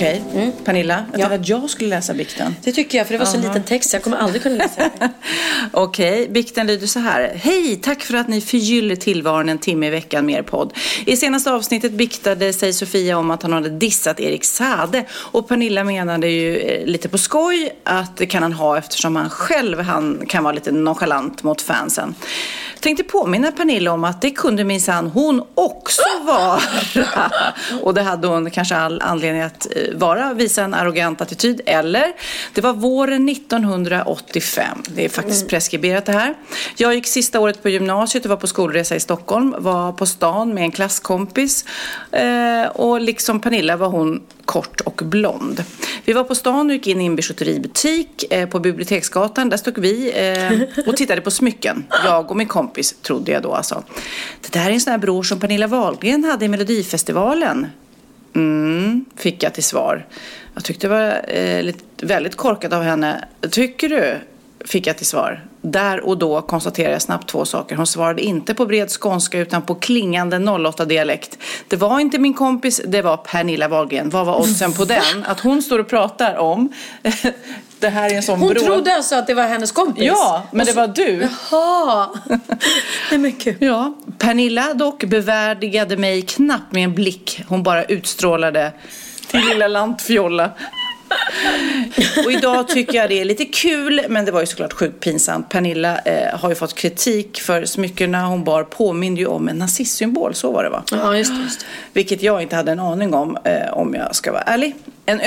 Okej, 0.02 0.22
okay. 0.30 0.42
mm. 0.42 0.52
Pernilla, 0.64 1.04
jag 1.12 1.20
ja. 1.20 1.34
att 1.34 1.48
jag 1.48 1.70
skulle 1.70 1.90
läsa 1.90 2.14
bikten. 2.14 2.56
Det 2.62 2.72
tycker 2.72 2.98
jag, 2.98 3.06
för 3.06 3.14
det 3.14 3.18
var 3.18 3.26
så 3.26 3.36
uh 3.36 3.42
-huh. 3.42 3.48
liten 3.48 3.62
text, 3.62 3.92
jag 3.92 4.02
kommer 4.02 4.16
aldrig 4.16 4.42
kunna 4.42 4.56
läsa 4.56 4.90
Okej, 5.72 6.12
okay. 6.12 6.28
bikten 6.28 6.66
lyder 6.66 6.86
så 6.86 6.98
här. 6.98 7.32
Hej, 7.34 7.76
tack 7.76 8.02
för 8.02 8.14
att 8.14 8.28
ni 8.28 8.40
förgyller 8.40 8.96
tillvaron 8.96 9.48
en 9.48 9.58
timme 9.58 9.86
i 9.86 9.90
veckan 9.90 10.26
med 10.26 10.34
er 10.34 10.42
podd. 10.42 10.72
I 11.06 11.16
senaste 11.16 11.52
avsnittet 11.52 11.92
biktade 11.92 12.52
sig 12.52 12.72
Sofia 12.72 13.18
om 13.18 13.30
att 13.30 13.42
han 13.42 13.52
hade 13.52 13.68
dissat 13.68 14.20
Erik 14.20 14.44
Sade 14.44 15.04
och 15.12 15.48
Pernilla 15.48 15.84
menade 15.84 16.28
ju 16.28 16.56
eh, 16.56 16.86
lite 16.86 17.08
på 17.08 17.18
skoj 17.18 17.70
att 17.84 18.16
det 18.16 18.26
kan 18.26 18.42
han 18.42 18.52
ha 18.52 18.78
eftersom 18.78 19.16
han 19.16 19.30
själv 19.30 19.80
han 19.80 20.26
kan 20.28 20.44
vara 20.44 20.54
lite 20.54 20.72
nonchalant 20.72 21.42
mot 21.42 21.62
fansen. 21.62 22.14
tänkte 22.80 23.04
påminna 23.04 23.52
Pernilla 23.52 23.92
om 23.92 24.04
att 24.04 24.22
det 24.22 24.30
kunde 24.30 24.64
minsann 24.64 25.06
hon 25.06 25.42
också 25.54 26.02
vara. 26.22 26.60
Och 27.82 27.94
det 27.94 28.02
hade 28.02 28.28
hon 28.28 28.50
kanske 28.50 28.76
all 28.76 29.02
anledning 29.02 29.42
att 29.42 29.66
eh, 29.76 29.91
vara, 29.94 30.34
visa 30.34 30.62
en 30.62 30.74
arrogant 30.74 31.20
attityd. 31.20 31.60
Eller, 31.66 32.12
det 32.54 32.60
var 32.60 32.72
våren 32.72 33.28
1985. 33.28 34.78
Det 34.94 35.04
är 35.04 35.08
faktiskt 35.08 35.48
preskriberat 35.48 36.06
det 36.06 36.12
här. 36.12 36.34
Jag 36.76 36.94
gick 36.94 37.06
sista 37.06 37.40
året 37.40 37.62
på 37.62 37.68
gymnasiet 37.68 38.24
och 38.24 38.30
var 38.30 38.36
på 38.36 38.46
skolresa 38.46 38.96
i 38.96 39.00
Stockholm. 39.00 39.54
Var 39.58 39.92
på 39.92 40.06
stan 40.06 40.54
med 40.54 40.62
en 40.62 40.70
klasskompis. 40.70 41.64
Eh, 42.12 42.66
och 42.66 43.00
liksom 43.00 43.40
Pernilla 43.40 43.76
var 43.76 43.88
hon 43.88 44.22
kort 44.44 44.80
och 44.80 45.02
blond. 45.04 45.64
Vi 46.04 46.12
var 46.12 46.24
på 46.24 46.34
stan 46.34 46.66
och 46.66 46.72
gick 46.72 46.86
in 46.86 47.00
i 47.00 47.06
en 47.06 47.16
bijouteributik 47.16 48.24
eh, 48.30 48.48
på 48.48 48.60
Biblioteksgatan. 48.60 49.48
Där 49.48 49.56
stod 49.56 49.78
vi 49.78 50.12
eh, 50.14 50.86
och 50.86 50.96
tittade 50.96 51.20
på 51.20 51.30
smycken. 51.30 51.84
Jag 52.04 52.30
och 52.30 52.36
min 52.36 52.48
kompis, 52.48 52.94
trodde 53.02 53.32
jag 53.32 53.42
då 53.42 53.52
alltså. 53.52 53.82
Det 54.40 54.52
där 54.52 54.66
är 54.66 54.70
en 54.70 54.80
sån 54.80 54.90
här 54.90 54.98
bror 54.98 55.22
som 55.22 55.40
Pernilla 55.40 55.66
Wahlgren 55.66 56.24
hade 56.24 56.44
i 56.44 56.48
Melodifestivalen. 56.48 57.66
Mm, 58.34 59.04
fick 59.16 59.42
jag 59.42 59.54
till 59.54 59.64
svar. 59.64 60.06
Jag 60.54 60.64
tyckte 60.64 60.88
det 60.88 60.94
var 60.94 61.24
eh, 61.28 61.62
lite, 61.62 62.06
väldigt 62.06 62.36
korkat 62.36 62.72
av 62.72 62.82
henne. 62.82 63.24
Tycker 63.50 63.88
du? 63.88 64.18
Fick 64.64 64.86
jag 64.86 64.96
till 64.96 65.06
svar. 65.06 65.44
Där 65.60 66.00
och 66.00 66.18
då 66.18 66.42
konstaterade 66.42 66.92
jag 66.92 67.02
snabbt 67.02 67.28
två 67.28 67.44
saker. 67.44 67.76
Hon 67.76 67.86
svarade 67.86 68.22
inte 68.22 68.54
på 68.54 68.66
bred 68.66 68.90
skånska 68.90 69.38
utan 69.38 69.62
på 69.62 69.74
klingande 69.74 70.36
08-dialekt. 70.38 71.38
Det 71.68 71.76
var 71.76 72.00
inte 72.00 72.18
min 72.18 72.34
kompis, 72.34 72.80
det 72.86 73.02
var 73.02 73.16
Pernilla 73.16 73.68
Wahlgren. 73.68 74.10
Vad 74.10 74.26
var 74.26 74.40
oddsen 74.40 74.72
på 74.72 74.84
den? 74.84 75.24
Att 75.24 75.40
hon 75.40 75.62
står 75.62 75.78
och 75.78 75.88
pratar 75.88 76.36
om 76.36 76.72
det 77.82 77.88
här 77.88 78.10
är 78.10 78.14
en 78.16 78.22
sån 78.22 78.38
Hon 78.40 78.48
bror. 78.54 78.64
trodde 78.64 78.94
alltså 78.94 79.14
att 79.14 79.26
det 79.26 79.34
var 79.34 79.42
hennes 79.46 79.72
kompis? 79.72 80.04
Ja, 80.04 80.42
men 80.50 80.60
Och 80.60 80.66
det 80.66 80.72
så- 80.72 80.80
var 80.80 80.86
du. 80.88 81.28
Jaha. 81.50 82.08
Nej 83.10 83.18
men 83.18 83.34
gud. 83.38 83.56
Ja, 83.60 83.94
Pernilla 84.18 84.74
dock 84.74 85.04
bevärdigade 85.04 85.96
mig 85.96 86.22
knappt 86.22 86.72
med 86.72 86.84
en 86.84 86.94
blick. 86.94 87.42
Hon 87.48 87.62
bara 87.62 87.84
utstrålade 87.84 88.72
till 89.30 89.40
lilla 89.48 89.68
lantfjolla. 89.68 90.50
Och 92.24 92.32
idag 92.32 92.68
tycker 92.68 92.98
jag 92.98 93.08
det 93.08 93.20
är 93.20 93.24
lite 93.24 93.44
kul, 93.44 94.02
men 94.08 94.24
det 94.24 94.32
var 94.32 94.40
ju 94.40 94.46
såklart 94.46 94.72
sjukt 94.72 95.00
pinsamt. 95.00 95.48
Pernilla 95.48 95.98
eh, 95.98 96.38
har 96.38 96.48
ju 96.48 96.54
fått 96.54 96.74
kritik 96.74 97.40
för 97.40 97.64
smyckena 97.64 98.26
hon 98.26 98.44
bar 98.44 98.64
påminde 98.64 99.20
ju 99.20 99.26
om 99.26 99.48
en 99.48 99.56
nazistsymbol, 99.56 100.34
så 100.34 100.52
var 100.52 100.64
det 100.64 100.70
va? 100.70 100.82
Ja, 100.90 101.16
just 101.16 101.36
det. 101.36 101.42
Just 101.42 101.60
det. 101.60 101.66
Vilket 101.92 102.22
jag 102.22 102.42
inte 102.42 102.56
hade 102.56 102.72
en 102.72 102.80
aning 102.80 103.14
om, 103.14 103.38
eh, 103.44 103.72
om 103.72 103.94
jag 103.94 104.14
ska 104.14 104.32
vara 104.32 104.42
ärlig. 104.42 104.74
En 105.06 105.20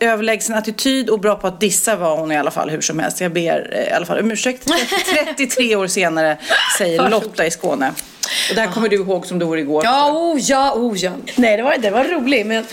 överlägsen 0.00 0.54
attityd 0.54 1.10
och 1.10 1.20
bra 1.20 1.34
på 1.34 1.46
att 1.46 1.60
dissa 1.60 1.96
var 1.96 2.16
hon 2.16 2.32
i 2.32 2.36
alla 2.36 2.50
fall 2.50 2.70
hur 2.70 2.80
som 2.80 2.98
helst. 2.98 3.20
Jag 3.20 3.32
ber 3.32 3.70
eh, 3.72 3.88
i 3.88 3.92
alla 3.92 4.06
fall 4.06 4.18
om 4.18 4.30
ursäkt. 4.30 4.68
33 5.36 5.76
år 5.76 5.86
senare 5.86 6.38
säger 6.78 7.08
Lotta 7.08 7.46
i 7.46 7.50
Skåne. 7.50 7.92
Och 8.50 8.54
det 8.54 8.60
här 8.60 8.68
kommer 8.72 8.88
du 8.88 8.96
ihåg 8.96 9.26
som 9.26 9.38
det 9.38 9.44
vore 9.44 9.60
igår. 9.60 9.84
Ja, 9.84 10.12
oh 10.12 10.40
ja, 10.40 10.72
oh 10.74 10.96
ja. 10.98 11.12
Nej, 11.36 11.56
det 11.56 11.62
var, 11.62 11.76
det 11.78 11.90
var 11.90 12.04
roligt. 12.04 12.46
Men 12.46 12.64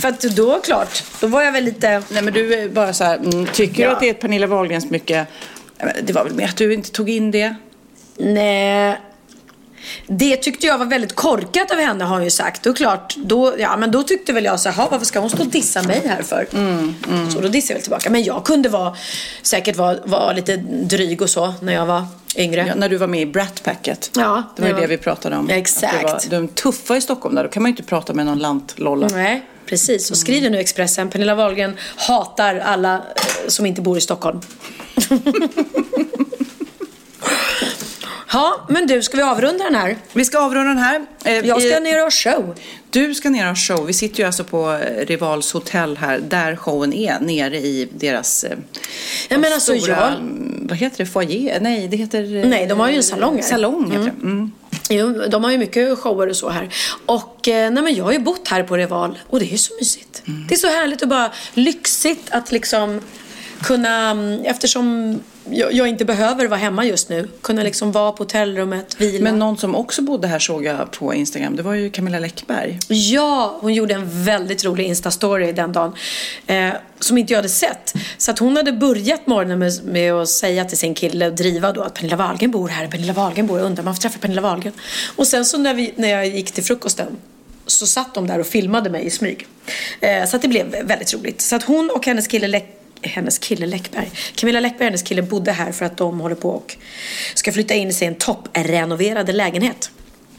för 0.00 0.08
att 0.08 0.20
då, 0.20 0.60
klart, 0.60 1.02
då 1.20 1.26
var 1.26 1.42
jag 1.42 1.52
väl 1.52 1.64
lite... 1.64 2.02
Nej, 2.08 2.22
men 2.22 2.32
du 2.34 2.54
är 2.54 2.68
bara 2.68 2.92
så 2.92 3.04
här, 3.04 3.16
mm, 3.16 3.46
tycker 3.46 3.82
Ja. 3.82 3.88
du 3.88 3.94
att 3.94 4.00
det 4.00 4.06
är 4.06 4.10
ett 4.10 4.20
Pernilla 4.20 4.46
Wahlgrens 4.46 4.84
smycke? 4.88 5.26
Ja, 5.78 5.84
men 5.86 5.94
Det 6.06 6.12
var 6.12 6.24
väl 6.24 6.34
mer 6.34 6.44
att 6.48 6.56
du 6.56 6.74
inte 6.74 6.90
tog 6.90 7.10
in 7.10 7.30
det? 7.30 7.54
Nej. 8.16 8.96
Det 10.06 10.36
tyckte 10.36 10.66
jag 10.66 10.78
var 10.78 10.86
väldigt 10.86 11.14
korkat 11.14 11.70
av 11.70 11.78
henne 11.78 12.04
har 12.04 12.14
hon 12.16 12.24
ju 12.24 12.30
sagt. 12.30 12.66
Och 12.66 12.76
klart, 12.76 13.14
då, 13.16 13.54
ja, 13.58 13.76
men 13.76 13.90
då 13.90 14.02
tyckte 14.02 14.32
väl 14.32 14.44
jag 14.44 14.60
så 14.60 14.68
här, 14.68 14.76
"Ha, 14.76 14.88
varför 14.90 15.06
ska 15.06 15.18
hon 15.20 15.30
stå 15.30 15.42
och 15.42 15.46
dissa 15.48 15.82
mig 15.82 16.02
här 16.06 16.22
för? 16.22 16.46
Så 17.32 17.40
då 17.40 17.48
dissade 17.48 17.72
jag 17.72 17.74
väl 17.74 17.82
tillbaka. 17.82 18.10
Men 18.10 18.24
jag 18.24 18.44
kunde 18.44 18.68
vara, 18.68 18.96
säkert 19.42 19.76
vara, 19.76 19.96
vara 20.04 20.32
lite 20.32 20.56
dryg 20.66 21.22
och 21.22 21.30
så 21.30 21.54
när 21.62 21.72
jag 21.72 21.86
var 21.86 22.06
yngre. 22.36 22.64
Ja, 22.68 22.74
när 22.74 22.88
du 22.88 22.96
var 22.96 23.06
med 23.06 23.20
i 23.20 23.26
Brat 23.26 23.62
Packet. 23.64 24.10
Ja, 24.16 24.42
Det 24.56 24.62
var 24.62 24.68
ju 24.68 24.74
det 24.74 24.86
vi 24.86 24.96
pratade 24.98 25.36
om. 25.36 25.50
Exakt. 25.50 26.02
Var 26.04 26.20
de 26.30 26.48
tuffa 26.48 26.96
i 26.96 27.00
Stockholm 27.00 27.34
där. 27.34 27.42
Då 27.44 27.50
kan 27.50 27.62
man 27.62 27.70
ju 27.70 27.72
inte 27.72 27.82
prata 27.82 28.12
med 28.14 28.26
någon 28.26 28.38
lantlolla. 28.38 29.08
Nej, 29.12 29.42
precis. 29.66 30.10
Och 30.10 30.16
skriv 30.16 30.42
det 30.42 30.50
nu 30.50 30.58
Expressen. 30.58 31.10
Pernilla 31.10 31.34
Wahlgren 31.34 31.76
hatar 31.96 32.58
alla 32.58 33.02
som 33.48 33.66
inte 33.66 33.80
bor 33.80 33.98
i 33.98 34.00
Stockholm. 34.00 34.40
Ja, 38.34 38.66
men 38.68 38.86
du, 38.86 39.02
ska 39.02 39.16
vi 39.16 39.22
avrunda 39.22 39.64
den 39.64 39.74
här? 39.74 39.96
Vi 40.12 40.24
ska 40.24 40.38
avrunda 40.38 40.68
den 40.68 40.78
här. 40.78 41.06
Eh, 41.24 41.32
Jag 41.38 41.62
ska 41.62 41.80
ner 41.80 42.06
och 42.06 42.14
show. 42.14 42.54
Du 42.90 43.14
ska 43.14 43.30
ner 43.30 43.50
och 43.50 43.58
show. 43.58 43.86
Vi 43.86 43.92
sitter 43.92 44.18
ju 44.20 44.26
alltså 44.26 44.44
på 44.44 44.72
eh, 44.72 45.06
Rivals 45.06 45.52
hotell 45.52 45.96
här, 45.96 46.18
där 46.18 46.56
showen 46.56 46.92
är, 46.92 47.20
nere 47.20 47.56
i 47.58 47.88
deras 47.92 48.44
eh, 48.44 48.58
Ja, 49.28 49.38
men 49.38 49.52
alltså, 49.52 49.78
stora, 49.78 49.96
jag- 49.96 50.08
mm, 50.12 50.66
vad 50.68 50.78
heter 50.78 50.98
det, 51.04 51.06
foyer? 51.10 51.60
Nej, 51.60 51.88
det 51.88 51.96
heter... 51.96 52.36
eh, 52.36 52.48
Nej, 52.48 52.66
de 52.66 52.80
har 52.80 52.88
ju 52.90 52.96
en 52.96 53.02
salong 53.02 53.34
här. 53.36 53.42
Salong 53.42 53.84
heter 53.90 53.96
Mm. 54.02 54.14
det. 54.20 54.26
Mm. 54.26 54.52
Jo, 54.90 55.24
de 55.28 55.44
har 55.44 55.50
ju 55.50 55.58
mycket 55.58 55.98
shower 55.98 56.28
och 56.28 56.36
så 56.36 56.48
här. 56.50 56.74
Och 57.06 57.40
nej, 57.46 57.70
men 57.70 57.94
jag 57.94 58.04
har 58.04 58.12
ju 58.12 58.18
bott 58.18 58.48
här 58.48 58.62
på 58.62 58.76
Reval 58.76 59.18
och 59.30 59.38
det 59.40 59.44
är 59.46 59.50
ju 59.52 59.58
så 59.58 59.74
mysigt. 59.80 60.22
Mm. 60.26 60.46
Det 60.48 60.54
är 60.54 60.58
så 60.58 60.68
härligt 60.68 61.02
och 61.02 61.08
bara 61.08 61.32
lyxigt 61.54 62.28
att 62.30 62.52
liksom 62.52 63.00
kunna, 63.62 64.10
mm, 64.10 64.40
eftersom 64.44 65.20
jag, 65.50 65.72
jag 65.72 65.88
inte 65.88 66.04
behöver 66.04 66.48
vara 66.48 66.60
hemma 66.60 66.84
just 66.84 67.08
nu, 67.08 67.28
kunna 67.42 67.62
liksom 67.62 67.92
vara 67.92 68.12
på 68.12 68.22
hotellrummet, 68.22 69.00
vila. 69.00 69.24
Men 69.24 69.38
någon 69.38 69.58
som 69.58 69.74
också 69.74 70.02
bodde 70.02 70.28
här 70.28 70.38
såg 70.38 70.64
jag 70.64 70.90
på 70.90 71.14
Instagram, 71.14 71.56
det 71.56 71.62
var 71.62 71.74
ju 71.74 71.90
Camilla 71.90 72.18
Läckberg. 72.18 72.78
Ja, 72.88 73.58
hon 73.60 73.74
gjorde 73.74 73.94
en 73.94 74.24
väldigt 74.24 74.64
rolig 74.64 74.88
Insta-story 74.88 75.52
den 75.52 75.72
dagen. 75.72 75.92
Eh, 76.46 76.68
som 77.00 77.18
inte 77.18 77.32
jag 77.32 77.38
hade 77.38 77.48
sett. 77.48 77.94
Så 78.18 78.30
att 78.30 78.38
hon 78.38 78.56
hade 78.56 78.72
börjat 78.72 79.26
morgonen 79.26 79.58
med, 79.58 79.72
med 79.84 80.12
att 80.12 80.28
säga 80.28 80.64
till 80.64 80.78
sin 80.78 80.94
kille 80.94 81.26
och 81.26 81.34
driva 81.34 81.72
då 81.72 81.82
att 81.82 81.94
Pernilla 81.94 82.16
Wahlgren 82.16 82.50
bor 82.50 82.68
här, 82.68 82.86
Pernilla 82.86 83.12
Wahlgren 83.12 83.46
bor 83.46 83.58
här, 83.58 83.64
undrar 83.64 83.84
man 83.84 83.94
får 83.94 84.02
träffa 84.02 84.18
Pernilla 84.18 84.40
Wahlgren. 84.40 84.72
Och 85.16 85.26
sen 85.26 85.44
så 85.44 85.58
när, 85.58 85.74
vi, 85.74 85.92
när 85.96 86.08
jag 86.08 86.26
gick 86.26 86.52
till 86.52 86.64
frukosten 86.64 87.16
så 87.66 87.86
satt 87.86 88.14
de 88.14 88.26
där 88.26 88.38
och 88.38 88.46
filmade 88.46 88.90
mig 88.90 89.06
i 89.06 89.10
smyg. 89.10 89.46
Eh, 90.00 90.26
så 90.26 90.36
att 90.36 90.42
det 90.42 90.48
blev 90.48 90.66
väldigt 90.86 91.14
roligt. 91.14 91.40
Så 91.40 91.56
att 91.56 91.62
hon 91.62 91.90
och 91.90 92.06
hennes 92.06 92.26
kille 92.26 92.48
Läck 92.48 92.83
hennes 93.08 93.38
kille 93.38 93.66
Läckberg. 93.66 94.10
Camilla 94.34 94.60
Läckberg 94.60 94.86
och 94.86 94.90
hennes 94.90 95.02
kille 95.02 95.22
bodde 95.22 95.52
här 95.52 95.72
för 95.72 95.84
att 95.86 95.96
de 95.96 96.20
håller 96.20 96.34
på 96.36 96.50
och 96.50 96.76
ska 97.34 97.52
flytta 97.52 97.74
in 97.74 97.88
i 97.88 97.92
sin 97.92 98.14
topprenoverade 98.14 99.32
lägenhet. 99.32 99.90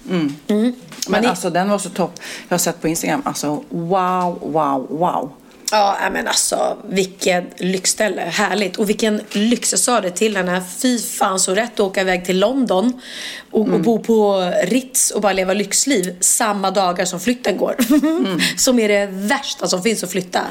Mm. 0.09 0.35
Mm. 0.47 0.73
Men 1.07 1.21
ni- 1.21 1.27
alltså 1.27 1.49
den 1.49 1.69
var 1.69 1.77
så 1.77 1.89
topp. 1.89 2.19
Jag 2.47 2.53
har 2.53 2.59
sett 2.59 2.81
på 2.81 2.87
Instagram, 2.87 3.21
alltså 3.25 3.63
wow, 3.69 4.39
wow, 4.41 4.87
wow. 4.89 5.31
Ja, 5.71 5.97
men 6.11 6.27
alltså 6.27 6.77
vilket 6.89 7.43
lyxställe. 7.61 8.21
Härligt. 8.21 8.75
Och 8.77 8.89
vilken 8.89 9.21
lyx. 9.31 9.71
Jag 9.71 9.79
sa 9.79 10.01
det 10.01 10.11
till 10.11 10.37
henne. 10.37 10.63
Fy 10.77 10.99
fan 10.99 11.39
så 11.39 11.55
rätt 11.55 11.73
att 11.73 11.79
åka 11.79 12.01
iväg 12.01 12.25
till 12.25 12.39
London 12.39 13.01
och, 13.55 13.73
och 13.73 13.79
bo 13.79 13.99
på 13.99 14.51
Ritz 14.63 15.11
och 15.11 15.21
bara 15.21 15.33
leva 15.33 15.53
lyxliv 15.53 16.15
samma 16.19 16.71
dagar 16.71 17.05
som 17.05 17.19
flytten 17.19 17.57
går. 17.57 17.75
som 18.57 18.79
är 18.79 18.87
det 18.87 19.09
värsta 19.11 19.67
som 19.67 19.83
finns 19.83 20.03
att 20.03 20.11
flytta. 20.11 20.41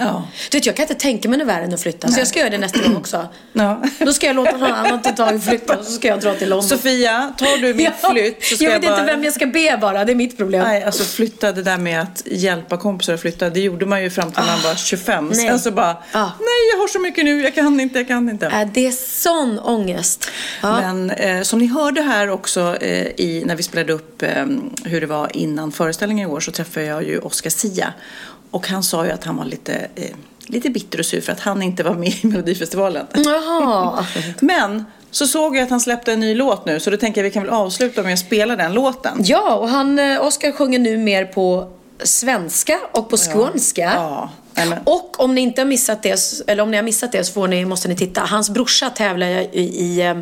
Du 0.50 0.56
vet, 0.56 0.66
jag 0.66 0.76
kan 0.76 0.82
inte 0.82 0.94
tänka 0.94 1.28
mig 1.28 1.38
något 1.38 1.48
värre 1.48 1.64
än 1.64 1.74
att 1.74 1.82
flytta. 1.82 2.08
Så 2.08 2.20
jag 2.20 2.28
ska 2.28 2.38
göra 2.38 2.50
det 2.50 2.58
nästa 2.58 2.82
gång 2.82 2.96
också. 2.96 3.28
Ja. 3.56 3.82
Då 3.98 4.12
ska 4.12 4.26
jag 4.26 4.36
låta 4.36 4.56
någon 4.56 4.72
annan 4.72 5.02
ta 5.02 5.10
tag 5.10 5.36
i 5.36 5.38
flytten 5.38 5.78
och 5.78 5.84
så 5.84 5.92
ska 5.92 6.08
jag 6.08 6.20
dra 6.20 6.34
till 6.34 6.48
London. 6.48 6.68
Sofia, 6.68 7.32
tar 7.38 7.62
du 7.62 7.74
min 7.74 7.90
flytt 8.10 8.44
så 8.44 8.56
ska 8.56 8.64
jag 8.64 8.74
jag 8.74 8.80
vet 8.80 8.88
bara... 8.88 9.00
inte 9.00 9.12
vem 9.12 9.24
jag 9.24 9.32
ska 9.32 9.46
be 9.46 9.78
bara. 9.80 10.04
Det 10.04 10.12
är 10.12 10.16
mitt 10.16 10.36
problem. 10.36 10.62
Nej, 10.62 10.84
alltså 10.84 11.04
flytta 11.04 11.52
det 11.52 11.62
där 11.62 11.78
med 11.78 12.00
att 12.00 12.22
hjälpa 12.26 12.76
kompisar 12.76 13.14
att 13.14 13.20
flytta, 13.20 13.50
det 13.50 13.60
gjorde 13.60 13.86
man 13.86 14.02
ju 14.02 14.10
fram 14.10 14.32
till 14.32 14.44
man 14.44 14.62
var 14.64 14.74
25. 14.74 15.26
nej. 15.26 15.48
Sen 15.48 15.60
så 15.60 15.70
bara, 15.70 15.96
nej 16.12 16.60
jag 16.72 16.80
har 16.80 16.88
så 16.88 16.98
mycket 16.98 17.24
nu, 17.24 17.42
jag 17.42 17.54
kan 17.54 17.80
inte, 17.80 17.98
jag 17.98 18.08
kan 18.08 18.28
inte. 18.28 18.46
Äh, 18.46 18.68
det 18.74 18.86
är 18.86 18.92
sån 18.92 19.58
ångest. 19.58 20.30
Ja. 20.62 20.80
Men 20.80 21.10
eh, 21.10 21.42
som 21.42 21.58
ni 21.58 21.66
hörde 21.66 22.02
här 22.02 22.30
också 22.30 22.76
eh, 22.76 22.93
i, 23.16 23.42
när 23.46 23.56
vi 23.56 23.62
spelade 23.62 23.92
upp 23.92 24.22
eh, 24.22 24.46
hur 24.84 25.00
det 25.00 25.06
var 25.06 25.36
innan 25.36 25.72
föreställningen 25.72 26.28
igår 26.28 26.40
så 26.40 26.50
träffade 26.52 26.86
jag 26.86 27.04
ju 27.04 27.18
Oscar 27.18 27.50
Sia. 27.50 27.92
Och 28.50 28.68
han 28.68 28.82
sa 28.82 29.04
ju 29.06 29.10
att 29.12 29.24
han 29.24 29.36
var 29.36 29.44
lite, 29.44 29.88
eh, 29.94 30.10
lite 30.46 30.70
bitter 30.70 30.98
och 30.98 31.06
sur 31.06 31.20
för 31.20 31.32
att 31.32 31.40
han 31.40 31.62
inte 31.62 31.82
var 31.82 31.94
med 31.94 32.08
i 32.08 32.20
Melodifestivalen. 32.26 33.06
Jaha. 33.14 34.06
Men 34.40 34.84
så 35.10 35.26
såg 35.26 35.56
jag 35.56 35.62
att 35.62 35.70
han 35.70 35.80
släppte 35.80 36.12
en 36.12 36.20
ny 36.20 36.34
låt 36.34 36.66
nu 36.66 36.80
så 36.80 36.90
då 36.90 36.96
tänker 36.96 37.20
jag 37.20 37.24
vi 37.24 37.30
kan 37.30 37.42
väl 37.42 37.52
avsluta 37.52 38.02
med 38.02 38.12
att 38.12 38.18
spela 38.18 38.56
den 38.56 38.72
låten. 38.72 39.18
Ja, 39.24 39.54
och 39.54 39.68
han, 39.68 39.98
eh, 39.98 40.22
Oscar 40.26 40.52
sjunger 40.52 40.78
nu 40.78 40.96
mer 40.96 41.24
på 41.24 41.70
svenska 42.02 42.78
och 42.92 43.10
på 43.10 43.16
skånska. 43.16 43.92
Ja. 43.94 44.30
Men- 44.54 44.78
Och 44.84 45.20
om 45.20 45.34
ni 45.34 45.40
inte 45.40 45.60
har 45.60 45.66
missat 45.66 46.02
det, 46.02 46.20
eller 46.46 46.62
om 46.62 46.70
ni 46.70 46.76
har 46.76 46.84
missat 46.84 47.12
det 47.12 47.24
så 47.24 47.32
får 47.32 47.48
ni, 47.48 47.64
måste 47.64 47.88
ni 47.88 47.96
titta. 47.96 48.20
Hans 48.20 48.50
brorsa 48.50 48.90
tävlar 48.90 49.26
i, 49.26 49.60
i 49.60 50.14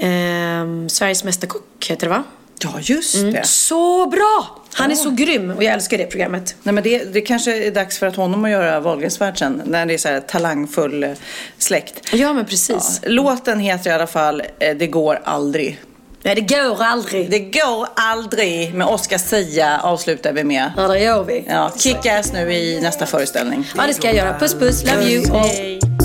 eh, 0.00 0.88
Sveriges 0.88 1.24
Mästerkock, 1.24 1.86
heter 1.88 2.06
det 2.06 2.10
va? 2.10 2.22
Ja, 2.62 2.70
just 2.80 3.14
Mm, 3.14 3.32
det. 3.32 3.46
Så 3.46 4.06
bra! 4.06 4.56
Han 4.72 4.90
är 4.90 4.94
Ja. 4.94 5.02
så 5.02 5.10
grym 5.10 5.50
och 5.50 5.62
jag 5.64 5.72
älskar 5.74 5.98
det 5.98 6.06
programmet. 6.06 6.54
Nej, 6.62 6.72
men 6.74 6.84
det, 6.84 7.04
det 7.12 7.20
kanske 7.20 7.66
är 7.66 7.70
dags 7.70 7.98
för 7.98 8.06
att 8.06 8.16
honom 8.16 8.44
att 8.44 8.50
göra 8.50 8.80
Wahlgrens 8.80 9.20
värld 9.20 9.38
sen, 9.38 9.62
när 9.64 9.86
det 9.86 9.94
är 9.94 9.98
så 9.98 10.08
här 10.08 10.20
talangfull 10.20 11.02
eh, 11.04 11.10
släkt. 11.58 11.94
Ja, 12.12 12.32
men 12.32 12.44
precis. 12.46 13.00
Låten 13.06 13.60
heter 13.60 13.90
i 13.90 13.92
alla 13.92 14.06
fall 14.06 14.42
eh, 14.58 14.76
Det 14.76 14.86
går 14.86 15.20
aldrig. 15.24 15.80
Nej, 16.22 16.34
det 16.34 16.40
går 16.56 16.82
aldrig. 16.82 17.30
Det 17.30 17.38
går 17.38 17.88
aldrig 17.96 18.74
med 18.74 18.86
Oscar 18.86 19.18
Sia 19.18 19.80
avslutar 19.80 20.32
vi 20.32 20.44
med. 20.44 20.72
Ja, 20.76 20.88
det 20.88 20.98
gör 20.98 21.24
vi. 21.24 21.44
Ja, 21.48 21.70
kick-ass 21.76 22.32
nu 22.32 22.52
i 22.52 22.80
nästa 22.80 23.06
föreställning. 23.06 23.66
Ja, 23.76 23.86
det 23.86 23.94
ska 23.94 24.06
jag 24.06 24.16
göra. 24.16 24.38
Puss, 24.38 24.54
puss. 24.54 24.84
Love 24.84 25.04
you. 25.10 25.30
Och 25.32 25.99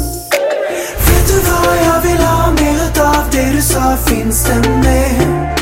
jag 1.86 2.01
vill 2.01 2.24
ha 2.26 2.51
mer 2.51 2.76
utav 2.91 3.24
det 3.32 3.51
du 3.55 3.61
sa 3.61 3.97
finns 3.97 4.43
det 4.43 5.55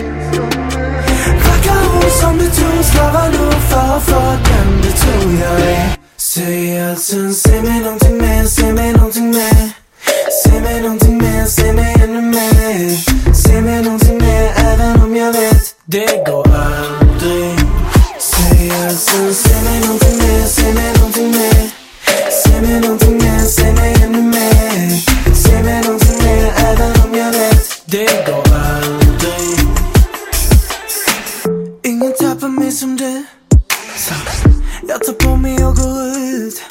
du 2.44 2.50
tror 2.50 2.84
ska 2.84 3.12
vara 3.12 3.30
nog 3.30 3.54
för 3.54 3.96
att 3.98 4.04
få 4.04 4.20
den 4.20 4.82
du 4.82 4.92
tror 4.92 5.34
jag 5.42 5.62
är. 5.62 5.98
Säg 6.18 6.90
allt 6.90 7.00
sen, 7.00 7.34
säg 7.34 7.62
mig 7.62 7.80
nånting 7.80 8.18
mer, 8.18 8.44
säg 8.46 8.74
mig 8.74 8.94
nånting 8.94 9.30
mer. 9.30 9.70
Säg 10.44 10.62
mig 10.62 10.82
nånting 10.82 11.18
mer, 11.18 11.46
säg 11.46 11.74
mig 11.74 11.96
ännu 12.04 12.22
mer. 12.22 13.34
Säg 13.34 13.62
mig 13.62 13.84
nånting 13.84 14.18
mer 14.18 14.52
även 14.56 15.02
om 15.02 15.16
jag 15.16 15.34
vet 15.34 15.76
det 15.86 16.26
går 16.26 16.48
aldrig. 16.48 17.60
Säg 18.20 18.72
allt 18.72 19.00
sen, 19.00 19.34
säg 19.34 19.64
mig 19.64 19.80
nånting 19.88 20.18
mer, 20.18 20.46
säg 20.46 20.74
mig 20.74 20.94
nånting 21.02 21.32
mer. 21.32 21.70
Säg 22.44 22.62
mig 22.62 22.80
nånting 22.80 23.18
mer, 23.18 23.40
säg 23.40 23.74
mig 23.74 23.96
ännu 24.04 24.22
mer. 24.22 25.33
Ge 25.54 25.64
mig 25.64 25.82
någonting 25.84 26.24
mer 26.24 26.54
även 26.58 26.92
om 27.06 27.18
jag 27.18 27.32
vet. 27.32 27.82
Det 27.86 28.26
går 28.26 28.44
aldrig. 28.54 29.60
Ingen 31.84 32.14
tappar 32.20 32.48
mig 32.48 32.72
som 32.72 32.98
du. 32.98 33.26
Så 33.98 34.14
jag 34.88 35.04
tar 35.04 35.14
på 35.14 35.36
mig 35.36 35.66
och 35.66 35.76
går 35.76 36.18
ut. 36.18 36.62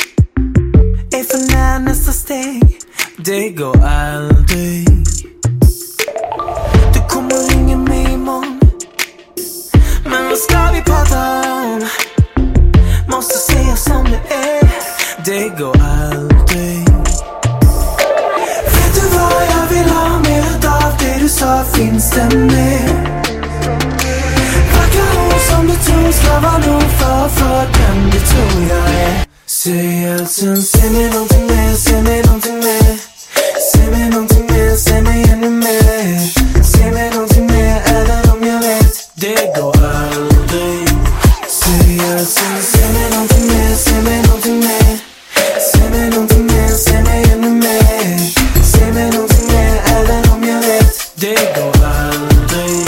Är 1.13 1.25
för 1.25 1.57
nära 1.57 1.79
nästa 1.79 2.13
steg. 2.13 2.79
Det 3.17 3.49
går 3.49 3.85
aldrig. 3.85 4.89
Du 6.95 7.01
kommer 7.09 7.51
ringa 7.51 7.77
mig 7.77 8.13
imorgon. 8.13 8.61
Men 10.05 10.29
vad 10.29 10.39
ska 10.39 10.71
vi 10.75 10.83
prata 10.83 11.53
om? 11.53 11.87
Måste 13.11 13.39
säga 13.53 13.77
som 13.77 14.05
det 14.05 14.35
är. 14.35 14.73
Det 15.25 15.49
går 15.59 15.77
aldrig. 15.81 16.92
Utav 21.23 21.23
det 21.23 21.29
du 21.29 21.29
sa? 21.29 21.65
Finns 21.65 22.11
det 22.11 22.37
mer? 22.37 22.89
Vackra 24.75 25.27
ord 25.27 25.41
som 25.51 25.67
du 25.67 25.75
tror 25.75 26.13
ska 26.13 26.41
vara 26.41 26.59
nog 26.59 26.83
för 26.83 27.27
att 27.27 27.33
få 27.33 27.55
den 27.55 28.11
du 28.11 28.19
tror 28.19 28.63
jag 28.69 28.95
är 28.95 29.27
Säg 29.47 30.13
allt 30.13 30.31
sen, 30.31 30.63
säg 30.63 30.91
mig 30.91 31.11
någonting 31.11 31.47
mer, 31.47 31.75
säg 31.75 32.03
mig 32.03 32.23
någonting 32.27 32.59
mer 32.59 32.99
Säg 33.73 33.91
mig 33.91 34.11
någonting 34.11 34.42
det 51.23 51.55
går 51.57 51.85
aldrig. 51.87 52.87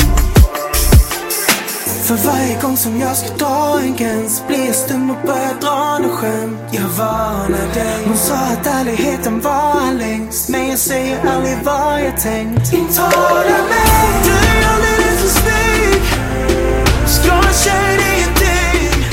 För 2.04 2.14
varje 2.14 2.60
gång 2.62 2.76
som 2.76 3.00
jag 3.00 3.16
ska 3.16 3.36
dra 3.36 3.80
en 3.80 3.96
gräns 3.96 4.42
blir 4.46 4.66
jag 4.66 4.74
stum 4.74 5.10
och 5.10 5.26
börjar 5.26 5.54
dra 5.60 5.98
något 5.98 6.12
skämt. 6.12 6.58
Jag 6.70 6.88
varnar 6.88 7.74
dig. 7.74 8.04
Hon 8.06 8.16
sa 8.16 8.34
att 8.34 8.66
ärligheten 8.66 9.40
var 9.40 9.92
längst 9.92 10.48
Men 10.48 10.68
jag 10.68 10.78
säger 10.78 11.18
aldrig 11.26 11.56
vad 11.64 12.00
jag 12.00 12.20
tänkt. 12.20 12.72
Intala 12.72 13.58
mig 13.72 14.22
Du 14.24 14.30
är 14.30 14.68
alldeles 14.72 15.20
för 15.20 15.28
snygg. 15.40 16.02
Ska 17.08 17.32
en 17.32 17.54
tjej 17.64 17.96
dig 17.96 18.22
ett 18.22 18.38
dygn. 18.38 19.04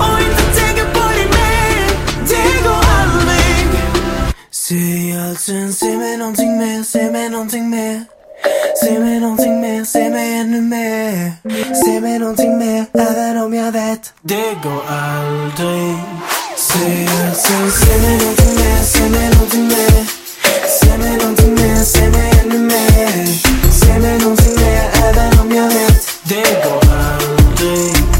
Och 0.00 0.20
inte 0.20 0.60
tänka 0.60 0.84
på 0.92 1.08
dig 1.08 1.26
mer. 1.26 1.88
Det 2.28 2.62
går 2.64 2.84
aldrig. 3.00 3.80
Säg 4.50 5.20
allt 5.20 5.40
sen, 5.40 5.72
säg 5.72 5.96
mig 5.96 6.16
någonting 6.16 6.58
mer, 6.58 6.82
säg 6.82 7.10
mig 7.10 7.28
någonting 7.28 7.70
mer. 7.70 8.19
Se 8.80 8.98
mig 8.98 9.20
någonting 9.20 9.60
mer, 9.60 9.84
se 9.84 10.10
mig 10.10 10.38
ännu 10.40 10.60
mer. 10.60 11.32
Se 11.84 12.00
mig 12.00 12.18
någonting 12.18 12.58
mer, 12.58 12.86
även 12.94 13.38
om 13.42 13.54
jag 13.54 13.72
vet. 13.72 14.12
Det 14.22 14.54
går 14.62 14.82
aldrig. 14.88 15.96
Se, 16.56 17.06
se, 17.34 17.70
se 17.70 17.98
mig 18.02 18.18
någonting 18.18 18.54
mer, 18.54 18.82
se 18.82 19.08
mig 19.08 19.30
någonting 19.34 19.68
mer. 19.68 20.06
Se 20.80 20.98
mig 20.98 21.16
någonting 21.16 21.54
mer, 21.54 21.84
se 21.84 22.10
mig 22.10 22.30
ännu 22.44 22.58
mer. 22.58 23.26
Se 23.72 23.98
mig 23.98 24.18
någonting 24.18 24.54
mer, 24.54 24.90
även 25.04 25.40
om 25.40 25.52
jag 25.56 25.68
vet. 25.68 26.06
Det 26.22 26.64
går 26.64 26.82
aldrig. 26.92 28.19